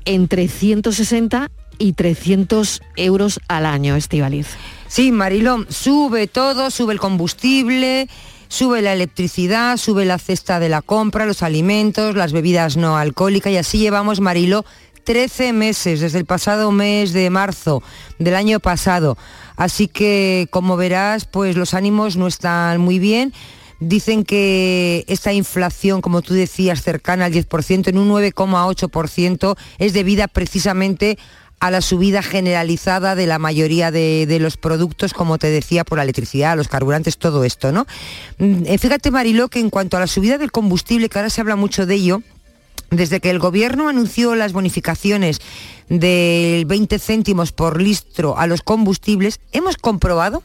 entre 0.04 0.46
160 0.48 1.50
y 1.78 1.94
300 1.94 2.82
euros 2.96 3.40
al 3.48 3.66
año, 3.66 3.96
Estivaliz. 3.96 4.48
Sí, 4.88 5.10
Marilón, 5.10 5.66
sube 5.70 6.26
todo, 6.26 6.70
sube 6.70 6.92
el 6.92 7.00
combustible, 7.00 8.08
sube 8.48 8.82
la 8.82 8.92
electricidad, 8.92 9.76
sube 9.76 10.04
la 10.04 10.18
cesta 10.18 10.58
de 10.58 10.68
la 10.68 10.82
compra, 10.82 11.26
los 11.26 11.42
alimentos, 11.42 12.14
las 12.16 12.32
bebidas 12.32 12.76
no 12.76 12.96
alcohólicas 12.96 13.52
y 13.52 13.56
así 13.56 13.78
llevamos, 13.78 14.20
Marilo, 14.20 14.64
13 15.04 15.54
meses, 15.54 16.00
desde 16.00 16.18
el 16.18 16.26
pasado 16.26 16.70
mes 16.70 17.12
de 17.14 17.30
marzo 17.30 17.82
del 18.18 18.34
año 18.34 18.60
pasado. 18.60 19.16
Así 19.56 19.88
que, 19.88 20.48
como 20.50 20.76
verás, 20.76 21.24
pues 21.24 21.56
los 21.56 21.72
ánimos 21.72 22.16
no 22.16 22.26
están 22.26 22.80
muy 22.80 22.98
bien. 22.98 23.32
Dicen 23.80 24.24
que 24.24 25.04
esta 25.06 25.32
inflación, 25.32 26.00
como 26.00 26.20
tú 26.20 26.34
decías, 26.34 26.82
cercana 26.82 27.26
al 27.26 27.32
10%, 27.32 27.88
en 27.88 27.96
un 27.96 28.10
9,8%, 28.10 29.56
es 29.78 29.92
debida 29.92 30.28
precisamente 30.28 31.16
a 31.60 31.70
la 31.70 31.80
subida 31.80 32.22
generalizada 32.22 33.14
de 33.14 33.26
la 33.26 33.38
mayoría 33.38 33.90
de, 33.90 34.38
los 34.40 34.56
productos, 34.56 35.12
como 35.12 35.38
te 35.38 35.48
decía, 35.48 35.84
por 35.84 35.98
la 35.98 36.04
electricidad, 36.04 36.56
los 36.56 36.68
carburantes, 36.68 37.18
todo 37.18 37.44
esto, 37.44 37.72
¿no? 37.72 37.86
Mm, 38.38 38.66
eh, 38.66 38.78
fíjate, 38.78 39.10
Mariló, 39.10 39.48
que 39.48 39.60
en 39.60 39.70
cuanto 39.70 39.96
a 39.96 40.00
la 40.00 40.06
subida 40.06 40.38
del 40.38 40.52
combustible, 40.52 41.08
que 41.08 41.18
ahora 41.18 41.30
se 41.30 41.40
habla 41.40 41.56
mucho 41.56 41.86
de 41.86 41.94
ello, 41.94 42.22
Desde 42.90 43.20
que 43.20 43.28
el 43.28 43.38
Gobierno 43.38 43.90
anunció 43.90 44.34
las 44.34 44.54
bonificaciones 44.54 45.42
del 45.90 46.64
20 46.64 46.98
céntimos 46.98 47.52
por 47.52 47.82
litro 47.82 48.38
a 48.38 48.46
los 48.46 48.62
combustibles, 48.62 49.40
hemos 49.52 49.76
comprobado 49.76 50.42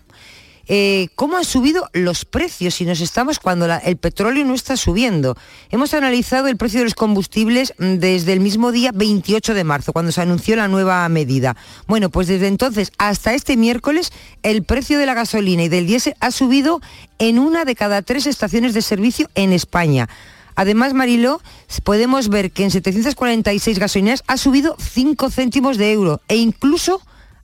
eh, 0.68 1.10
cómo 1.16 1.38
han 1.38 1.44
subido 1.44 1.90
los 1.94 2.24
precios 2.24 2.76
si 2.76 2.86
nos 2.86 3.02
estamos 3.02 3.40
cuando 3.40 3.68
el 3.84 3.98
petróleo 3.98 4.46
no 4.46 4.54
está 4.54 4.78
subiendo. 4.78 5.36
Hemos 5.72 5.94
analizado 5.94 6.48
el 6.48 6.58
precio 6.58 6.80
de 6.80 6.86
los 6.86 6.96
combustibles 6.96 7.74
desde 7.78 8.34
el 8.34 8.40
mismo 8.40 8.72
día 8.72 8.92
28 8.94 9.54
de 9.54 9.64
marzo, 9.64 9.92
cuando 9.92 10.12
se 10.12 10.22
anunció 10.22 10.56
la 10.56 10.70
nueva 10.70 11.08
medida. 11.10 11.58
Bueno, 11.88 12.10
pues 12.10 12.28
desde 12.28 12.48
entonces 12.48 12.92
hasta 12.98 13.34
este 13.34 13.58
miércoles 13.58 14.12
el 14.42 14.64
precio 14.64 14.98
de 14.98 15.06
la 15.06 15.14
gasolina 15.14 15.64
y 15.64 15.70
del 15.70 15.88
diésel 15.88 16.16
ha 16.20 16.32
subido 16.32 16.82
en 17.20 17.40
una 17.40 17.66
de 17.66 17.76
cada 17.76 18.02
tres 18.02 18.26
estaciones 18.26 18.74
de 18.74 18.82
servicio 18.82 19.30
en 19.36 19.52
España. 19.52 20.08
Además, 20.56 20.94
Mariló, 20.94 21.42
podemos 21.84 22.30
ver 22.30 22.52
que 22.52 22.64
en 22.64 22.72
746 22.72 23.80
gasolineras 23.80 24.24
ha 24.28 24.38
subido 24.38 24.76
5 24.80 25.30
céntimos 25.30 25.78
de 25.78 25.92
euro 25.92 26.22
e 26.28 26.36
incluso 26.36 27.02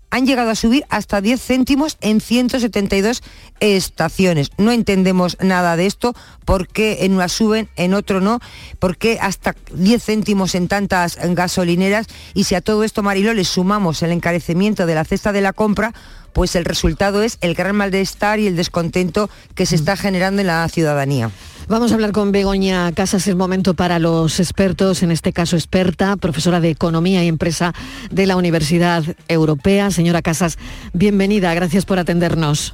han 0.09 0.25
llegado 0.25 0.49
a 0.49 0.55
subir 0.55 0.85
hasta 0.89 1.21
10 1.21 1.41
céntimos 1.41 1.97
en 2.01 2.21
172 2.21 3.21
estaciones. 3.59 4.51
No 4.57 4.71
entendemos 4.71 5.37
nada 5.41 5.75
de 5.75 5.85
esto, 5.85 6.15
por 6.45 6.67
qué 6.67 7.05
en 7.05 7.13
una 7.13 7.29
suben, 7.29 7.69
en 7.75 7.93
otro 7.93 8.21
no, 8.21 8.39
por 8.79 8.97
qué 8.97 9.19
hasta 9.21 9.55
10 9.73 10.03
céntimos 10.03 10.55
en 10.55 10.67
tantas 10.67 11.17
gasolineras 11.35 12.07
y 12.33 12.45
si 12.45 12.55
a 12.55 12.61
todo 12.61 12.83
esto, 12.83 13.03
Mariló, 13.03 13.33
le 13.33 13.43
sumamos 13.43 14.01
el 14.01 14.11
encarecimiento 14.11 14.85
de 14.85 14.95
la 14.95 15.05
cesta 15.05 15.31
de 15.31 15.41
la 15.41 15.53
compra, 15.53 15.93
pues 16.33 16.55
el 16.55 16.65
resultado 16.65 17.23
es 17.23 17.37
el 17.41 17.55
gran 17.55 17.75
malestar 17.75 18.39
y 18.39 18.47
el 18.47 18.55
descontento 18.55 19.29
que 19.55 19.65
se 19.65 19.75
está 19.75 19.97
generando 19.97 20.41
en 20.41 20.47
la 20.47 20.67
ciudadanía. 20.69 21.31
Vamos 21.67 21.91
a 21.91 21.95
hablar 21.95 22.13
con 22.13 22.31
Begoña 22.31 22.91
Casas, 22.93 23.27
es 23.27 23.35
momento 23.35 23.75
para 23.75 23.99
los 23.99 24.39
expertos, 24.39 25.03
en 25.03 25.11
este 25.11 25.33
caso 25.33 25.55
experta, 25.55 26.15
profesora 26.15 26.59
de 26.59 26.71
Economía 26.71 27.23
y 27.23 27.27
Empresa 27.27 27.75
de 28.09 28.25
la 28.25 28.37
Universidad 28.37 29.03
Europea. 29.27 29.91
Señora 29.91 30.23
Casas, 30.23 30.57
bienvenida, 30.93 31.53
gracias 31.53 31.85
por 31.85 31.99
atendernos. 31.99 32.73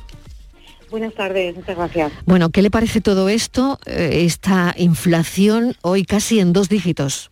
Buenas 0.90 1.14
tardes, 1.14 1.58
muchas 1.58 1.76
gracias. 1.76 2.14
Bueno, 2.26 2.52
¿qué 2.52 2.62
le 2.62 2.72
parece 2.72 3.02
todo 3.02 3.28
esto, 3.28 3.80
eh, 3.86 4.22
esta 4.24 4.74
inflación 4.78 5.76
hoy 5.82 6.06
casi 6.06 6.40
en 6.40 6.54
dos 6.54 6.70
dígitos? 6.70 7.32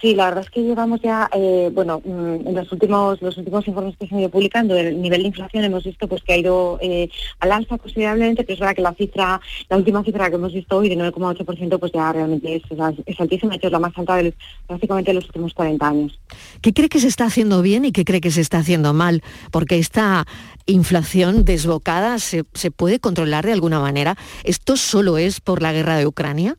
Sí, 0.00 0.14
la 0.14 0.26
verdad 0.26 0.44
es 0.44 0.50
que 0.50 0.62
llevamos 0.62 1.00
ya, 1.02 1.28
eh, 1.34 1.70
bueno, 1.72 2.00
mm, 2.04 2.46
en 2.46 2.54
los 2.54 2.70
últimos 2.70 3.20
los 3.20 3.36
últimos 3.36 3.66
informes 3.66 3.96
que 3.96 4.06
se 4.06 4.14
han 4.14 4.20
ido 4.20 4.30
publicando, 4.30 4.76
el 4.76 5.00
nivel 5.02 5.22
de 5.22 5.28
inflación 5.28 5.64
hemos 5.64 5.82
visto 5.82 6.06
pues 6.06 6.22
que 6.22 6.34
ha 6.34 6.36
ido 6.36 6.78
eh, 6.80 7.10
al 7.40 7.50
alza 7.50 7.78
considerablemente, 7.78 8.44
pero 8.44 8.54
es 8.54 8.60
verdad 8.60 8.76
que 8.76 8.82
la 8.82 8.94
cifra, 8.94 9.40
la 9.68 9.76
última 9.76 10.04
cifra 10.04 10.28
que 10.28 10.36
hemos 10.36 10.52
visto 10.52 10.76
hoy 10.76 10.88
de 10.88 10.96
9,8%, 10.96 11.80
pues 11.80 11.92
ya 11.92 12.12
realmente 12.12 12.62
es, 13.06 13.20
altísima, 13.20 13.56
es 13.56 13.72
la 13.72 13.78
más 13.80 13.92
alta 13.96 14.16
de 14.16 14.34
prácticamente 14.68 15.10
de 15.10 15.14
los 15.14 15.24
últimos 15.26 15.52
40 15.54 15.88
años. 15.88 16.18
¿Qué 16.60 16.72
cree 16.72 16.88
que 16.88 17.00
se 17.00 17.08
está 17.08 17.26
haciendo 17.26 17.60
bien 17.60 17.84
y 17.84 17.90
qué 17.90 18.04
cree 18.04 18.20
que 18.20 18.30
se 18.30 18.40
está 18.40 18.58
haciendo 18.58 18.94
mal? 18.94 19.22
Porque 19.50 19.78
esta 19.78 20.26
inflación 20.66 21.44
desbocada 21.44 22.18
se 22.20 22.44
puede 22.70 23.00
controlar 23.00 23.46
de 23.46 23.52
alguna 23.52 23.80
manera. 23.80 24.16
¿Esto 24.44 24.76
solo 24.76 25.18
es 25.18 25.40
por 25.40 25.60
la 25.60 25.72
guerra 25.72 25.96
de 25.96 26.06
Ucrania? 26.06 26.56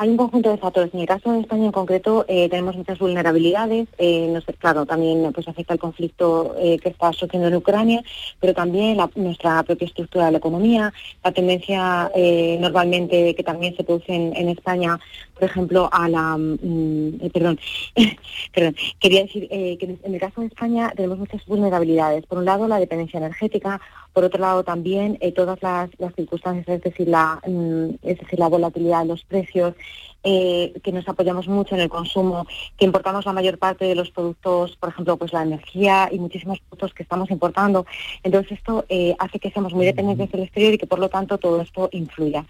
Hay 0.00 0.08
un 0.08 0.16
conjunto 0.16 0.48
de 0.48 0.56
factores. 0.56 0.94
En 0.94 1.00
el 1.00 1.06
caso 1.06 1.30
de 1.30 1.40
España 1.40 1.66
en 1.66 1.72
concreto 1.72 2.24
eh, 2.26 2.48
tenemos 2.48 2.74
muchas 2.74 2.98
vulnerabilidades. 2.98 3.86
Eh, 3.98 4.34
claro, 4.58 4.86
también 4.86 5.30
pues, 5.34 5.46
afecta 5.46 5.74
el 5.74 5.78
conflicto 5.78 6.56
eh, 6.58 6.78
que 6.78 6.88
está 6.88 7.12
sucediendo 7.12 7.48
en 7.48 7.56
Ucrania, 7.56 8.02
pero 8.40 8.54
también 8.54 8.96
nuestra 9.16 9.62
propia 9.62 9.84
estructura 9.84 10.24
de 10.24 10.32
la 10.32 10.38
economía, 10.38 10.90
la 11.22 11.32
tendencia 11.32 12.10
normalmente 12.58 13.34
que 13.34 13.42
también 13.42 13.76
se 13.76 13.84
produce 13.84 14.14
en, 14.14 14.48
España, 14.48 14.98
por 15.40 15.48
ejemplo, 15.48 15.88
a 15.90 16.06
la... 16.06 16.36
Mm, 16.36 17.30
perdón, 17.32 17.58
perdón, 18.54 18.76
quería 18.98 19.22
decir 19.22 19.48
que 19.48 19.98
en 20.02 20.14
el 20.14 20.20
caso 20.20 20.42
de 20.42 20.48
España 20.48 20.92
tenemos 20.94 21.18
muchas 21.18 21.44
vulnerabilidades. 21.46 22.26
Por 22.26 22.38
un 22.38 22.44
lado, 22.44 22.68
la 22.68 22.78
dependencia 22.78 23.16
energética, 23.16 23.80
por 24.12 24.24
otro 24.24 24.38
lado, 24.38 24.64
también 24.64 25.18
todas 25.34 25.58
las, 25.62 25.88
circunstancias, 26.14 26.68
es 26.68 26.82
decir, 26.82 27.08
la, 27.08 27.40
mm, 27.46 27.94
es 28.02 28.18
decir, 28.18 28.38
la 28.38 28.48
volatilidad 28.48 29.00
de 29.00 29.06
los 29.06 29.24
precios, 29.24 29.74
eh, 30.22 30.74
que 30.84 30.92
nos 30.92 31.08
apoyamos 31.08 31.48
mucho 31.48 31.74
en 31.74 31.80
el 31.80 31.88
consumo, 31.88 32.46
que 32.76 32.84
importamos 32.84 33.24
la 33.24 33.32
mayor 33.32 33.56
parte 33.56 33.86
de 33.86 33.94
los 33.94 34.10
productos, 34.10 34.76
por 34.76 34.90
ejemplo, 34.90 35.16
pues 35.16 35.32
la 35.32 35.42
energía 35.42 36.10
y 36.12 36.18
muchísimos 36.18 36.60
productos 36.60 36.92
que 36.92 37.02
estamos 37.02 37.30
importando. 37.30 37.86
Entonces 38.22 38.58
esto 38.58 38.84
eh, 38.90 39.16
hace 39.18 39.38
que 39.38 39.50
seamos 39.50 39.72
muy 39.72 39.86
dependientes 39.86 40.30
del 40.30 40.42
exterior 40.42 40.74
y 40.74 40.78
que 40.78 40.86
por 40.86 40.98
lo 40.98 41.08
tanto 41.08 41.38
todo 41.38 41.62
esto 41.62 41.88
influya. 41.92 42.44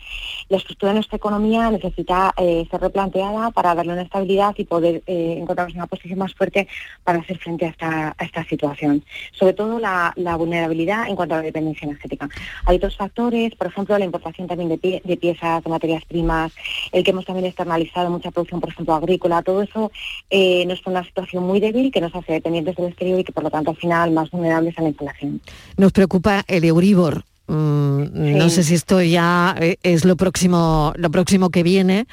La 0.49 0.57
estructura 0.57 0.91
de 0.91 0.97
nuestra 0.97 1.17
economía 1.17 1.71
necesita 1.71 2.35
eh, 2.37 2.67
ser 2.69 2.81
replanteada 2.81 3.53
para 3.53 3.75
darle 3.77 3.93
una 3.93 4.03
estabilidad 4.03 4.53
y 4.57 4.65
poder 4.65 5.03
encontrarnos 5.07 5.75
en 5.75 5.81
una 5.81 5.87
posición 5.87 6.19
más 6.19 6.35
fuerte 6.35 6.67
para 7.05 7.21
hacer 7.21 7.39
frente 7.39 7.67
a 7.67 8.15
esta, 8.19 8.45
situación. 8.45 9.05
Sobre 9.33 9.53
todo 9.53 9.79
la, 9.79 10.13
vulnerabilidad 10.37 11.09
en 11.09 11.15
cuanto 11.15 11.35
a 11.35 11.39
la 11.39 11.45
dependencia 11.45 11.85
energética. 11.87 12.29
Hay 12.65 12.77
otros 12.77 12.97
factores, 12.97 13.55
por 13.55 13.69
ejemplo, 13.69 13.97
la 13.99 14.05
importación 14.05 14.49
también 14.49 14.71
de, 14.71 15.03
de 15.05 15.17
piezas, 15.17 15.63
de 15.63 15.71
materias 15.71 16.05
primas, 16.07 16.53
el 16.91 17.05
que 17.05 17.11
hemos 17.11 17.27
también 17.27 17.47
externalizado 17.61 18.11
mucha 18.11 18.31
producción, 18.31 18.61
por 18.61 18.71
ejemplo, 18.71 18.95
agrícola, 18.95 19.43
todo 19.43 19.63
eso 19.63 19.93
eh, 20.31 20.65
nos 20.67 20.81
pone 20.81 20.99
una 20.99 21.07
situación 21.07 21.45
muy 21.45 21.61
débil 21.61 21.91
que 21.93 22.01
nos 22.01 22.15
hace 22.15 22.33
dependientes 22.33 22.77
del 22.77 22.87
exterior 22.87 23.21
y 23.21 23.25
que 23.25 23.33
por 23.33 23.45
lo 23.45 23.51
tanto 23.51 23.71
al 23.71 23.77
final 23.77 24.13
más 24.13 24.31
vulnerables 24.31 24.79
a 24.79 24.83
la 24.83 24.89
inflación. 24.89 25.41
Nos 25.77 25.93
preocupa 25.93 26.45
el 26.47 26.65
Euribor. 26.65 27.25
Mm, 27.47 28.39
no 28.39 28.49
sé 28.49 28.63
si 28.63 28.75
esto 28.75 29.03
ya 29.03 29.55
eh, 29.61 29.77
es 29.83 30.05
lo 30.05 30.17
próximo, 30.17 30.93
lo 30.97 31.11
próximo 31.11 31.51
que 31.51 31.63
viene 31.63 32.07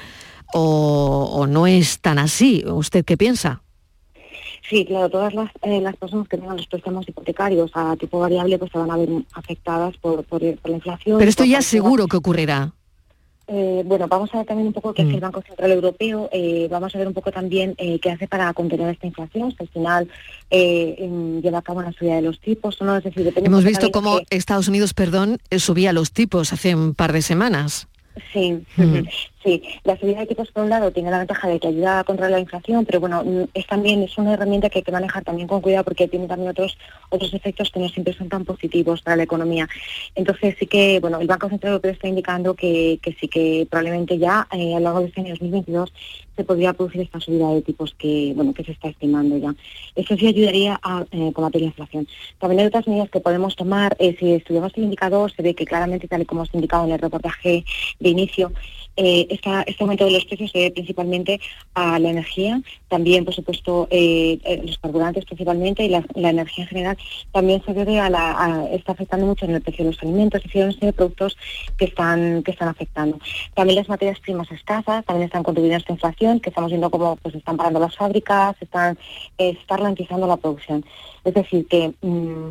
o, 0.54 1.46
no 1.48 1.68
es 1.68 2.00
tan 2.00 2.20
así. 2.20 2.64
¿Usted 2.66 3.06
qué 3.06 3.18
piensa? 3.18 3.62
Sí, 4.70 4.84
claro, 4.86 5.10
todas 5.10 5.34
las, 5.34 5.50
eh, 5.62 5.80
las 5.80 5.96
personas 5.96 6.28
que 6.28 6.38
tengan 6.38 6.58
los 6.58 6.68
préstamos 6.68 7.08
hipotecarios 7.08 7.72
a 7.74 7.96
tipo 7.96 8.20
variable 8.20 8.58
pues 8.60 8.70
se 8.72 8.78
van 8.78 8.92
a 8.92 8.98
ver 8.98 9.10
afectadas 9.34 9.96
por, 9.98 10.26
por, 10.26 10.42
la 10.42 10.72
inflación. 10.72 11.20
Pero 11.20 11.30
esto 11.30 11.46
ya 11.46 11.62
seguro 11.62 12.08
que 12.08 12.18
ocurrirá. 12.18 12.74
Eh, 13.50 13.82
bueno, 13.86 14.08
vamos 14.10 14.30
a 14.34 14.38
ver 14.38 14.46
también 14.46 14.68
un 14.68 14.74
poco 14.74 14.94
qué 14.94 15.04
hace 15.04 15.12
el 15.12 15.18
mm. 15.18 15.22
Banco 15.22 15.42
Central 15.42 15.72
Europeo, 15.72 16.30
eh, 16.34 16.68
vamos 16.70 16.94
a 16.94 16.98
ver 16.98 17.08
un 17.08 17.14
poco 17.14 17.32
también 17.32 17.76
eh, 17.78 17.98
qué 18.00 18.12
hace 18.12 18.28
para 18.28 18.54
contener 18.54 18.90
esta 18.90 19.08
inflación, 19.08 19.52
si 19.52 19.58
al 19.60 19.70
final 19.70 20.10
lleva 20.50 21.60
a 21.60 21.62
cabo 21.62 21.80
una 21.80 21.94
subida 21.94 22.16
de 22.16 22.24
los 22.24 22.42
tipos 22.42 22.82
o 22.82 22.86
no, 22.86 22.98
es 22.98 23.06
decir, 23.06 23.32
Hemos 23.38 23.64
visto 23.64 23.90
cómo 23.92 24.20
Estados 24.30 24.68
Unidos, 24.68 24.94
perdón, 24.94 25.40
subía 25.58 25.94
los 25.94 26.12
tipos 26.12 26.52
hace 26.52 26.76
un 26.76 26.94
par 26.94 27.14
de 27.14 27.22
semanas. 27.22 27.88
Sí, 28.34 28.60
sí. 29.48 29.64
La 29.84 29.98
subida 29.98 30.20
de 30.20 30.28
tipos 30.28 30.52
por 30.52 30.64
un 30.64 30.70
lado 30.70 30.92
tiene 30.92 31.10
la 31.10 31.20
ventaja 31.20 31.48
de 31.48 31.60
que 31.60 31.70
ayuda 31.70 32.00
a 32.00 32.04
controlar 32.04 32.32
la 32.32 32.40
inflación, 32.40 32.86
pero 32.86 33.00
bueno, 33.00 33.24
mm, 33.24 33.44
es 33.54 33.66
también 33.66 34.04
es 34.04 34.18
una 34.18 34.34
herramienta 34.34 34.70
que 34.70 34.80
hay 34.80 34.84
que 34.84 34.92
manejar 34.92 35.24
también 35.24 35.48
con 35.48 35.62
cuidado 35.62 35.86
porque 35.86 36.08
tiene 36.08 36.28
también 36.28 36.50
otros 36.50 36.78
otros 37.10 37.34
efectos 37.34 37.72
que 37.72 37.80
no 37.80 37.88
siempre 37.88 38.14
son 38.14 38.28
tan 38.28 38.44
positivos 38.44 39.02
para 39.02 39.16
la 39.16 39.24
economía. 39.24 39.68
Entonces 40.16 40.56
sí 40.60 40.68
que, 40.68 41.00
bueno, 41.00 41.20
el 41.22 41.28
Banco 41.28 41.48
Central 41.50 41.74
Europeo 41.74 41.92
está 41.92 42.08
indicando 42.08 42.54
que, 42.54 43.00
que 43.02 43.14
sí 43.14 43.28
que 43.28 43.68
probablemente 43.70 44.18
ya 44.18 44.48
eh, 44.52 44.76
a 44.76 44.80
lo 44.80 44.84
largo 44.86 45.00
de 45.00 45.06
este 45.08 45.22
año 45.22 45.30
2022 45.32 45.94
se 46.36 46.44
podría 46.44 46.74
producir 46.74 47.02
esta 47.02 47.20
subida 47.20 47.50
de 47.50 47.62
tipos 47.64 47.96
que, 47.96 48.34
bueno, 48.36 48.54
que 48.54 48.64
se 48.64 48.72
está 48.74 48.90
estimando 48.90 49.38
ya. 49.38 49.56
Eso 49.96 50.16
sí 50.16 50.28
ayudaría 50.28 50.80
a 50.84 51.04
eh, 51.12 51.32
combatir 51.34 51.62
la 51.62 51.68
inflación. 51.68 52.08
También 52.38 52.60
hay 52.60 52.68
otras 52.68 52.88
medidas 52.88 53.10
que 53.10 53.20
podemos 53.20 53.56
tomar. 53.56 53.96
Eh, 54.00 54.16
si 54.20 54.34
estudiamos 54.34 54.72
el 54.76 54.84
indicador, 54.84 55.32
se 55.32 55.42
ve 55.42 55.56
que 55.56 55.66
claramente, 55.66 56.08
tal 56.08 56.22
y 56.22 56.26
como 56.26 56.46
se 56.46 56.58
indicado 56.58 56.86
en 56.86 56.92
el 56.92 57.00
reportaje 57.00 57.66
de 58.00 58.10
inicio, 58.10 58.52
eh, 58.98 59.28
este 59.30 59.76
aumento 59.80 60.06
de 60.06 60.12
los 60.12 60.26
precios 60.26 60.52
se 60.52 60.58
debe 60.58 60.72
principalmente 60.72 61.40
a 61.74 62.00
la 62.00 62.10
energía, 62.10 62.62
también, 62.90 63.26
por 63.26 63.34
supuesto, 63.34 63.88
eh, 63.92 64.40
eh, 64.44 64.62
los 64.66 64.78
carburantes 64.80 65.26
principalmente 65.26 65.86
y 65.86 65.90
la, 65.90 66.04
energía 66.16 66.64
en 66.64 66.70
general, 66.70 66.98
también 67.32 67.64
se 67.64 67.74
debe 67.74 68.00
a 68.00 68.10
la, 68.10 68.68
está 68.72 68.94
afectando 68.94 69.26
mucho 69.26 69.46
en 69.46 69.52
el 69.52 69.62
precio 69.62 69.86
de 69.86 69.92
los 69.92 70.02
alimentos 70.02 70.42
y 70.46 70.60
de 70.60 70.94
productos 70.94 71.38
que 71.78 71.86
están, 71.86 72.44
que 72.44 72.52
están 72.52 72.70
afectando. 72.70 73.20
También 73.54 73.78
las 73.78 73.90
materias 73.90 74.20
primas 74.20 74.52
escasas 74.52 75.06
también 75.06 75.28
están 75.28 75.44
contribuyendo 75.44 75.78
a 75.78 75.80
esta 75.80 75.94
inflación, 75.94 76.40
que 76.40 76.50
estamos 76.50 76.72
viendo 76.72 76.90
cómo 76.90 77.18
pues, 77.18 77.36
están 77.36 77.58
parando 77.58 77.80
las 77.80 77.96
fábricas, 77.96 78.56
están, 78.62 78.98
eh, 79.38 79.56
está 79.62 79.78
ralentizando 79.78 80.28
la 80.28 80.38
producción. 80.38 80.86
Es 81.24 81.34
decir, 81.34 81.68
que 81.68 81.94
mm, 82.02 82.50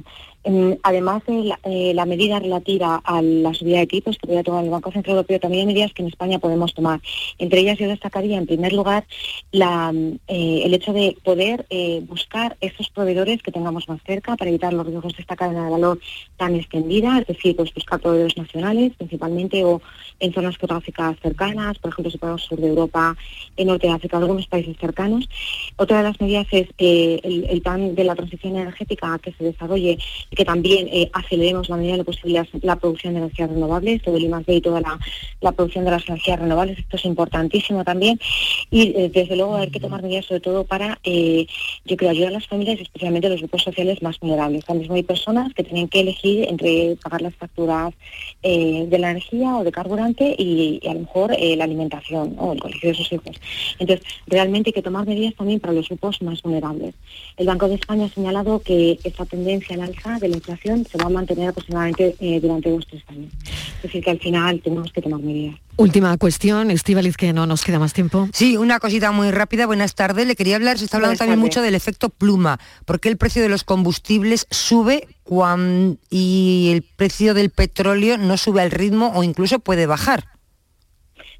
además 0.82 1.22
de 1.26 1.53
eh, 1.64 1.92
la, 1.94 2.07
medida 2.07 2.38
relativa 2.38 3.01
a 3.05 3.20
la 3.20 3.53
subida 3.53 3.80
de 3.80 3.86
tipos 3.86 4.16
que 4.16 4.28
voy 4.28 4.42
tomar 4.42 4.64
el 4.64 4.70
Banco 4.70 4.92
Central 4.92 5.16
Europeo, 5.16 5.40
también 5.40 5.62
hay 5.62 5.74
medidas 5.74 5.92
que 5.92 6.03
en 6.03 6.09
España 6.09 6.38
podemos 6.38 6.72
tomar. 6.72 7.01
Entre 7.38 7.61
ellas 7.61 7.78
yo 7.78 7.88
destacaría, 7.88 8.38
en 8.38 8.47
primer 8.47 8.72
lugar, 8.72 9.05
eh, 9.53 10.62
el 10.64 10.74
hecho 10.74 10.92
de 10.92 11.16
poder 11.24 11.66
eh, 11.70 12.03
buscar 12.07 12.57
esos 12.61 12.90
proveedores 12.90 13.42
que 13.42 13.51
tengamos 13.51 13.88
más 13.88 14.01
cerca 14.07 14.36
para 14.36 14.51
evitar 14.51 14.72
los 14.72 14.86
riesgos 14.86 15.16
de 15.16 15.22
esta 15.22 15.34
cadena 15.34 15.64
de 15.64 15.70
valor 15.70 15.99
tan 16.36 16.55
extendida, 16.55 17.18
es 17.18 17.26
decir, 17.26 17.57
pues 17.57 17.74
buscar 17.74 18.01
proveedores 18.01 18.36
nacionales 18.36 18.92
principalmente 18.97 19.64
o 19.64 19.82
en 20.20 20.32
zonas 20.32 20.57
geográficas 20.59 21.16
cercanas, 21.20 21.78
por 21.78 21.90
ejemplo, 21.90 22.11
si 22.11 22.18
podemos 22.18 22.42
sur 22.42 22.61
de 22.61 22.68
Europa, 22.68 23.16
en 23.57 23.66
Norte 23.66 23.88
de 23.88 23.94
África, 23.94 24.18
algunos 24.18 24.47
países 24.47 24.76
cercanos. 24.78 25.28
Otra 25.76 25.99
de 25.99 26.03
las 26.05 26.20
medidas 26.20 26.47
es 26.53 26.68
el, 26.78 27.47
el 27.51 27.61
plan 27.62 27.94
de 27.94 28.05
la 28.05 28.14
transición 28.14 28.57
energética 28.57 29.18
que 29.18 29.32
se 29.32 29.44
desarrolle 29.44 29.99
que 30.37 30.45
también 30.45 30.87
eh, 30.93 31.11
aceleremos 31.12 31.68
la 31.68 31.76
medida 31.76 31.93
de 31.93 31.99
lo 31.99 32.05
posible 32.05 32.47
la, 32.62 32.76
producción 32.76 33.14
de 33.14 33.20
energías 33.20 33.51
renovables, 33.51 34.03
todo 34.03 34.16
el 34.16 34.24
I+D 34.24 34.55
y 34.55 34.61
toda 34.61 34.80
la, 35.41 35.53
producción 35.53 35.84
de 35.84 35.91
las 35.91 36.07
energías 36.09 36.39
renovables, 36.39 36.78
esto 36.78 36.97
es 36.97 37.05
importantísimo 37.07 37.82
también. 37.82 38.20
Y 38.70 38.93
eh, 38.97 39.11
desde 39.12 39.34
luego 39.34 39.57
hay 39.57 39.70
que 39.70 39.80
tomar 39.80 40.03
medidas 40.03 40.26
sobre 40.26 40.41
todo 40.41 40.64
para, 40.64 40.99
yo 41.05 41.97
creo, 41.97 42.11
ayudar 42.11 42.28
a 42.28 42.32
las 42.32 42.47
familias, 42.47 42.80
especialmente 42.80 43.26
a 43.26 43.30
los 43.30 43.41
grupos 43.41 43.62
sociales 43.62 44.03
más 44.03 44.20
vulnerables. 44.20 44.64
Ahora 44.68 44.80
mismo 44.80 44.95
hay 44.95 45.03
personas 45.03 45.55
que 45.55 45.64
tienen 45.64 45.89
que 45.89 46.01
elegir 46.01 46.47
entre 46.49 46.97
pagar 47.03 47.22
las 47.22 47.34
facturas 47.34 47.95
de 48.43 48.99
la 48.99 49.11
energía 49.11 49.57
o 49.57 49.64
de 49.64 49.72
carburante 49.72 50.34
y, 50.39 50.80
a 50.87 50.95
lo 50.95 51.01
mejor 51.01 51.37
la 51.39 51.64
alimentación 51.64 52.37
o 52.39 52.53
el 52.53 52.61
colegio 52.61 52.91
de 52.91 52.95
sus 52.95 53.11
hijos. 53.12 53.37
Entonces, 53.78 54.07
realmente 54.26 54.68
hay 54.68 54.74
que 54.74 54.82
tomar 54.82 55.07
medidas 55.07 55.34
también 55.34 55.61
para 55.61 55.72
los 55.72 55.89
grupos 55.89 56.20
más 56.22 56.43
vulnerables. 56.43 56.95
El 57.37 57.47
Banco 57.47 57.68
de 57.68 57.76
España 57.76 58.07
ha 58.07 58.09
señalado 58.09 58.61
que 58.61 58.99
esta 59.05 59.24
tendencia 59.24 59.76
al 59.76 59.82
alza 59.82 60.18
la 60.29 60.37
inflación 60.37 60.87
se 60.91 60.99
va 60.99 61.07
a 61.07 61.11
mantener 61.11 61.49
aproximadamente 61.49 62.16
eh, 62.20 62.41
durante 62.41 62.70
dos 62.70 62.85
o 62.85 62.89
tres 62.91 63.03
años. 63.09 63.33
Es 63.77 63.83
decir, 63.83 64.05
que 64.05 64.11
al 64.11 64.18
final 64.18 64.61
tenemos 64.62 64.93
que 64.93 65.03
tomar 65.03 65.20
medidas. 65.20 65.57
Última 65.77 66.16
cuestión, 66.16 66.70
Estivaliz, 66.70 67.16
que 67.16 67.33
no 67.33 67.47
nos 67.47 67.62
queda 67.62 67.79
más 67.79 67.93
tiempo. 67.93 68.29
Sí, 68.33 68.57
una 68.57 68.79
cosita 68.79 69.12
muy 69.12 69.31
rápida. 69.31 69.66
Buenas 69.66 69.95
tardes. 69.95 70.27
Le 70.27 70.35
quería 70.35 70.57
hablar, 70.57 70.79
se 70.79 70.87
está 70.87 70.97
hablando 70.97 71.18
también 71.18 71.39
mucho 71.39 71.61
del 71.61 71.74
efecto 71.74 72.09
pluma. 72.09 72.59
¿Por 72.87 72.99
qué 72.99 73.11
el 73.11 73.18
precio 73.18 73.43
de 73.43 73.51
los 73.51 73.62
combustibles 73.62 74.47
sube 74.51 75.07
cuando, 75.22 75.99
y 76.09 76.70
el 76.72 76.83
precio 76.83 77.35
del 77.35 77.51
petróleo 77.51 78.16
no 78.16 78.37
sube 78.39 78.62
al 78.62 78.70
ritmo 78.70 79.12
o 79.14 79.22
incluso 79.22 79.59
puede 79.59 79.87
bajar? 79.87 80.36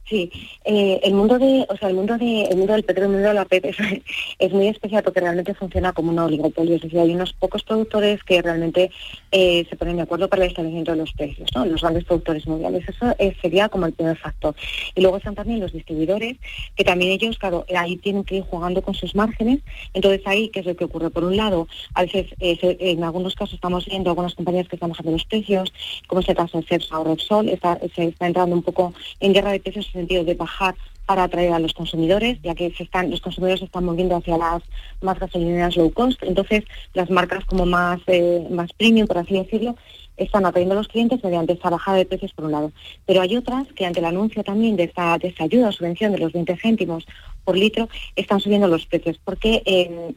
Sí, 0.09 0.31
eh, 0.65 1.01
el 1.03 1.15
mundo 1.15 1.37
de, 1.37 1.67
o 1.69 1.77
sea, 1.77 1.89
el 1.89 1.97
mundo 1.97 2.17
de, 2.17 2.43
el 2.43 2.57
mundo 2.57 2.75
del 2.75 2.85
petróleo, 2.85 3.11
el 3.11 3.15
mundo 3.17 3.29
de 3.29 3.35
la 3.35 3.45
PEP 3.45 3.65
es, 4.39 4.53
muy 4.53 4.69
especial 4.69 5.03
porque 5.03 5.19
realmente 5.19 5.53
funciona 5.53 5.93
como 5.93 6.13
un 6.13 6.19
oligopolio, 6.21 6.77
es 6.77 6.83
decir, 6.83 7.01
hay 7.01 7.13
unos 7.13 7.33
pocos 7.33 7.65
productores 7.65 8.23
que 8.23 8.41
realmente 8.41 8.93
eh, 9.33 9.67
se 9.69 9.75
ponen 9.75 9.97
de 9.97 10.03
acuerdo 10.03 10.29
para 10.29 10.45
el 10.45 10.51
establecimiento 10.51 10.93
de 10.93 10.99
los 10.99 11.13
precios, 11.13 11.51
¿no? 11.57 11.67
Los 11.67 11.81
grandes 11.81 12.05
productores 12.05 12.47
mundiales, 12.47 12.89
eso 12.89 13.17
eh, 13.19 13.35
sería 13.43 13.69
como 13.69 13.87
el 13.87 13.95
primer 13.95 14.17
factor. 14.17 14.55
Y 14.95 15.01
luego 15.01 15.17
están 15.17 15.35
también 15.35 15.59
los 15.59 15.73
distribuidores, 15.73 16.37
que 16.77 16.85
también 16.85 17.11
ellos, 17.11 17.37
claro, 17.39 17.67
ahí 17.77 17.97
tienen 17.97 18.23
que 18.23 18.37
ir 18.37 18.45
jugando 18.45 18.83
con 18.83 18.95
sus 18.95 19.17
márgenes, 19.17 19.59
entonces 19.93 20.25
ahí, 20.25 20.51
¿qué 20.51 20.61
es 20.61 20.67
lo 20.67 20.77
que 20.77 20.85
ocurre? 20.85 21.11
Por 21.11 21.25
un 21.25 21.37
lado, 21.37 21.67
a 21.95 22.03
veces, 22.03 22.27
en 22.39 23.03
algunos 23.03 23.35
casos 23.35 23.55
estamos 23.55 23.87
viendo 23.87 24.11
algunas 24.11 24.37
compañías 24.37 24.69
que 24.69 24.77
están 24.77 24.91
bajando 24.91 25.11
los 25.11 25.25
precios, 25.25 25.73
como 26.07 26.21
es 26.21 26.29
el 26.29 26.37
caso 26.37 26.61
de 26.61 26.67
Cepsa 26.67 27.01
o 27.01 27.05
Repsol, 27.05 27.49
está, 27.49 27.81
se 27.97 28.05
está 28.05 28.29
entrando 28.29 28.55
un 28.55 28.63
poco 28.63 28.95
en 29.19 29.33
guerra 29.33 29.51
de 29.51 29.59
precios 29.59 29.96
sentido 29.97 30.25
de 30.25 30.35
bajar 30.35 30.75
para 31.07 31.25
atraer 31.25 31.53
a 31.53 31.59
los 31.59 31.73
consumidores, 31.73 32.39
ya 32.43 32.55
que 32.55 32.73
se 32.73 32.83
están, 32.83 33.11
los 33.11 33.21
consumidores 33.21 33.61
se 33.61 33.67
están 33.67 33.85
moviendo 33.85 34.17
hacia 34.17 34.37
las 34.37 34.63
más 35.01 35.19
gasolineras 35.19 35.77
low 35.77 35.93
cost. 35.93 36.21
Entonces, 36.23 36.65
las 36.95 37.11
marcas 37.11 37.45
como 37.45 37.65
más, 37.65 38.01
eh, 38.09 38.47
más 38.51 38.73
premium, 38.73 39.07
por 39.07 39.19
así 39.19 39.35
decirlo, 39.35 39.77
están 40.17 40.47
atrayendo 40.47 40.75
los 40.75 40.89
clientes 40.89 41.23
mediante 41.23 41.53
esta 41.53 41.71
bajada 41.71 41.99
de 41.99 42.07
precios 42.07 42.33
por 42.33 42.47
un 42.47 42.53
lado. 42.53 42.73
Pero 43.05 43.21
hay 43.21 43.37
otras 43.37 43.67
que 43.75 43.87
ante 43.87 44.01
el 44.01 44.07
anuncio 44.07 44.43
también 44.43 44.77
de 44.77 44.85
esta, 44.85 45.19
de 45.19 45.29
esta 45.29 45.45
ayuda 45.45 45.69
o 45.69 45.73
subvención 45.73 46.13
de 46.13 46.19
los 46.19 46.33
20 46.33 46.57
céntimos 46.57 47.07
por 47.47 47.57
litro 47.57 47.89
están 48.17 48.41
subiendo 48.41 48.67
los 48.67 48.87
precios. 48.87 49.19
Porque 49.25 49.63
eh, 49.65 50.13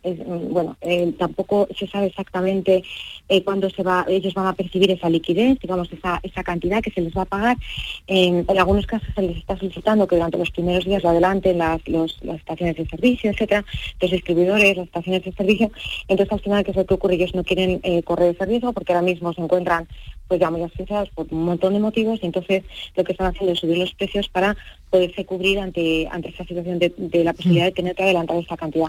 bueno 0.49 0.75
eh, 0.81 1.13
tampoco 1.17 1.67
se 1.77 1.87
sabe 1.87 2.07
exactamente 2.07 2.83
eh, 3.29 3.43
cuándo 3.43 3.69
se 3.69 3.83
va 3.83 4.05
ellos 4.09 4.33
van 4.33 4.47
a 4.47 4.53
percibir 4.53 4.89
esa 4.91 5.09
liquidez 5.09 5.59
digamos 5.59 5.91
esa, 5.93 6.19
esa 6.23 6.43
cantidad 6.43 6.81
que 6.81 6.91
se 6.91 7.01
les 7.01 7.15
va 7.15 7.21
a 7.21 7.25
pagar. 7.25 7.57
En 8.07 8.45
algunos 8.57 8.87
casos 8.87 9.07
se 9.13 9.21
les 9.21 9.37
está 9.37 9.57
solicitando 9.57 10.07
que 10.07 10.15
durante 10.15 10.37
los 10.37 10.49
primeros 10.49 10.85
días 10.85 11.03
lo 11.03 11.09
adelanten 11.09 11.59
las, 11.59 11.87
las 11.87 12.37
estaciones 12.37 12.75
de 12.77 12.87
servicio 12.87 13.29
etcétera 13.29 13.63
los 14.01 14.11
distribuidores 14.11 14.77
las 14.77 14.87
estaciones 14.87 15.23
de 15.23 15.31
servicio. 15.33 15.71
Entonces 16.07 16.33
al 16.33 16.39
final 16.39 16.63
qué 16.63 16.71
es 16.71 16.77
lo 16.77 16.85
que 16.85 16.93
ocurre 16.95 17.15
ellos 17.15 17.35
no 17.35 17.43
quieren 17.43 17.79
correr 18.03 18.33
ese 18.33 18.45
riesgo 18.45 18.73
porque 18.73 18.93
ahora 18.93 19.05
mismo 19.05 19.33
se 19.33 19.41
encuentran 19.41 19.87
pues 20.29 20.39
ya 20.39 20.49
muy 20.49 20.61
asfixiados 20.63 21.09
por 21.09 21.27
un 21.31 21.43
montón 21.43 21.73
de 21.73 21.79
motivos 21.79 22.19
y 22.21 22.27
entonces 22.27 22.63
lo 22.95 23.03
que 23.03 23.11
están 23.11 23.27
haciendo 23.27 23.51
es 23.51 23.59
subir 23.59 23.79
los 23.79 23.93
precios 23.95 24.29
para 24.29 24.55
poderse 24.89 25.25
cubrir 25.25 25.59
ante, 25.59 26.07
ante 26.11 26.29
esa 26.29 26.45
situación 26.45 26.79
de, 26.79 27.23
la 27.23 27.33
posibilidad 27.33 27.65
de 27.65 27.71
tener 27.71 27.95
que 27.95 28.03
adelantar 28.03 28.37
esta 28.37 28.57
cantidad. 28.57 28.87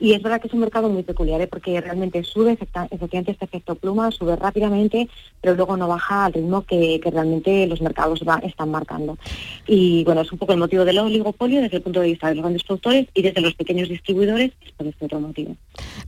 Y 0.00 0.12
es 0.12 0.22
verdad 0.22 0.40
que 0.40 0.46
es 0.46 0.54
un 0.54 0.60
mercado 0.60 0.88
muy 0.88 1.02
peculiar, 1.02 1.40
¿eh? 1.40 1.48
porque 1.48 1.80
realmente 1.80 2.22
sube, 2.22 2.52
efectivamente 2.52 3.32
este 3.32 3.44
efecto 3.44 3.74
pluma, 3.74 4.10
sube 4.12 4.36
rápidamente, 4.36 5.08
pero 5.40 5.56
luego 5.56 5.76
no 5.76 5.88
baja 5.88 6.26
al 6.26 6.32
ritmo 6.32 6.62
que, 6.62 7.00
realmente 7.08 7.66
los 7.66 7.80
mercados 7.80 8.20
están 8.42 8.70
marcando. 8.70 9.18
Y 9.66 10.04
bueno, 10.04 10.20
es 10.20 10.30
un 10.30 10.38
poco 10.38 10.52
el 10.52 10.58
motivo 10.58 10.84
del 10.84 10.98
oligopolio 10.98 11.60
desde 11.60 11.78
el 11.78 11.82
punto 11.82 12.00
de 12.00 12.08
vista 12.08 12.28
de 12.28 12.34
los 12.34 12.42
grandes 12.42 12.62
productores 12.62 13.08
y 13.14 13.22
desde 13.22 13.40
los 13.40 13.54
pequeños 13.54 13.88
distribuidores 13.88 14.52
es 14.64 14.72
por 14.72 14.86
este 14.86 15.06
otro 15.06 15.20
motivo. 15.20 15.56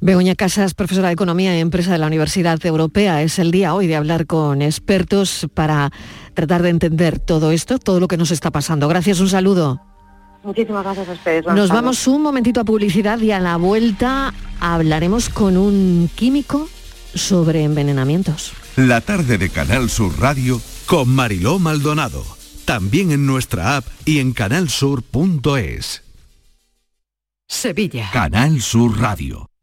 Begoña 0.01 0.35
Casas, 0.35 0.75
profesora 0.75 1.09
de 1.09 1.15
Economía 1.15 1.57
y 1.57 1.61
Empresa 1.61 1.93
de 1.93 1.99
la 1.99 2.07
Universidad 2.07 2.65
Europea, 2.65 3.23
es 3.23 3.39
el 3.39 3.51
día 3.51 3.75
hoy 3.75 3.87
de 3.87 3.97
hablar 3.97 4.27
con 4.27 4.63
expertos 4.63 5.49
para 5.55 5.91
tratar 6.35 6.63
de 6.63 6.71
entender 6.71 7.19
todo 7.19 7.51
esto, 7.51 7.79
todo 7.79 8.01
lo 8.01 8.09
que 8.09 8.17
nos 8.17 8.31
está 8.31 8.51
pasando. 8.51 8.89
Gracias, 8.89 9.21
un 9.21 9.29
saludo. 9.29 9.81
Muchísimas 10.43 10.83
gracias 10.83 11.09
a 11.09 11.13
ustedes. 11.13 11.45
Nos 11.47 11.69
vamos 11.69 12.07
un 12.07 12.23
momentito 12.23 12.61
a 12.61 12.65
publicidad 12.65 13.19
y 13.21 13.31
a 13.31 13.41
la 13.41 13.57
vuelta 13.57 14.33
hablaremos 14.59 15.29
con 15.29 15.57
un 15.57 16.09
químico 16.15 16.69
sobre 17.15 17.65
envenenamientos. 17.65 18.53
La 18.77 19.01
tarde 19.01 19.37
de 19.37 19.51
Canal 19.51 19.91
Sur 19.91 20.19
Radio 20.19 20.61
con 20.87 21.09
Mariló 21.09 21.59
Maldonado. 21.59 22.25
También 22.65 23.11
en 23.11 23.27
nuestra 23.27 23.77
app 23.77 23.87
y 24.07 24.21
en 24.21 24.33
canalsur.es. 24.33 26.03
Sevilla. 27.47 28.11
Canal 28.13 28.63
Sur 28.63 28.99
Radio. 28.99 29.50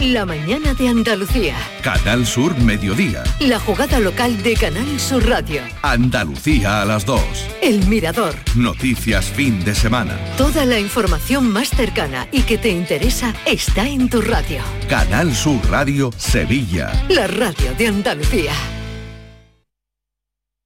La 0.00 0.26
mañana 0.26 0.74
de 0.74 0.88
Andalucía. 0.88 1.56
Canal 1.82 2.26
Sur 2.26 2.54
Mediodía. 2.58 3.24
La 3.40 3.58
jugada 3.58 3.98
local 3.98 4.42
de 4.42 4.54
Canal 4.54 5.00
Sur 5.00 5.26
Radio. 5.26 5.62
Andalucía 5.80 6.82
a 6.82 6.84
las 6.84 7.06
2. 7.06 7.18
El 7.62 7.86
Mirador. 7.86 8.34
Noticias 8.56 9.24
fin 9.24 9.64
de 9.64 9.74
semana. 9.74 10.14
Toda 10.36 10.66
la 10.66 10.78
información 10.78 11.50
más 11.50 11.70
cercana 11.70 12.28
y 12.30 12.42
que 12.42 12.58
te 12.58 12.68
interesa 12.68 13.34
está 13.46 13.88
en 13.88 14.10
tu 14.10 14.20
radio. 14.20 14.60
Canal 14.86 15.34
Sur 15.34 15.66
Radio 15.70 16.10
Sevilla. 16.18 16.92
La 17.08 17.26
radio 17.26 17.74
de 17.78 17.86
Andalucía. 17.86 18.52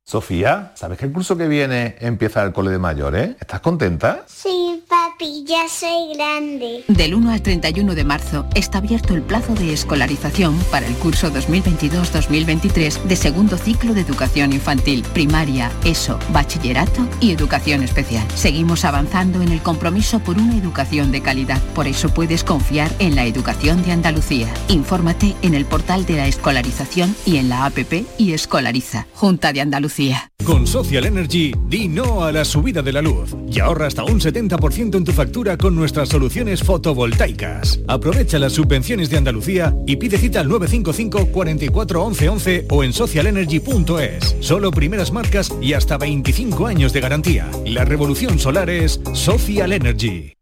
Sofía, 0.04 0.72
¿sabes 0.74 0.98
que 0.98 1.04
el 1.04 1.12
curso 1.12 1.36
que 1.36 1.46
viene 1.46 1.94
empieza 2.00 2.42
el 2.42 2.52
cole 2.52 2.72
de 2.72 2.80
mayores? 2.80 3.36
¿Estás 3.38 3.60
contenta? 3.60 4.24
Sí, 4.26 4.82
papi, 5.20 5.44
ya 5.44 5.68
soy 5.68 6.14
grande. 6.14 6.84
Del 6.88 7.14
1 7.14 7.30
al 7.30 7.42
31 7.42 7.94
de 7.94 8.04
marzo 8.04 8.46
está 8.54 8.78
abierto 8.78 9.14
el 9.14 9.22
plazo 9.22 9.54
de 9.54 9.72
escolarización 9.72 10.56
para 10.70 10.86
el 10.86 10.94
curso 10.94 11.32
2022-2023 11.32 13.02
de 13.02 13.16
segundo 13.16 13.56
ciclo 13.56 13.94
de 13.94 14.00
educación 14.00 14.52
infantil, 14.52 15.02
primaria, 15.12 15.70
ESO, 15.84 16.18
bachillerato 16.32 17.06
y 17.20 17.32
educación 17.32 17.82
especial. 17.82 18.26
Seguimos 18.34 18.84
avanzando 18.84 19.42
en 19.42 19.52
el 19.52 19.62
compromiso 19.62 20.20
por 20.20 20.38
una 20.38 20.56
educación 20.56 21.12
de 21.12 21.22
calidad. 21.22 21.60
Por 21.74 21.86
eso 21.86 22.08
puedes 22.08 22.44
confiar 22.44 22.90
en 22.98 23.14
la 23.14 23.24
educación 23.24 23.82
de 23.82 23.92
Andalucía. 23.92 24.52
Infórmate 24.68 25.36
en 25.42 25.54
el 25.54 25.66
portal 25.66 26.06
de 26.06 26.16
la 26.16 26.26
escolarización 26.26 27.14
y 27.26 27.36
en 27.36 27.48
la 27.48 27.66
APP 27.66 28.04
y 28.18 28.32
Escolariza. 28.32 29.06
Junta 29.14 29.52
de 29.52 29.60
Andalucía. 29.60 30.30
Con 30.44 30.66
Social 30.66 31.04
Energy, 31.04 31.52
di 31.68 31.86
no 31.86 32.24
a 32.24 32.32
la 32.32 32.44
subida 32.44 32.82
de 32.82 32.92
la 32.92 33.02
luz 33.02 33.36
y 33.48 33.60
ahorra 33.60 33.86
hasta 33.86 34.04
un 34.04 34.20
70% 34.20 34.96
en 34.96 35.04
tu 35.04 35.09
factura 35.12 35.56
con 35.56 35.74
nuestras 35.74 36.08
soluciones 36.08 36.62
fotovoltaicas. 36.62 37.80
Aprovecha 37.88 38.38
las 38.38 38.52
subvenciones 38.52 39.10
de 39.10 39.18
Andalucía 39.18 39.74
y 39.86 39.96
pide 39.96 40.18
cita 40.18 40.40
al 40.40 40.48
955 40.48 41.32
44 41.32 42.02
11 42.04 42.28
11 42.28 42.66
o 42.70 42.84
en 42.84 42.92
socialenergy.es. 42.92 44.36
Solo 44.40 44.70
primeras 44.70 45.12
marcas 45.12 45.52
y 45.60 45.74
hasta 45.74 45.98
25 45.98 46.66
años 46.66 46.92
de 46.92 47.00
garantía. 47.00 47.50
La 47.66 47.84
revolución 47.84 48.38
solar 48.38 48.70
es 48.70 49.00
Social 49.12 49.72
Energy. 49.72 50.34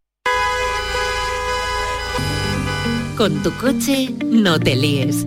Con 3.16 3.42
tu 3.42 3.50
coche, 3.54 4.14
no 4.24 4.60
te 4.60 4.76
líes. 4.76 5.26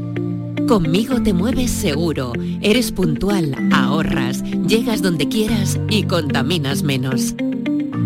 Conmigo 0.65 1.21
te 1.21 1.33
mueves 1.33 1.71
seguro, 1.71 2.31
eres 2.61 2.93
puntual, 2.93 3.53
ahorras, 3.73 4.41
llegas 4.65 5.01
donde 5.01 5.27
quieras 5.27 5.77
y 5.89 6.03
contaminas 6.03 6.83
menos. 6.83 7.35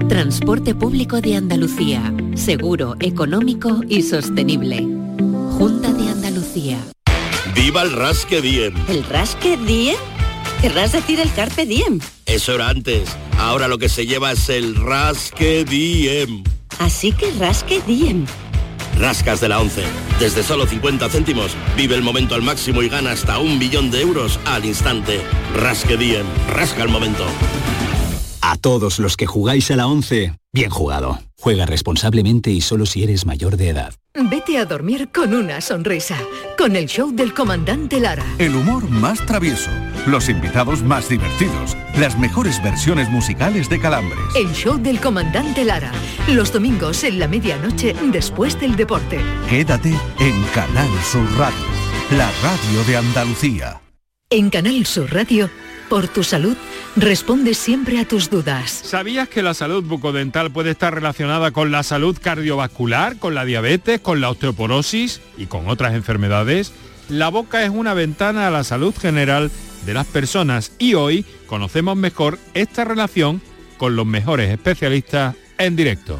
Transporte 0.04 0.76
público 0.76 1.20
de 1.20 1.36
Andalucía, 1.36 2.14
seguro, 2.36 2.96
económico 3.00 3.82
y 3.90 4.04
sostenible. 4.04 4.86
Junta 5.58 5.92
de 5.94 6.10
Andalucía. 6.10 6.78
¡Viva 7.56 7.82
el 7.82 7.92
Rasque 7.92 8.40
Diem! 8.40 8.74
¿El 8.88 9.04
Rasque 9.06 9.58
Diem? 9.58 9.96
Querrás 10.62 10.92
decir 10.92 11.20
el 11.20 11.34
Carpe 11.34 11.66
Diem. 11.66 12.00
Eso 12.28 12.54
era 12.54 12.70
antes. 12.70 13.10
Ahora 13.40 13.68
lo 13.68 13.80
que 13.80 13.90
se 13.90 14.06
lleva 14.06 14.32
es 14.34 14.48
el 14.50 14.76
Rasque 14.76 15.66
Diem. 15.66 16.44
Así 16.78 17.12
que 17.12 17.32
Rasque 17.40 17.82
Diem. 17.88 18.26
Rascas 19.00 19.42
de 19.42 19.50
la 19.50 19.60
11. 19.60 19.82
Desde 20.20 20.44
solo 20.44 20.68
50 20.68 21.10
céntimos, 21.10 21.52
vive 21.76 21.96
el 21.96 22.04
momento 22.04 22.36
al 22.36 22.44
máximo 22.44 22.84
y 22.84 22.90
gana 22.90 23.12
hasta 23.12 23.40
un 23.40 23.58
billón 23.58 23.90
de 23.90 24.02
euros 24.02 24.40
al 24.46 24.66
instante. 24.66 25.20
Rasque 25.56 25.98
Diem. 25.98 26.28
Rasca 26.54 26.84
el 26.84 26.90
momento. 26.90 27.26
A 28.48 28.58
todos 28.58 29.00
los 29.00 29.18
que 29.18 29.26
jugáis 29.26 29.72
a 29.72 29.76
la 29.76 29.88
11, 29.88 30.38
bien 30.54 30.70
jugado. 30.70 31.18
Juega 31.36 31.66
responsablemente 31.66 32.52
y 32.52 32.62
solo 32.62 32.86
si 32.86 33.02
eres 33.02 33.26
mayor 33.26 33.58
de 33.58 33.70
edad. 33.70 33.96
Vete 34.14 34.60
a 34.60 34.66
dormir 34.66 35.10
con 35.12 35.34
una 35.34 35.62
sonrisa, 35.62 36.16
con 36.56 36.76
el 36.76 36.86
show 36.86 37.12
del 37.12 37.34
comandante 37.34 38.00
Lara. 38.00 38.24
El 38.38 38.56
humor 38.56 38.88
más 38.88 39.26
travieso, 39.26 39.72
los 40.06 40.30
invitados 40.30 40.84
más 40.84 41.10
divertidos, 41.10 41.76
las 41.98 42.20
mejores 42.20 42.62
versiones 42.62 43.10
musicales 43.10 43.68
de 43.68 43.80
Calambres. 43.80 44.36
El 44.36 44.54
show 44.54 44.78
del 44.78 45.02
comandante 45.02 45.66
Lara, 45.66 45.92
los 46.28 46.54
domingos 46.54 47.04
en 47.04 47.18
la 47.18 47.28
medianoche 47.28 47.96
después 48.12 48.60
del 48.60 48.76
deporte. 48.76 49.20
Quédate 49.50 49.90
en 50.20 50.44
Canal 50.54 50.90
Sur 51.12 51.28
Radio, 51.36 51.66
la 52.12 52.30
radio 52.44 52.84
de 52.86 52.98
Andalucía. 52.98 53.82
En 54.30 54.52
Canal 54.52 54.86
Sur 54.86 55.12
Radio, 55.12 55.50
por 55.90 56.08
tu 56.08 56.24
salud, 56.24 56.56
responde 56.96 57.54
siempre 57.54 58.00
a 58.00 58.08
tus 58.08 58.30
dudas. 58.30 58.72
¿Sabías 58.84 59.30
que 59.30 59.42
la 59.42 59.54
salud 59.54 59.84
bucodental 59.84 60.52
puede 60.52 60.72
estar 60.72 60.94
relacionada 60.94 61.52
con 61.52 61.72
la 61.72 61.84
salud 61.84 62.18
cardiovascular, 62.22 63.18
con 63.18 63.36
la 63.36 63.46
diabetes, 63.46 64.00
con 64.00 64.22
la 64.22 64.30
osteoporosis 64.30 65.22
y 65.38 65.46
con 65.46 65.70
otras 65.70 65.94
enfermedades? 65.94 66.74
La 67.10 67.30
boca 67.30 67.64
es 67.64 67.70
una 67.70 67.94
ventana 67.94 68.48
a 68.48 68.52
la 68.52 68.64
salud 68.64 68.94
general 68.96 69.52
de 69.86 69.94
las 69.94 70.08
personas 70.08 70.72
y 70.80 70.96
hoy 70.96 71.26
conocemos 71.46 71.96
mejor 71.96 72.40
esta 72.54 72.84
relación 72.84 73.42
con 73.78 73.96
los 73.96 74.06
mejores 74.06 74.52
especialistas 74.52 75.36
en 75.58 75.76
directo. 75.76 76.20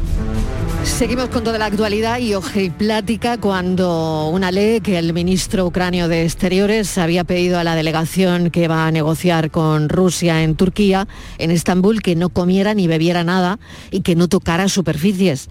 Seguimos 0.83 1.29
con 1.29 1.43
toda 1.43 1.57
la 1.57 1.65
actualidad 1.65 2.19
y 2.19 2.69
plática 2.71 3.37
cuando 3.37 4.29
una 4.29 4.51
ley 4.51 4.81
que 4.81 4.97
el 4.97 5.13
ministro 5.13 5.65
ucranio 5.65 6.07
de 6.07 6.23
Exteriores 6.23 6.97
había 6.97 7.23
pedido 7.23 7.59
a 7.59 7.63
la 7.63 7.75
delegación 7.75 8.49
que 8.49 8.67
va 8.67 8.87
a 8.87 8.91
negociar 8.91 9.51
con 9.51 9.89
Rusia 9.89 10.43
en 10.43 10.55
Turquía, 10.55 11.07
en 11.37 11.51
Estambul, 11.51 12.01
que 12.01 12.15
no 12.15 12.29
comiera 12.29 12.73
ni 12.73 12.87
bebiera 12.87 13.23
nada 13.23 13.59
y 13.91 14.01
que 14.01 14.15
no 14.15 14.27
tocara 14.27 14.69
superficies. 14.69 15.49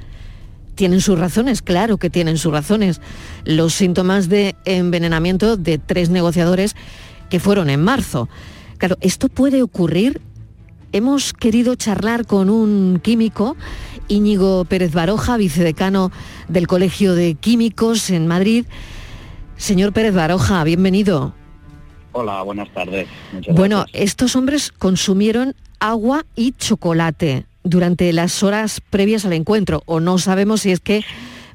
Tienen 0.74 1.01
sus 1.01 1.18
razones, 1.18 1.62
claro 1.62 1.97
que 1.97 2.11
tienen 2.11 2.39
sus 2.39 2.53
razones. 2.53 3.01
Los 3.45 3.74
síntomas 3.74 4.28
de 4.28 4.57
envenenamiento 4.64 5.57
de 5.57 5.78
tres 5.78 6.11
negociadores 6.11 6.74
que 7.28 7.41
fueron 7.41 7.70
en 7.70 7.83
marzo. 7.83 8.28
Claro, 8.78 8.97
esto 9.01 9.28
puede 9.28 9.62
ocurrir. 9.62 10.20
Hemos 10.93 11.33
querido 11.33 11.76
charlar 11.76 12.26
con 12.26 12.51
un 12.51 12.99
químico 13.01 13.57
Íñigo 14.11 14.64
Pérez 14.64 14.92
Baroja, 14.92 15.36
vicedecano 15.36 16.11
del 16.48 16.66
Colegio 16.66 17.14
de 17.14 17.34
Químicos 17.34 18.11
en 18.11 18.26
Madrid. 18.26 18.66
Señor 19.56 19.92
Pérez 19.92 20.14
Baroja, 20.14 20.64
bienvenido. 20.64 21.32
Hola, 22.12 22.42
buenas 22.42 22.68
tardes. 22.74 23.06
bueno, 23.52 23.86
estos 23.92 24.34
hombres 24.34 24.72
consumieron 24.72 25.54
agua 25.78 26.26
y 26.34 26.52
chocolate 26.52 27.46
durante 27.62 28.12
las 28.12 28.42
horas 28.42 28.80
previas 28.90 29.24
al 29.24 29.32
encuentro, 29.32 29.82
o 29.86 30.00
no 30.00 30.18
sabemos 30.18 30.62
si 30.62 30.72
es 30.72 30.80
que, 30.80 31.04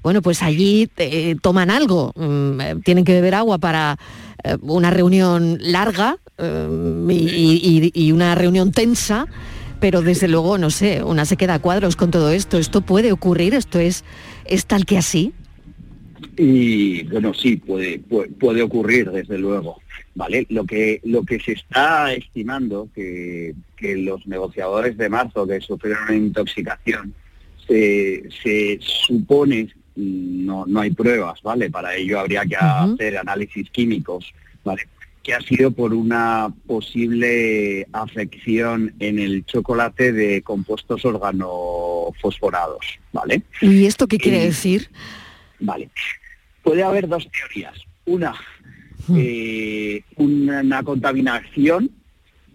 bueno, 0.02 0.22
pues 0.22 0.42
allí 0.42 0.90
eh, 0.96 1.36
toman 1.42 1.70
algo, 1.70 2.14
mm, 2.16 2.62
eh, 2.62 2.76
tienen 2.86 3.04
que 3.04 3.14
beber 3.14 3.36
agua 3.36 3.58
para 3.58 3.98
eh, 4.46 4.56
una 4.62 4.92
reunión 4.92 5.58
larga 5.60 6.18
y 6.38 8.12
una 8.12 8.36
reunión 8.36 8.72
tensa 8.72 9.26
pero 9.80 10.02
desde 10.02 10.28
luego, 10.28 10.58
no 10.58 10.70
sé, 10.70 11.04
una 11.04 11.26
se 11.26 11.38
queda 11.38 11.56
a 11.56 11.60
cuadros 11.60 11.96
con 11.96 12.12
todo 12.12 12.32
esto. 12.32 12.58
¿Esto 12.58 12.82
puede 12.82 13.12
ocurrir? 13.12 13.54
¿Esto 13.54 13.80
es, 13.80 14.04
es 14.46 14.66
tal 14.66 14.86
que 14.86 14.98
así? 14.98 15.34
Y 16.38 17.04
bueno, 17.04 17.34
sí, 17.34 17.58
puede, 17.58 18.00
puede, 18.00 18.62
ocurrir, 18.62 19.12
desde 19.12 19.38
luego. 19.38 19.82
¿Vale? 20.16 20.46
Lo 20.50 20.66
que, 20.66 21.02
lo 21.04 21.24
que 21.24 21.40
se 21.40 21.54
está 21.54 22.14
estimando 22.14 22.90
que, 22.96 23.54
que 23.76 23.98
los 23.98 24.26
negociadores 24.28 24.98
de 24.98 25.10
marzo 25.10 25.46
que 25.46 25.60
sufrieron 25.60 26.04
una 26.04 26.16
intoxicación, 26.16 27.14
se, 27.68 28.24
se 28.44 28.80
supone, 28.80 29.68
no, 29.96 30.66
no 30.66 30.80
hay 30.80 30.92
pruebas, 30.92 31.42
¿vale? 31.42 31.70
Para 31.70 31.96
ello 31.96 32.20
habría 32.20 32.46
que 32.46 32.56
hacer 32.56 33.18
análisis 33.18 33.70
químicos, 33.72 34.34
¿vale? 34.64 34.88
Que 35.26 35.34
ha 35.34 35.42
sido 35.42 35.72
por 35.72 35.92
una 35.92 36.54
posible 36.68 37.88
afección 37.92 38.94
en 39.00 39.18
el 39.18 39.44
chocolate 39.44 40.14
de 40.14 40.44
compuestos 40.44 41.04
organofosforados, 41.04 43.00
¿vale? 43.12 43.42
¿Y 43.60 43.88
esto 43.88 44.06
qué 44.08 44.20
quiere 44.20 44.46
decir? 44.46 44.92
Vale. 45.60 45.90
Puede 46.62 46.84
haber 46.84 47.08
dos 47.08 47.28
teorías. 47.32 47.74
Una, 48.06 48.36
hmm. 49.08 49.16
eh, 49.18 50.04
una, 50.18 50.84
contaminación 50.84 51.90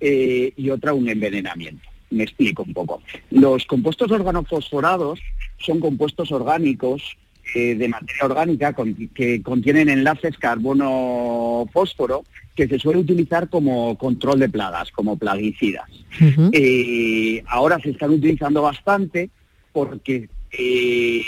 eh, 0.01 0.53
y 0.57 0.71
otra 0.71 0.95
un 0.95 1.09
envenenamiento. 1.09 1.89
Me 2.11 2.23
explico 2.23 2.63
un 2.63 2.73
poco. 2.73 3.03
Los 3.33 3.67
compuestos 3.67 4.13
organofosforados 4.13 5.19
son 5.59 5.81
compuestos 5.81 6.31
orgánicos 6.31 7.17
eh, 7.53 7.75
de 7.75 7.89
materia 7.89 8.27
orgánica 8.27 8.77
que 9.13 9.43
contienen 9.43 9.89
enlaces 9.89 10.39
carbono-fósforo 10.39 12.23
que 12.55 12.69
se 12.69 12.79
suele 12.79 13.01
utilizar 13.01 13.49
como 13.49 13.97
control 13.97 14.41
de 14.41 14.49
plagas, 14.49 14.91
como 14.91 15.17
plaguicidas. 15.17 15.89
Eh, 16.53 17.43
ahora 17.47 17.79
se 17.81 17.91
están 17.91 18.11
utilizando 18.11 18.63
bastante 18.63 19.31
porque 19.73 20.29
eh, 20.53 21.23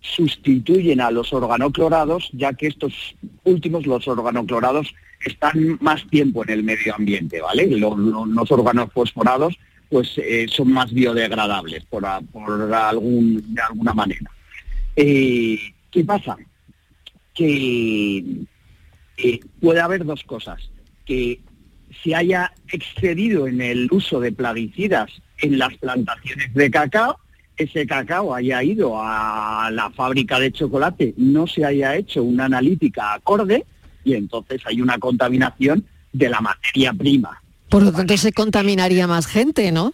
sustituyen 0.00 1.00
a 1.00 1.10
los 1.10 1.32
organoclorados, 1.32 2.30
ya 2.32 2.52
que 2.52 2.68
estos 2.68 3.16
últimos, 3.44 3.86
los 3.86 4.06
organoclorados, 4.08 4.94
están 5.24 5.78
más 5.80 6.06
tiempo 6.08 6.42
en 6.44 6.50
el 6.50 6.62
medio 6.64 6.94
ambiente, 6.94 7.40
¿vale? 7.40 7.66
Los, 7.66 7.96
los 7.96 8.50
organofosforados 8.50 9.56
pues 9.88 10.18
son 10.48 10.72
más 10.72 10.90
biodegradables 10.92 11.84
por, 11.84 12.04
por 12.32 12.72
algún, 12.72 13.54
de 13.54 13.60
alguna 13.60 13.92
manera. 13.92 14.30
Eh, 14.96 15.58
¿Qué 15.90 16.04
pasa? 16.04 16.36
Que 17.34 18.24
eh, 19.22 19.40
puede 19.60 19.80
haber 19.80 20.04
dos 20.04 20.22
cosas. 20.24 20.60
Que 21.04 21.40
se 22.02 22.14
haya 22.14 22.52
excedido 22.68 23.46
en 23.46 23.60
el 23.60 23.88
uso 23.90 24.20
de 24.20 24.32
plaguicidas 24.32 25.10
en 25.38 25.58
las 25.58 25.76
plantaciones 25.78 26.52
de 26.54 26.70
cacao, 26.70 27.18
ese 27.56 27.86
cacao 27.86 28.34
haya 28.34 28.62
ido 28.62 28.94
a 28.96 29.70
la 29.72 29.90
fábrica 29.90 30.38
de 30.38 30.52
chocolate, 30.52 31.14
no 31.16 31.46
se 31.46 31.64
haya 31.64 31.96
hecho 31.96 32.22
una 32.22 32.46
analítica 32.46 33.14
acorde 33.14 33.66
y 34.04 34.14
entonces 34.14 34.62
hay 34.64 34.80
una 34.80 34.98
contaminación 34.98 35.84
de 36.12 36.28
la 36.28 36.40
materia 36.40 36.92
prima. 36.92 37.42
Por 37.68 37.82
lo 37.82 37.92
tanto 37.92 38.16
se 38.16 38.32
contaminaría 38.32 39.06
más 39.06 39.26
gente, 39.26 39.70
¿no? 39.72 39.92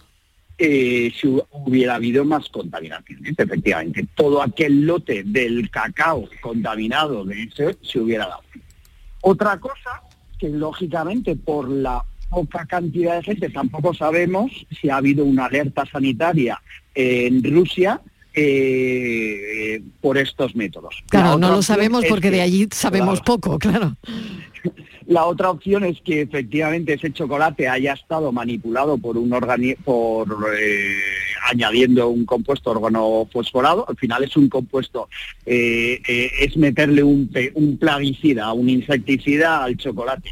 eh, 0.59 1.13
si 1.19 1.27
hubiera 1.51 1.95
habido 1.95 2.25
más 2.25 2.49
contaminaciones, 2.49 3.33
efectivamente. 3.37 4.05
Todo 4.13 4.43
aquel 4.43 4.85
lote 4.85 5.23
del 5.25 5.69
cacao 5.71 6.27
contaminado 6.41 7.23
de 7.23 7.43
ese 7.43 7.77
se 7.81 7.99
hubiera 7.99 8.27
dado. 8.27 8.43
Otra 9.21 9.59
cosa 9.59 10.01
que 10.37 10.49
lógicamente 10.49 11.35
por 11.35 11.69
la 11.69 12.03
poca 12.29 12.65
cantidad 12.65 13.15
de 13.17 13.23
gente 13.23 13.49
tampoco 13.49 13.93
sabemos 13.93 14.51
si 14.79 14.89
ha 14.89 14.97
habido 14.97 15.25
una 15.25 15.45
alerta 15.45 15.85
sanitaria 15.85 16.61
en 16.93 17.43
Rusia 17.43 18.01
eh, 18.33 19.81
por 19.99 20.17
estos 20.17 20.55
métodos. 20.55 21.03
Claro, 21.09 21.37
no 21.37 21.49
lo 21.49 21.61
sabemos 21.61 22.05
porque 22.07 22.31
de 22.31 22.41
allí 22.41 22.67
sabemos 22.71 23.21
poco, 23.21 23.57
claro. 23.59 23.95
La 25.09 25.25
otra 25.25 25.49
opción 25.49 25.83
es 25.85 25.99
que 26.01 26.21
efectivamente 26.21 26.93
ese 26.93 27.11
chocolate 27.11 27.67
haya 27.67 27.93
estado 27.93 28.31
manipulado 28.31 28.99
por 28.99 29.17
un 29.17 29.33
organi 29.33 29.73
por 29.73 30.27
eh, 30.55 30.99
añadiendo 31.49 32.09
un 32.09 32.25
compuesto 32.25 32.69
organofosforado. 32.69 33.89
Al 33.89 33.97
final 33.97 34.23
es 34.23 34.37
un 34.37 34.49
compuesto, 34.49 35.09
eh, 35.47 35.99
eh, 36.07 36.29
es 36.41 36.55
meterle 36.57 37.01
un, 37.01 37.27
un 37.55 37.77
plaguicida, 37.79 38.53
un 38.53 38.69
insecticida 38.69 39.63
al 39.63 39.77
chocolate. 39.77 40.29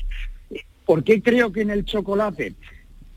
¿Por 0.86 1.04
qué 1.04 1.24
creo 1.24 1.52
que 1.52 1.62
en 1.62 1.72
el 1.72 1.84
chocolate? 1.84 2.54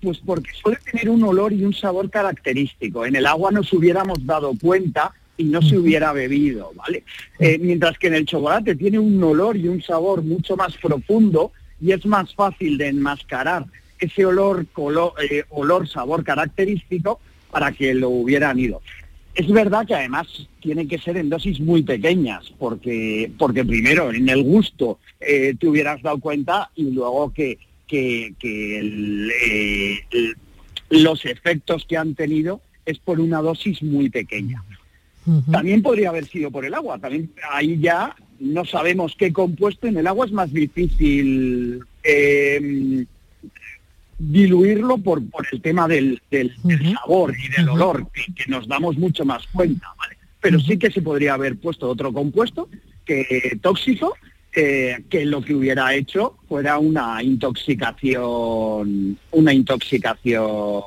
Pues 0.01 0.17
porque 0.25 0.53
suele 0.63 0.79
tener 0.91 1.11
un 1.11 1.23
olor 1.25 1.53
y 1.53 1.63
un 1.63 1.75
sabor 1.75 2.09
característico. 2.09 3.05
En 3.05 3.17
el 3.17 3.27
agua 3.27 3.51
nos 3.51 3.71
hubiéramos 3.75 4.25
dado 4.25 4.55
cuenta 4.59 5.13
y 5.41 5.45
no 5.45 5.63
se 5.63 5.79
hubiera 5.79 6.13
bebido, 6.13 6.73
¿vale? 6.75 7.03
Eh, 7.39 7.59
mientras 7.59 7.99
que 7.99 8.09
en 8.09 8.15
el 8.15 8.27
chocolate 8.27 8.75
tiene 8.77 8.99
un 8.99 9.23
olor 9.23 9.57
y 9.57 9.69
un 9.69 9.81
sabor 9.83 10.23
mucho 10.23 10.57
más 10.57 10.77
profundo 10.77 11.53
y 11.81 11.93
es 11.93 12.05
más 12.05 12.35
fácil 12.35 12.77
de 12.77 12.89
enmascarar 12.89 13.65
ese 13.99 14.25
olor, 14.27 14.67
colo- 14.75 15.15
eh, 15.23 15.45
olor, 15.51 15.89
sabor 15.89 16.25
característico 16.25 17.21
para 17.51 17.73
que 17.73 17.95
lo 17.95 18.11
hubieran 18.11 18.59
ido. 18.59 18.83
Es 19.35 19.49
verdad 19.51 19.87
que 19.87 19.95
además 19.95 20.27
tiene 20.61 20.87
que 20.87 20.99
ser 20.99 21.17
en 21.17 21.31
dosis 21.31 21.59
muy 21.61 21.83
pequeñas, 21.83 22.53
porque, 22.59 23.31
porque 23.39 23.65
primero 23.65 24.13
en 24.13 24.29
el 24.29 24.43
gusto 24.43 24.99
eh, 25.21 25.55
te 25.59 25.69
hubieras 25.69 26.03
dado 26.03 26.19
cuenta 26.19 26.71
y 26.77 26.91
luego 26.91 27.33
que, 27.33 27.59
que, 27.87 28.35
que 28.39 28.79
el, 28.79 29.33
el- 30.11 30.37
los 30.91 31.25
efectos 31.25 31.87
que 31.89 31.97
han 31.97 32.15
tenido 32.15 32.61
es 32.85 32.99
por 32.99 33.21
una 33.21 33.41
dosis 33.41 33.83
muy 33.83 34.11
pequeña. 34.11 34.63
También 35.51 35.83
podría 35.83 36.09
haber 36.09 36.27
sido 36.27 36.51
por 36.51 36.65
el 36.65 36.75
agua, 36.75 36.99
también 36.99 37.31
ahí 37.53 37.79
ya 37.79 38.17
no 38.41 38.65
sabemos 38.65 39.15
qué 39.19 39.33
compuesto, 39.33 39.87
en 39.87 39.97
el 39.99 40.07
agua 40.07 40.27
es 40.27 40.33
más 40.33 40.53
difícil 40.53 41.85
eh, 42.03 43.05
diluirlo 44.19 44.99
por, 44.99 45.25
por 45.31 45.47
el 45.53 45.61
tema 45.63 45.87
del, 45.89 46.21
del- 46.31 46.55
del 46.65 46.93
sabor 46.95 47.35
y 47.39 47.49
del 47.49 47.69
olor, 47.69 48.07
que, 48.13 48.33
que 48.35 48.51
nos 48.51 48.67
damos 48.69 48.97
mucho 48.99 49.25
más 49.25 49.47
cuenta, 49.49 49.89
¿vale? 49.99 50.17
Pero 50.41 50.59
sí 50.61 50.79
que 50.79 50.91
se 50.91 51.03
podría 51.03 51.35
haber 51.35 51.57
puesto 51.59 51.89
otro 51.89 52.13
compuesto 52.13 52.69
que 53.05 53.59
tóxico, 53.63 54.15
eh, 54.55 55.05
que 55.11 55.25
lo 55.27 55.43
que 55.43 55.55
hubiera 55.55 55.95
hecho 55.95 56.37
fuera 56.49 56.79
una 56.79 57.23
intoxicación, 57.23 59.19
una 59.33 59.53
intoxicación 59.53 60.83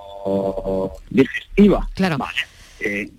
digestiva. 1.09 1.87
Claro. 1.93 2.17
Vale. 2.17 2.39
Eh, 2.79 3.09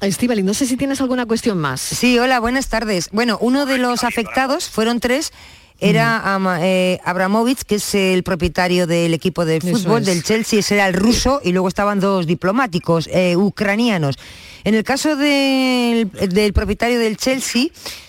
Estíbaliz, 0.00 0.44
no 0.44 0.54
sé 0.54 0.66
si 0.66 0.76
tienes 0.76 1.00
alguna 1.00 1.26
cuestión 1.26 1.58
más. 1.58 1.80
Sí, 1.80 2.18
hola, 2.18 2.40
buenas 2.40 2.68
tardes. 2.68 3.08
Bueno, 3.12 3.38
uno 3.40 3.66
de 3.66 3.78
los 3.78 4.04
afectados, 4.04 4.68
fueron 4.68 5.00
tres, 5.00 5.32
era 5.80 6.22
eh, 6.60 6.98
Abramovich, 7.04 7.62
que 7.62 7.76
es 7.76 7.94
el 7.94 8.22
propietario 8.22 8.86
del 8.86 9.12
equipo 9.12 9.44
de 9.44 9.60
fútbol 9.60 10.02
es. 10.02 10.06
del 10.06 10.22
Chelsea, 10.22 10.60
ese 10.60 10.74
era 10.74 10.86
el 10.86 10.94
ruso, 10.94 11.40
y 11.42 11.52
luego 11.52 11.68
estaban 11.68 12.00
dos 12.00 12.26
diplomáticos 12.26 13.08
eh, 13.12 13.36
ucranianos. 13.36 14.16
En 14.64 14.74
el 14.74 14.84
caso 14.84 15.16
del, 15.16 16.10
del 16.10 16.52
propietario 16.52 16.98
del 16.98 17.16
Chelsea, 17.16 17.66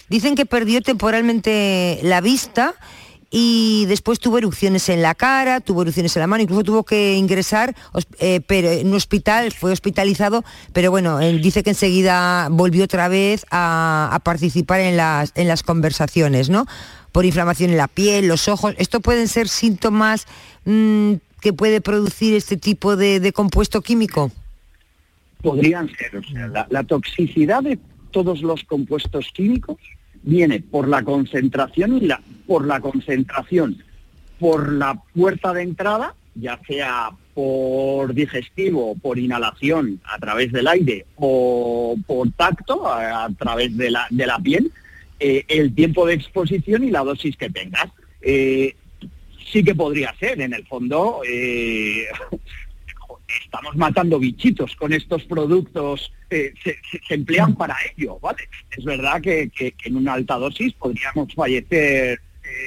dicen 0.09 0.35
que 0.35 0.45
perdió 0.45 0.81
temporalmente 0.81 1.99
la 2.03 2.21
vista 2.21 2.75
y 3.31 3.85
después 3.87 4.19
tuvo 4.19 4.37
erupciones 4.37 4.89
en 4.89 5.01
la 5.01 5.15
cara, 5.15 5.59
tuvo 5.59 5.81
erupciones 5.81 6.15
en 6.15 6.21
la 6.21 6.27
mano, 6.27 6.43
incluso 6.43 6.63
tuvo 6.63 6.83
que 6.83 7.15
ingresar 7.15 7.75
eh, 8.19 8.41
en 8.47 8.87
un 8.87 8.93
hospital, 8.93 9.51
fue 9.51 9.71
hospitalizado, 9.71 10.43
pero 10.73 10.91
bueno, 10.91 11.19
él 11.19 11.41
dice 11.41 11.63
que 11.63 11.71
enseguida 11.71 12.47
volvió 12.49 12.85
otra 12.85 13.07
vez 13.07 13.45
a, 13.51 14.19
participar 14.23 14.79
en 14.81 14.97
las, 14.97 15.31
en 15.35 15.47
las 15.47 15.63
conversaciones, 15.63 16.49
¿no? 16.49 16.65
Por 17.11 17.25
inflamación 17.25 17.71
en 17.71 17.77
la 17.77 17.87
piel, 17.87 18.27
los 18.27 18.47
ojos. 18.47 18.75
¿Esto 18.77 18.99
pueden 18.99 19.27
ser 19.27 19.47
síntomas 19.47 20.25
mm, 20.65 21.13
que 21.41 21.53
puede 21.53 21.81
producir 21.81 22.35
este 22.35 22.57
tipo 22.57 22.95
de, 22.95 23.31
compuesto 23.33 23.81
químico? 23.81 24.31
podrían 25.41 25.89
ser. 25.95 26.21
La 26.69 26.83
toxicidad 26.83 27.61
de 27.61 27.77
todos 28.09 28.41
los 28.41 28.63
compuestos 28.63 29.29
químicos 29.31 29.77
viene 30.25 30.59
por 30.59 30.87
la 30.87 31.03
concentración 31.03 31.97
y 31.97 32.01
la, 32.01 32.19
por 32.47 32.65
la 32.65 32.81
concentración, 32.81 33.83
por 34.39 34.71
la 34.73 35.01
puerta 35.13 35.53
de 35.53 35.61
entrada, 35.61 36.15
ya 36.33 36.59
sea 36.67 37.11
por 37.33 38.13
digestivo, 38.13 38.95
por 38.95 39.19
inhalación 39.19 40.01
a 40.05 40.17
través 40.17 40.51
del 40.51 40.67
aire 40.67 41.05
o 41.15 41.95
por 42.07 42.31
tacto 42.31 42.91
a, 42.91 43.29
través 43.37 43.75
de 43.77 43.91
la, 43.91 44.07
de 44.09 44.25
la 44.25 44.39
piel, 44.39 44.71
eh, 45.19 45.45
el 45.47 45.73
tiempo 45.75 46.05
de 46.05 46.15
exposición 46.15 46.83
y 46.83 46.91
la 46.91 47.03
dosis 47.03 47.37
que 47.37 47.49
tengas. 47.49 47.89
Eh, 48.21 48.75
sí 49.51 49.63
que 49.63 49.75
podría 49.75 50.13
ser, 50.19 50.41
en 50.41 50.53
el 50.53 50.65
fondo, 50.65 51.21
eh, 51.27 52.07
estamos 53.43 53.75
matando 53.75 54.19
bichitos 54.19 54.75
con 54.75 54.93
estos 54.93 55.23
productos, 55.25 56.11
eh, 56.29 56.53
se, 56.63 56.71
se- 56.91 57.01
se 57.07 57.13
emplean 57.13 57.55
para 57.55 57.75
ello, 57.95 58.19
¿vale? 58.21 58.43
Es 58.75 58.83
verdad 58.83 59.21
que, 59.21 59.49
que- 59.49 59.71
que 59.73 59.89
en 59.89 59.97
una 59.97 60.13
alta 60.13 60.35
dosis 60.35 60.73
podríamos 60.73 61.33
fallecer, 61.33 62.19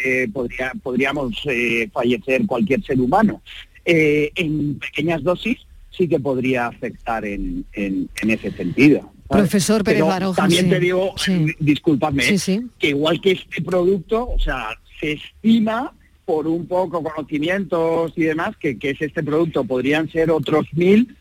eh, 0.05 0.29
podría, 0.33 0.73
podríamos 0.83 1.41
eh, 1.47 1.89
fallecer 1.93 2.47
cualquier 2.47 2.83
ser 2.85 3.01
humano. 3.01 3.43
En 3.85 4.79
pequeñas 4.79 5.23
dosis 5.23 5.57
sí 5.91 6.07
que 6.09 6.21
podría 6.21 6.67
afectar 6.67 7.25
en, 7.25 7.65
en- 7.73 8.09
en 8.21 8.31
ese 8.31 8.51
sentido. 8.53 9.01
¿sabes? 9.01 9.43
Profesor 9.45 9.83
Pérez 9.85 9.99
Pero 9.99 10.07
Baroja, 10.07 10.43
También 10.43 10.65
sí, 10.67 10.71
te 10.71 10.81
digo, 10.81 11.15
sí. 11.17 11.47
discúlpame, 11.59 12.39
sí. 12.39 12.63
que 12.79 12.89
igual 12.89 13.21
que 13.21 13.33
este 13.33 13.63
producto, 13.63 14.29
o 14.29 14.39
sea, 14.39 14.69
se 15.01 15.13
estima 15.13 15.93
por 16.29 16.47
un 16.47 16.67
poco 16.67 17.03
conocimientos 17.03 18.13
y 18.15 18.25
demás, 18.25 18.55
que, 18.61 18.79
que 18.79 18.91
es 18.91 19.01
este 19.01 19.23
producto, 19.23 19.65
podrían 19.65 20.11
ser 20.11 20.31
otros 20.31 20.67
mil, 20.75 21.17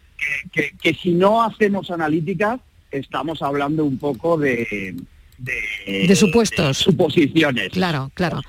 que, 0.51 0.51
que- 0.51 0.77
que 0.77 0.93
si 0.95 1.13
no 1.13 1.41
hacemos 1.41 1.89
analíticas, 1.91 2.59
estamos 2.91 3.41
hablando 3.41 3.85
un 3.85 3.97
poco 3.97 4.37
de... 4.37 4.97
De, 5.37 6.07
De 6.09 6.15
supuestos. 6.15 6.79
suposiciones. 6.79 7.69
Claro, 7.69 8.11
claro. 8.15 8.41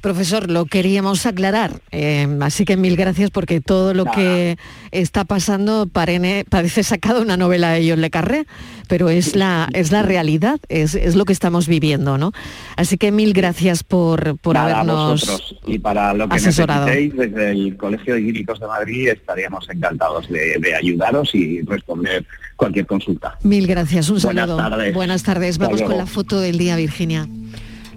Profesor, 0.00 0.48
lo 0.48 0.64
queríamos 0.64 1.26
aclarar, 1.26 1.80
eh, 1.90 2.26
así 2.40 2.64
que 2.64 2.76
mil 2.76 2.96
gracias 2.96 3.30
porque 3.30 3.60
todo 3.60 3.94
lo 3.94 4.04
que 4.04 4.56
está 4.92 5.24
pasando 5.24 5.86
parene- 5.86 6.44
parece 6.48 6.84
sacado 6.84 7.20
una 7.20 7.36
novela 7.36 7.72
de 7.72 7.90
John 7.90 8.00
Le 8.00 8.08
Carré, 8.08 8.46
pero 8.86 9.08
es 9.08 9.34
la, 9.34 9.68
es 9.72 9.90
la 9.90 10.02
realidad, 10.02 10.60
es, 10.68 10.94
es 10.94 11.16
lo 11.16 11.24
que 11.24 11.32
estamos 11.32 11.66
viviendo, 11.66 12.16
¿no? 12.16 12.32
Así 12.76 12.96
que 12.96 13.10
mil 13.10 13.32
gracias 13.32 13.82
por, 13.82 14.38
por 14.38 14.54
Nada, 14.54 14.74
habernos 14.80 15.20
vosotros. 15.22 15.56
Y 15.66 15.80
para 15.80 16.14
lo 16.14 16.28
que 16.28 16.36
asesorado. 16.36 16.86
necesitéis, 16.86 17.16
desde 17.30 17.50
el 17.50 17.76
Colegio 17.76 18.14
de 18.14 18.20
Químicos 18.24 18.60
de 18.60 18.66
Madrid 18.68 19.08
estaríamos 19.08 19.68
encantados 19.68 20.28
de, 20.28 20.58
de 20.60 20.74
ayudaros 20.76 21.34
y 21.34 21.60
responder 21.62 22.24
cualquier 22.54 22.86
consulta. 22.86 23.36
Mil 23.42 23.66
gracias, 23.66 24.08
un 24.10 24.20
Buenas 24.22 24.48
saludo. 24.48 24.56
tardes. 24.68 24.94
Buenas 24.94 25.22
tardes. 25.24 25.58
Vamos 25.58 25.82
con 25.82 25.98
la 25.98 26.06
foto 26.06 26.40
del 26.40 26.56
día, 26.56 26.76
Virginia. 26.76 27.26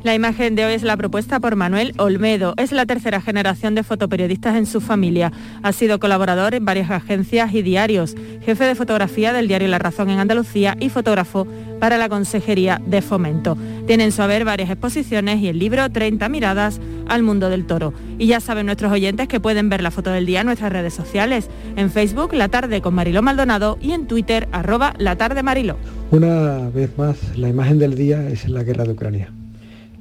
La 0.04 0.16
imagen 0.16 0.56
de 0.56 0.66
hoy 0.66 0.74
es 0.74 0.82
la 0.82 0.98
propuesta 0.98 1.40
por 1.40 1.56
Manuel 1.56 1.94
Olmedo. 2.00 2.56
Es 2.58 2.72
la 2.72 2.88
tercera 2.88 3.22
generación 3.22 3.76
de 3.76 3.84
fotoperiodistas 3.84 4.56
en 4.56 4.66
su 4.66 4.82
familia. 4.82 5.32
Ha 5.62 5.74
sido 5.74 6.00
colaborador 6.00 6.56
en 6.56 6.66
varias 6.66 6.90
agencias 6.90 7.54
y 7.54 7.62
diarios, 7.62 8.16
jefe 8.44 8.64
de 8.64 8.74
fotografía 8.74 9.32
del 9.32 9.48
diario 9.48 9.68
La 9.68 9.78
Razón 9.78 10.10
en 10.10 10.18
Andalucía 10.18 10.76
y 10.80 10.90
fotógrafo 10.90 11.46
para 11.80 12.00
la 12.00 12.10
Consejería 12.10 12.82
de 12.84 13.04
Fomento. 13.04 13.56
Tiene 13.86 14.06
en 14.06 14.12
su 14.12 14.24
haber 14.24 14.44
varias 14.44 14.72
exposiciones 14.72 15.40
y 15.40 15.50
el 15.50 15.60
libro 15.60 15.88
30 15.88 16.30
miradas 16.30 16.82
al 17.08 17.22
mundo 17.22 17.50
del 17.50 17.68
toro. 17.68 17.94
Y 18.18 18.26
ya 18.26 18.40
saben 18.40 18.66
nuestros 18.66 18.92
oyentes 18.92 19.28
que 19.28 19.40
pueden 19.40 19.70
ver 19.70 19.84
la 19.84 19.92
foto 19.92 20.10
del 20.10 20.26
día 20.26 20.40
en 20.40 20.48
nuestras 20.48 20.74
redes 20.74 20.96
sociales, 20.96 21.48
en 21.76 21.92
Facebook 21.92 22.34
La 22.34 22.48
Tarde 22.48 22.82
con 22.82 22.96
Mariló 22.96 23.22
Maldonado 23.22 23.78
y 23.80 23.92
en 23.92 24.08
Twitter 24.08 24.48
arroba 24.52 24.96
La 24.98 25.16
Tarde 25.16 25.44
Mariló. 25.44 25.78
Una 26.10 26.72
vez 26.72 26.98
más, 26.98 27.38
la 27.38 27.50
imagen 27.50 27.78
del 27.78 27.94
día 27.94 28.28
es 28.30 28.50
la 28.50 28.64
guerra 28.64 28.86
de 28.86 28.94
Ucrania. 28.94 29.32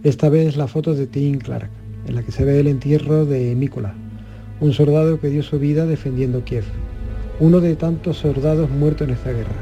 Esta 0.03 0.31
vez 0.31 0.57
la 0.57 0.67
foto 0.67 0.95
de 0.95 1.07
Tim 1.07 1.39
Clark, 1.39 1.69
en 2.07 2.15
la 2.15 2.23
que 2.23 2.33
se 2.33 2.45
ve 2.47 2.59
el 2.59 2.69
entierro 2.69 3.27
de 3.27 3.55
Mícola, 3.55 3.95
un 4.59 4.73
soldado 4.73 5.21
que 5.21 5.29
dio 5.29 5.43
su 5.43 5.59
vida 5.59 5.85
defendiendo 5.85 6.43
Kiev, 6.43 6.65
uno 7.39 7.61
de 7.61 7.77
tantos 7.77 8.17
soldados 8.17 8.71
muertos 8.71 9.09
en 9.09 9.15
esta 9.15 9.33
guerra. 9.33 9.53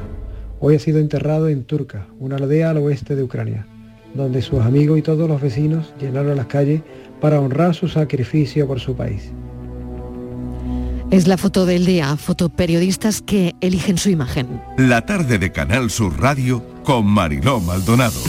Hoy 0.61 0.77
ha 0.77 0.79
sido 0.79 1.01
enterrado 1.01 1.49
en 1.49 1.65
Turka, 1.65 2.07
una 2.21 2.37
aldea 2.37 2.71
al 2.71 2.79
oeste 2.79 3.17
de 3.17 3.25
Ucrania, 3.25 3.67
donde 4.15 4.41
sus 4.41 4.61
amigos 4.61 4.99
y 4.99 5.03
todos 5.03 5.29
los 5.29 5.41
vecinos 5.41 5.93
llenaron 6.01 6.37
las 6.37 6.47
calles 6.47 6.83
para 7.21 7.41
honrar 7.41 7.75
su 7.75 7.89
sacrificio 7.89 8.67
por 8.69 8.79
su 8.79 8.95
país. 8.95 9.33
Es 11.11 11.27
la 11.27 11.37
foto 11.37 11.67
del 11.67 11.85
día, 11.85 12.17
fotoperiodistas 12.17 13.23
que 13.23 13.55
eligen 13.61 13.99
su 13.99 14.11
imagen. 14.11 14.61
La 14.77 15.05
tarde 15.05 15.39
de 15.39 15.51
Canal 15.51 15.91
Sur 15.91 16.21
Radio 16.21 16.63
con 16.85 17.07
Mariló 17.07 17.59
Maldonado. 17.61 18.21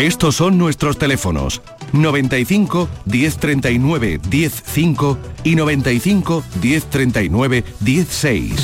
Estos 0.00 0.36
son 0.36 0.56
nuestros 0.56 0.96
teléfonos 0.96 1.60
95 1.92 2.88
1039 3.04 4.20
105 4.30 5.18
y 5.44 5.56
95 5.56 6.42
1039 6.62 7.64
16. 7.80 8.54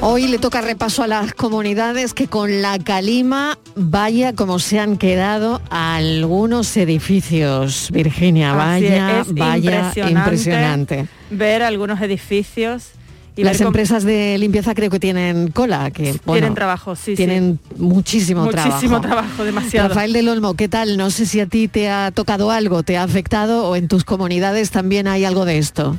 Hoy 0.00 0.28
le 0.28 0.38
toca 0.38 0.60
repaso 0.60 1.02
a 1.02 1.08
las 1.08 1.34
comunidades 1.34 2.14
que 2.14 2.28
con 2.28 2.62
la 2.62 2.78
calima 2.78 3.58
vaya 3.74 4.32
como 4.32 4.60
se 4.60 4.78
han 4.78 4.96
quedado 4.96 5.60
algunos 5.70 6.76
edificios. 6.76 7.90
Virginia, 7.90 8.52
Así 8.52 8.84
vaya, 8.84 9.20
es, 9.22 9.34
vaya 9.34 9.78
impresionante 9.78 10.10
impresionante. 10.12 11.06
Ver 11.30 11.64
algunos 11.64 12.00
edificios 12.00 12.92
y 13.36 13.42
Las 13.42 13.52
ver 13.54 13.58
cómo- 13.58 13.68
empresas 13.68 14.04
de 14.04 14.36
limpieza 14.38 14.74
creo 14.74 14.90
que 14.90 15.00
tienen 15.00 15.48
cola, 15.50 15.90
que 15.90 16.12
bueno, 16.24 16.40
tienen 16.40 16.54
trabajo, 16.54 16.94
sí, 16.94 17.12
sí. 17.12 17.16
tienen 17.16 17.58
muchísimo, 17.76 18.44
Muchísimo 18.44 19.00
trabajo. 19.00 19.00
trabajo, 19.00 19.44
demasiado. 19.44 19.88
Rafael 19.88 20.12
del 20.12 20.28
Olmo, 20.28 20.54
¿qué 20.54 20.68
tal? 20.68 20.96
No 20.96 21.10
sé 21.10 21.26
si 21.26 21.40
a 21.40 21.46
ti 21.46 21.66
te 21.68 21.90
ha 21.90 22.10
tocado 22.12 22.50
algo, 22.50 22.82
te 22.84 22.96
ha 22.96 23.02
afectado 23.02 23.68
o 23.68 23.76
en 23.76 23.88
tus 23.88 24.04
comunidades 24.04 24.70
también 24.70 25.08
hay 25.08 25.24
algo 25.24 25.44
de 25.44 25.58
esto. 25.58 25.96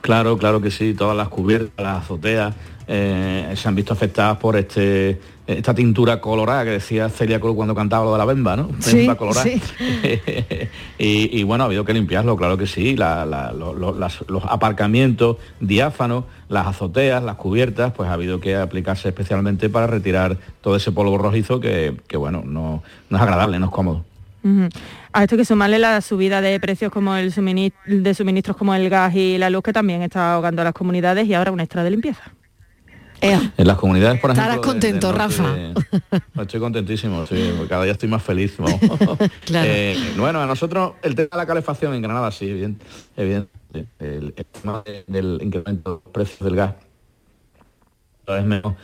Claro, 0.00 0.38
claro 0.38 0.60
que 0.60 0.70
sí, 0.70 0.94
todas 0.94 1.16
las 1.16 1.28
cubiertas, 1.28 1.70
las 1.84 2.02
azoteas 2.04 2.54
eh, 2.88 3.52
se 3.54 3.68
han 3.68 3.74
visto 3.74 3.92
afectadas 3.92 4.38
por 4.38 4.56
este 4.56 5.20
esta 5.58 5.74
tintura 5.74 6.20
colorada 6.20 6.64
que 6.64 6.70
decía 6.70 7.08
Celia 7.08 7.40
Cruz 7.40 7.54
cuando 7.56 7.74
cantaba 7.74 8.04
lo 8.04 8.12
de 8.12 8.18
la 8.18 8.24
bemba, 8.24 8.56
¿no? 8.56 8.70
Sí, 8.80 8.96
Bemba 8.98 9.16
colorada. 9.16 9.44
sí. 9.44 9.60
y, 10.98 11.38
y 11.40 11.42
bueno, 11.42 11.64
ha 11.64 11.66
habido 11.66 11.84
que 11.84 11.92
limpiarlo, 11.94 12.36
claro 12.36 12.56
que 12.56 12.66
sí, 12.66 12.96
la- 12.96 13.24
la- 13.26 13.52
lo- 13.52 13.74
lo- 13.74 13.98
las- 13.98 14.24
los 14.28 14.44
aparcamientos 14.44 15.36
diáfanos, 15.60 16.24
las 16.48 16.66
azoteas, 16.66 17.22
las 17.22 17.36
cubiertas, 17.36 17.92
pues 17.92 18.08
ha 18.08 18.12
habido 18.14 18.40
que 18.40 18.56
aplicarse 18.56 19.08
especialmente 19.08 19.68
para 19.68 19.86
retirar 19.86 20.36
todo 20.60 20.76
ese 20.76 20.92
polvo 20.92 21.18
rojizo 21.18 21.60
que, 21.60 21.96
que, 22.08 22.16
bueno, 22.16 22.42
no, 22.44 22.82
no 23.08 23.16
es 23.16 23.22
agradable, 23.22 23.58
no 23.58 23.66
es 23.66 23.72
cómodo. 23.72 24.04
A 25.12 25.22
esto 25.22 25.34
hay 25.34 25.38
que 25.40 25.44
sumarle 25.44 25.78
la 25.78 26.00
subida 26.00 26.40
de 26.40 26.58
precios 26.60 26.90
como 26.90 27.14
el 27.14 27.30
suministro, 27.30 27.78
de 27.86 28.14
suministros 28.14 28.56
como 28.56 28.74
el 28.74 28.88
gas 28.88 29.14
y 29.14 29.36
la 29.36 29.50
luz 29.50 29.62
que 29.62 29.72
también 29.74 30.00
está 30.00 30.32
ahogando 30.34 30.62
a 30.62 30.64
las 30.64 30.72
comunidades 30.72 31.26
y 31.28 31.34
ahora 31.34 31.52
un 31.52 31.60
extra 31.60 31.84
de 31.84 31.90
limpieza. 31.90 32.22
En 33.22 33.66
las 33.66 33.76
comunidades, 33.76 34.20
por 34.20 34.30
ejemplo... 34.30 34.50
Estarás 34.52 34.66
contento, 34.66 35.12
norte 35.12 35.18
Rafa. 35.18 36.42
estoy 36.42 36.60
contentísimo, 36.60 37.26
sí, 37.26 37.52
cada 37.68 37.84
día 37.84 37.92
estoy 37.92 38.08
más 38.08 38.22
feliz. 38.22 38.56
Claro. 39.44 39.68
Eh, 39.70 39.96
bueno, 40.16 40.40
a 40.40 40.46
nosotros 40.46 40.92
el 41.02 41.14
tema 41.14 41.28
de 41.32 41.36
la 41.36 41.46
calefacción 41.46 41.94
en 41.94 42.02
Granada, 42.02 42.30
sí, 42.32 42.48
evidente. 42.48 42.84
El, 43.98 44.34
el 44.36 44.44
tema 44.46 44.82
de- 44.84 45.04
del 45.06 45.38
incremento 45.42 45.90
de 45.90 45.94
los 46.04 46.12
precios 46.12 46.40
del 46.40 46.56
gas 46.56 46.74
menos. 48.44 48.74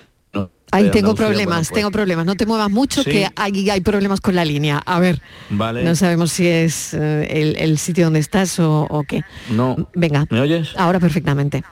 Ahí 0.72 0.90
tengo 0.90 1.14
problemas, 1.14 1.46
bueno, 1.46 1.60
pues, 1.60 1.70
tengo 1.72 1.90
problemas. 1.92 2.26
No 2.26 2.34
te 2.34 2.44
muevas 2.44 2.68
mucho, 2.70 3.02
Sí. 3.04 3.10
que 3.12 3.28
hay, 3.36 3.70
hay 3.70 3.80
problemas 3.80 4.20
con 4.20 4.34
la 4.34 4.44
línea. 4.44 4.78
A 4.84 4.98
ver, 4.98 5.22
Vale. 5.48 5.84
no 5.84 5.94
sabemos 5.94 6.32
si 6.32 6.46
es 6.48 6.92
eh, 6.92 7.28
el, 7.30 7.56
el 7.56 7.78
sitio 7.78 8.04
donde 8.04 8.18
estás 8.18 8.58
o, 8.58 8.82
o 8.90 9.04
qué. 9.04 9.22
No. 9.50 9.76
Venga. 9.94 10.26
¿Me 10.28 10.40
oyes? 10.40 10.74
Ahora 10.76 10.98
perfectamente. 10.98 11.62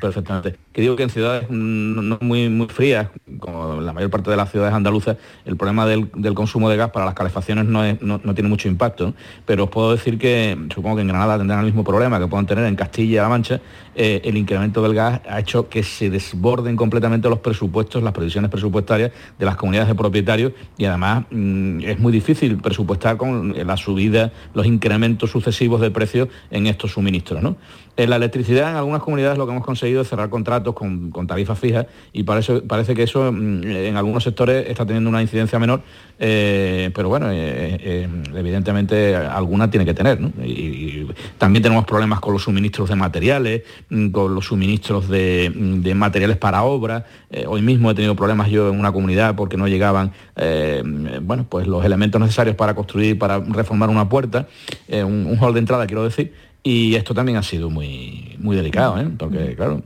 Perfectamente. 0.00 0.56
Que 0.74 0.82
digo 0.82 0.96
que 0.96 1.04
en 1.04 1.10
ciudades 1.10 1.48
no 1.48 2.18
muy, 2.20 2.48
muy 2.50 2.66
frías, 2.66 3.06
como 3.38 3.80
la 3.80 3.92
mayor 3.92 4.10
parte 4.10 4.28
de 4.30 4.36
las 4.36 4.50
ciudades 4.50 4.74
andaluzas, 4.74 5.16
el 5.46 5.56
problema 5.56 5.86
del, 5.86 6.10
del 6.16 6.34
consumo 6.34 6.68
de 6.68 6.76
gas 6.76 6.90
para 6.90 7.06
las 7.06 7.14
calefacciones 7.14 7.64
no, 7.64 7.84
es- 7.84 8.02
no- 8.02 8.20
no 8.22 8.34
tiene 8.34 8.48
mucho 8.50 8.66
impacto. 8.68 9.14
Pero 9.46 9.64
os 9.64 9.70
puedo 9.70 9.92
decir 9.92 10.18
que 10.18 10.58
supongo 10.74 10.96
que 10.96 11.02
en 11.02 11.08
Granada 11.08 11.38
tendrán 11.38 11.60
el 11.60 11.66
mismo 11.66 11.84
problema 11.84 12.18
que 12.18 12.26
puedan 12.26 12.44
tener 12.46 12.64
en 12.66 12.74
Castilla-La 12.76 13.28
Mancha. 13.28 13.60
Eh, 13.94 14.20
el 14.24 14.36
incremento 14.36 14.82
del 14.82 14.94
gas 14.94 15.20
ha 15.28 15.38
hecho 15.38 15.68
que 15.68 15.84
se 15.84 16.10
desborden 16.10 16.74
completamente 16.74 17.28
los 17.28 17.38
presupuestos, 17.38 18.02
las 18.02 18.12
previsiones 18.12 18.50
presupuestarias 18.50 19.12
de 19.38 19.44
las 19.46 19.54
comunidades 19.54 19.88
de 19.88 19.94
propietarios 19.94 20.52
y 20.76 20.86
además 20.86 21.24
mm, 21.30 21.80
es 21.82 22.00
muy 22.00 22.10
difícil 22.12 22.56
presupuestar 22.56 23.16
con 23.16 23.54
la 23.64 23.76
subida, 23.76 24.32
los 24.54 24.66
incrementos 24.66 25.30
sucesivos 25.30 25.80
de 25.80 25.92
precios 25.92 26.28
en 26.50 26.66
estos 26.66 26.90
suministros. 26.90 27.40
¿no? 27.40 27.56
En 27.96 28.10
la 28.10 28.16
electricidad 28.16 28.70
en 28.70 28.76
algunas 28.76 29.02
comunidades 29.02 29.38
lo 29.38 29.46
que 29.46 29.52
hemos 29.52 29.64
conseguido 29.64 30.02
es 30.02 30.08
cerrar 30.08 30.28
contratos 30.30 30.63
con, 30.72 31.10
tarifas 31.26 31.58
fijas 31.58 31.86
y 32.12 32.22
para 32.22 32.40
eso- 32.40 32.62
parece 32.64 32.94
que 32.94 33.02
eso 33.02 33.32
mm, 33.32 33.64
en 33.64 33.96
algunos 33.96 34.22
sectores 34.22 34.68
está 34.68 34.86
teniendo 34.86 35.10
una 35.10 35.20
incidencia 35.20 35.58
menor, 35.58 35.82
eh, 36.18 36.90
pero 36.94 37.08
bueno, 37.08 37.30
eh, 37.30 37.76
eh, 37.80 38.08
evidentemente 38.36 39.16
alguna 39.16 39.68
tiene 39.70 39.84
que 39.84 39.94
tener. 39.94 40.20
¿no? 40.20 40.32
Y, 40.44 41.08
también 41.38 41.62
tenemos 41.62 41.84
problemas 41.84 42.20
con 42.20 42.32
los 42.32 42.42
suministros 42.42 42.88
de 42.88 42.96
materiales, 42.96 43.62
mm, 43.90 44.10
con 44.10 44.34
los 44.34 44.46
suministros 44.46 45.08
de, 45.08 45.52
materiales 45.94 46.36
para 46.36 46.62
obras. 46.62 47.04
Eh, 47.30 47.44
hoy 47.46 47.62
mismo 47.62 47.90
he 47.90 47.94
tenido 47.94 48.14
problemas 48.14 48.48
yo 48.50 48.70
en 48.70 48.78
una 48.78 48.92
comunidad 48.92 49.34
porque 49.34 49.56
no 49.56 49.68
llegaban 49.68 50.12
eh, 50.36 50.82
bueno, 51.22 51.46
pues 51.48 51.66
los 51.66 51.84
elementos 51.84 52.20
necesarios 52.20 52.56
para 52.56 52.74
construir, 52.74 53.18
para 53.18 53.38
reformar 53.40 53.90
una 53.90 54.08
puerta, 54.08 54.46
eh, 54.88 55.02
un, 55.04 55.26
un 55.26 55.38
hall 55.38 55.52
de 55.54 55.60
entrada 55.60 55.86
quiero 55.86 56.04
decir, 56.04 56.32
y 56.62 56.94
esto 56.94 57.14
también 57.14 57.36
ha 57.36 57.42
sido 57.42 57.68
muy, 57.70 58.36
muy 58.38 58.56
delicado, 58.56 58.98
¿eh? 58.98 59.08
porque 59.18 59.54
claro, 59.54 59.82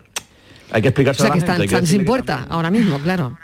hay 0.70 0.82
que 0.82 0.88
O 0.88 0.90
explicarse 0.90 1.22
sea 1.22 1.30
a 1.30 1.34
que 1.34 1.40
la 1.40 1.46
gente, 1.46 1.64
están, 1.64 1.80
que 1.80 1.86
sin 1.86 2.00
que 2.00 2.04
puerta 2.04 2.46
ahora 2.48 2.70
mismo, 2.70 2.98
claro. 2.98 3.38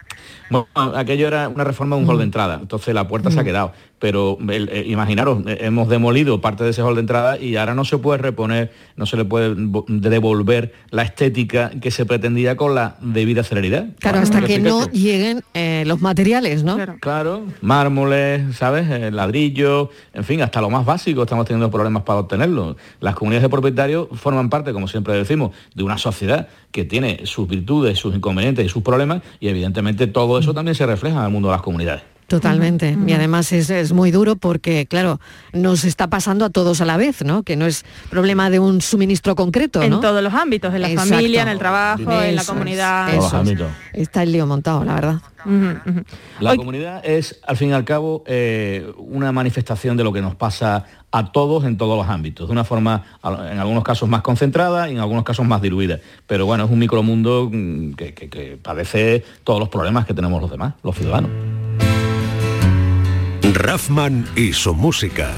bueno, 0.51 0.69
aquello 0.75 1.27
era 1.27 1.49
una 1.49 1.65
reforma 1.65 1.97
de 1.97 2.03
un 2.03 2.09
hall 2.09 2.19
de 2.19 2.25
entrada, 2.25 2.59
entonces 2.61 2.95
la 2.95 3.09
puerta 3.09 3.31
se 3.31 3.41
ha 3.41 3.45
quedado. 3.45 3.73
Pero 4.05 4.37
eh, 4.51 4.85
imaginaros, 4.87 5.47
eh, 5.47 5.61
hemos 5.63 5.89
demolido 5.89 6.39
parte 6.43 6.63
de 6.63 6.69
ese 6.71 6.83
hall 6.83 6.95
de 6.95 7.01
entrada 7.01 7.39
y 7.39 7.57
ahora 7.57 7.75
no 7.75 7.87
se 7.87 7.97
puede 7.97 8.19
reponer, 8.19 8.71
no 8.97 9.07
se 9.07 9.17
le 9.17 9.25
puede 9.25 9.55
vo- 9.57 9.87
devolver 9.89 10.75
la 10.91 11.05
estética 11.05 11.71
que 11.81 11.91
se 11.91 12.05
pretendía 12.05 12.55
con 12.55 12.75
la 12.75 12.97
debida 13.01 13.43
celeridad. 13.45 13.87
Claro, 14.01 14.19
hasta 14.19 14.43
que 14.43 14.59
no 14.59 14.91
lleguen 14.91 15.41
eh, 15.55 15.85
los 15.87 16.03
materiales, 16.03 16.65
¿no? 16.65 16.77
Claro, 17.01 17.47
mármoles, 17.63 18.57
¿sabes? 18.57 18.91
Eh, 18.91 19.11
ladrillo, 19.11 19.89
en 20.13 20.25
fin, 20.25 20.43
hasta 20.43 20.61
lo 20.61 20.69
más 20.69 20.85
básico 20.85 21.23
estamos 21.23 21.47
teniendo 21.47 21.71
problemas 21.71 22.03
para 22.03 22.19
obtenerlo. 22.19 22.77
Las 23.01 23.15
comunidades 23.15 23.45
de 23.45 23.49
propietarios 23.49 24.09
forman 24.13 24.51
parte, 24.51 24.75
como 24.75 24.87
siempre 24.87 25.15
decimos, 25.15 25.53
de 25.75 25.83
una 25.83 25.97
sociedad 25.97 26.49
que 26.71 26.85
tiene 26.85 27.21
sus 27.25 27.49
virtudes, 27.49 27.99
sus 27.99 28.15
inconvenientes 28.15 28.67
y 28.67 28.69
sus 28.69 28.83
problemas 28.83 29.23
y 29.41 29.49
evidentemente 29.49 30.09
todo 30.09 30.39
eso 30.39 30.53
también 30.53 30.75
se 30.75 30.85
refleja 30.85 31.21
en 31.21 31.25
el 31.25 31.31
mundo 31.31 31.49
de 31.49 31.53
las 31.55 31.63
comunidades. 31.63 32.03
Totalmente. 32.27 32.97
Y 33.07 33.13
además 33.13 33.53
es, 33.53 33.69
es 33.71 33.93
muy 33.93 34.11
duro 34.11 34.37
porque, 34.37 34.87
claro, 34.87 35.21
nos 35.53 35.85
está 35.85 36.09
pasando 36.09 36.45
a 36.47 36.51
todos 36.51 36.81
a 36.81 36.85
la 36.85 36.97
vez, 36.97 37.23
¿no? 37.25 37.43
Que 37.43 37.55
no 37.57 37.67
es 37.67 37.85
problema 38.11 38.49
de 38.51 38.59
un 38.59 38.81
suministro 38.81 39.35
concreto, 39.35 39.83
En 39.83 40.01
todos 40.01 40.23
los 40.23 40.33
ámbitos, 40.33 40.75
en 40.75 40.81
la 40.81 40.89
Exacto. 40.91 41.11
familia, 41.15 41.43
en 41.43 41.49
el 41.49 41.59
trabajo, 41.59 42.01
en 42.03 42.35
la 42.35 42.41
Eso 42.41 42.41
es, 42.41 42.47
comunidad. 42.49 43.09
eso 43.11 43.19
Todos 43.19 43.33
los 43.33 43.43
es. 43.43 43.49
ámbitos. 43.49 43.69
Está 43.93 44.23
el 44.23 44.33
lío 44.33 44.47
montado, 44.47 44.85
la 44.85 44.95
verdad. 44.95 45.21
La 46.41 46.57
comunidad 46.57 47.05
es, 47.05 47.41
al 47.47 47.57
fin 47.59 47.69
y 47.69 47.73
al 47.73 47.85
cabo, 47.85 48.25
eh, 48.27 48.91
una 48.97 49.31
manifestación 49.31 49.97
de 49.97 50.05
lo 50.05 50.13
que 50.13 50.23
nos 50.23 50.35
pasa 50.35 50.87
a 51.13 51.31
todos 51.31 51.65
en 51.65 51.77
todos 51.77 51.97
los 51.97 52.09
ámbitos, 52.09 52.49
de 52.49 52.53
una 52.53 52.65
forma, 52.65 53.05
a- 53.23 53.53
en 53.53 53.59
algunos 53.59 53.85
casos 53.85 54.09
más 54.09 54.23
concentrada 54.23 54.89
y 54.89 54.93
en 54.93 54.99
algunos 55.01 55.23
casos 55.25 55.47
más 55.47 55.61
diluida. 55.63 56.01
Pero 56.27 56.47
bueno, 56.47 56.65
es 56.65 56.71
un 56.71 56.79
micromundo 56.79 57.51
mm, 57.53 57.93
que, 57.93 58.15
que- 58.15 58.29
que 58.31 58.59
padece 58.61 59.23
todos 59.45 59.61
los 59.61 59.69
problemas 59.69 60.07
que 60.07 60.15
tenemos 60.15 60.41
los 60.41 60.51
demás, 60.51 60.75
los 60.83 60.97
ciudadanos. 60.97 61.31
Raffman 63.55 64.27
y 64.37 64.53
su 64.53 64.75
música. 64.75 65.31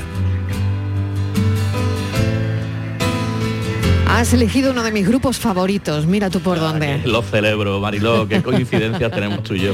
Has 4.09 4.33
elegido 4.33 4.71
uno 4.73 4.83
de 4.83 4.91
mis 4.93 5.07
grupos 5.07 5.39
favoritos, 5.39 6.07
mira 6.07 6.31
tú 6.31 6.41
por 6.41 6.59
dónde. 6.59 7.03
Lo 7.05 7.23
celebro, 7.23 7.79
Mariló, 7.81 8.27
qué 8.27 8.43
coincidencias 8.43 9.11
tenemos 9.13 9.43
tú 9.43 9.55
y 9.55 9.61
yo. 9.61 9.73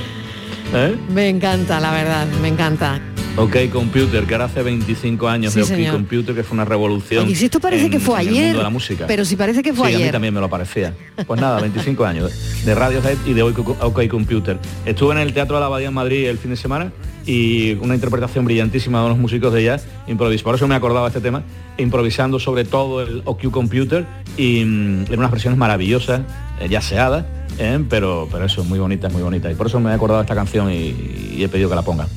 ¿Eh? 0.74 0.96
Me 1.10 1.28
encanta, 1.28 1.78
la 1.80 1.92
verdad, 1.92 2.26
me 2.40 2.48
encanta. 2.48 3.00
OK 3.36 3.56
Computer, 3.72 4.24
que 4.24 4.34
ahora 4.34 4.44
hace 4.46 4.62
25 4.62 5.26
años 5.28 5.52
Sí, 5.54 5.60
de 5.60 5.62
OK 5.64 5.68
señor. 5.70 5.92
Computer, 5.94 6.34
que 6.34 6.42
fue 6.42 6.54
una 6.54 6.64
revolución. 6.66 7.24
Oye, 7.24 7.34
si 7.34 7.46
esto 7.46 7.60
parece 7.60 7.86
en- 7.86 7.90
que 7.92 8.00
fue 8.00 8.18
ayer, 8.18 8.44
mundo 8.46 8.58
de 8.58 8.64
la 8.64 8.70
música. 8.70 9.06
pero 9.06 9.24
si 9.24 9.36
parece 9.36 9.62
que 9.62 9.72
fue 9.72 9.88
sí, 9.90 9.94
a 10.02 10.06
mí 10.06 10.10
también 10.12 10.34
me 10.34 10.40
lo 10.40 10.50
parecía. 10.50 10.92
Pues 11.26 11.40
nada, 11.40 11.58
25 11.60 12.04
años 12.04 12.30
de 12.64 12.74
Radiohead 12.74 13.16
y 13.24 13.32
de 13.32 13.42
OK 13.42 14.08
Computer. 14.08 14.58
Estuve 14.84 15.12
en 15.14 15.20
el 15.20 15.32
Teatro 15.32 15.56
de 15.56 15.60
la 15.60 15.66
Abadía 15.66 15.88
en 15.88 15.94
Madrid 15.94 16.26
el 16.28 16.36
fin 16.36 16.50
de 16.50 16.56
semana 16.56 16.92
y 17.26 17.74
una 17.74 17.94
interpretación 17.94 18.44
brillantísima 18.44 19.00
de 19.00 19.06
unos 19.06 19.18
músicos 19.18 19.52
de 19.52 19.64
jazz 19.64 19.86
improvis. 20.06 20.42
Por 20.42 20.54
eso 20.54 20.66
me 20.66 20.74
acordaba 20.74 21.08
este 21.08 21.20
tema, 21.20 21.42
improvisando 21.78 22.38
sobre 22.38 22.64
todo 22.64 23.02
el 23.02 23.22
OK 23.24 23.50
Computer 23.50 24.04
y 24.36 24.64
mm, 24.64 25.12
en 25.12 25.18
unas 25.18 25.30
versiones 25.30 25.58
maravillosas, 25.58 26.22
eh, 26.60 26.68
jazzeadas, 26.68 27.24
eh, 27.58 27.84
pero, 27.88 28.28
pero 28.30 28.44
eso, 28.46 28.64
muy 28.64 28.78
bonita, 28.78 29.08
muy 29.08 29.22
bonita. 29.22 29.50
Y 29.50 29.54
por 29.54 29.66
eso 29.66 29.80
me 29.80 29.90
he 29.90 29.94
acordado 29.94 30.20
de 30.20 30.24
esta 30.24 30.34
canción 30.34 30.70
y, 30.72 31.42
he 31.42 31.48
pedido 31.48 31.68
que 31.68 31.74
la 31.74 31.82
pongan. 31.82 32.08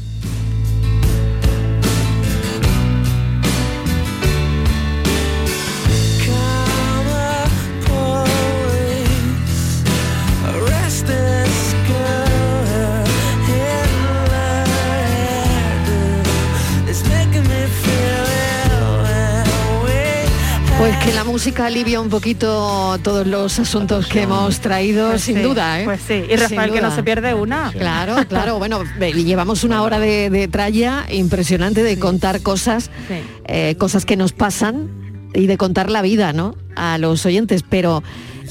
Música 21.35 21.65
alivia 21.65 21.99
un 21.99 22.07
poquito 22.07 22.97
todos 23.03 23.27
los 23.27 23.59
asuntos 23.59 24.07
que 24.07 24.21
hemos 24.21 24.61
traído, 24.61 25.09
Pues 25.09 25.21
sin 25.23 25.35
sí, 25.35 25.41
duda, 25.41 25.81
¿eh? 25.81 25.83
pues 25.83 25.99
sí. 26.07 26.23
Y 26.31 26.35
Rafael, 26.37 26.71
que 26.71 26.79
no 26.79 26.95
se 26.95 27.03
pierde 27.03 27.33
una. 27.33 27.73
Claro, 27.73 28.15
claro. 28.29 28.57
Bueno, 28.57 28.83
llevamos 29.01 29.65
una 29.65 29.81
hora 29.83 29.99
de, 29.99 30.29
de 30.29 30.47
tralla 30.47 31.05
impresionante 31.11 31.83
de 31.83 31.99
contar 31.99 32.41
cosas, 32.41 32.89
Sí. 33.09 33.15
eh, 33.47 33.75
cosas 33.77 34.05
que 34.05 34.15
nos 34.15 34.31
pasan 34.31 34.89
y 35.33 35.47
de 35.47 35.57
contar 35.57 35.91
la 35.91 36.01
vida, 36.01 36.31
¿no? 36.31 36.55
A 36.77 36.97
los 36.99 37.25
oyentes. 37.25 37.65
Pero 37.67 38.01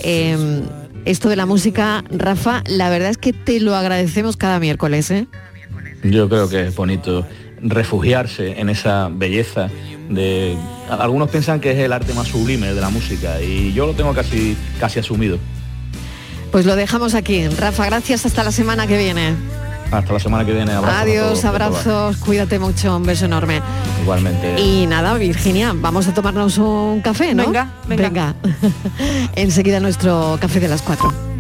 eh, 0.00 0.36
esto 1.06 1.30
de 1.30 1.36
la 1.36 1.46
música, 1.46 2.04
Rafa, 2.10 2.62
la 2.66 2.90
verdad 2.90 3.08
es 3.08 3.16
que 3.16 3.32
te 3.32 3.60
lo 3.60 3.74
agradecemos 3.74 4.36
cada 4.36 4.60
miércoles, 4.60 5.10
¿eh? 5.10 5.26
Yo 6.02 6.28
creo 6.28 6.50
que 6.50 6.66
es 6.66 6.76
bonito 6.76 7.26
refugiarse 7.64 8.60
en 8.60 8.68
esa 8.68 9.08
belleza 9.10 9.70
de 10.08 10.56
algunos 10.88 11.30
piensan 11.30 11.60
que 11.60 11.72
es 11.72 11.78
el 11.78 11.92
arte 11.92 12.12
más 12.12 12.28
sublime 12.28 12.74
de 12.74 12.80
la 12.80 12.90
música 12.90 13.40
y 13.40 13.72
yo 13.72 13.86
lo 13.86 13.94
tengo 13.94 14.12
casi 14.12 14.56
casi 14.78 14.98
asumido. 14.98 15.38
Pues 16.52 16.66
lo 16.66 16.76
dejamos 16.76 17.14
aquí. 17.14 17.48
Rafa, 17.48 17.86
gracias 17.86 18.26
hasta 18.26 18.44
la 18.44 18.52
semana 18.52 18.86
que 18.86 18.96
viene. 18.96 19.34
Hasta 19.90 20.12
la 20.12 20.20
semana 20.20 20.44
que 20.44 20.52
viene. 20.52 20.72
Adiós, 20.72 21.44
abrazos, 21.44 22.16
cuídate 22.18 22.58
mucho, 22.58 22.96
un 22.96 23.02
beso 23.04 23.24
enorme. 23.24 23.60
Igualmente. 24.02 24.60
Y 24.60 24.86
nada, 24.86 25.14
Virginia, 25.14 25.72
vamos 25.74 26.06
a 26.06 26.14
tomarnos 26.14 26.58
un 26.58 27.00
café, 27.00 27.34
¿no? 27.34 27.44
Venga, 27.44 27.72
venga. 27.88 28.02
venga. 28.02 28.34
Enseguida 29.34 29.80
nuestro 29.80 30.38
café 30.40 30.60
de 30.60 30.68
las 30.68 30.82
cuatro. 30.82 31.33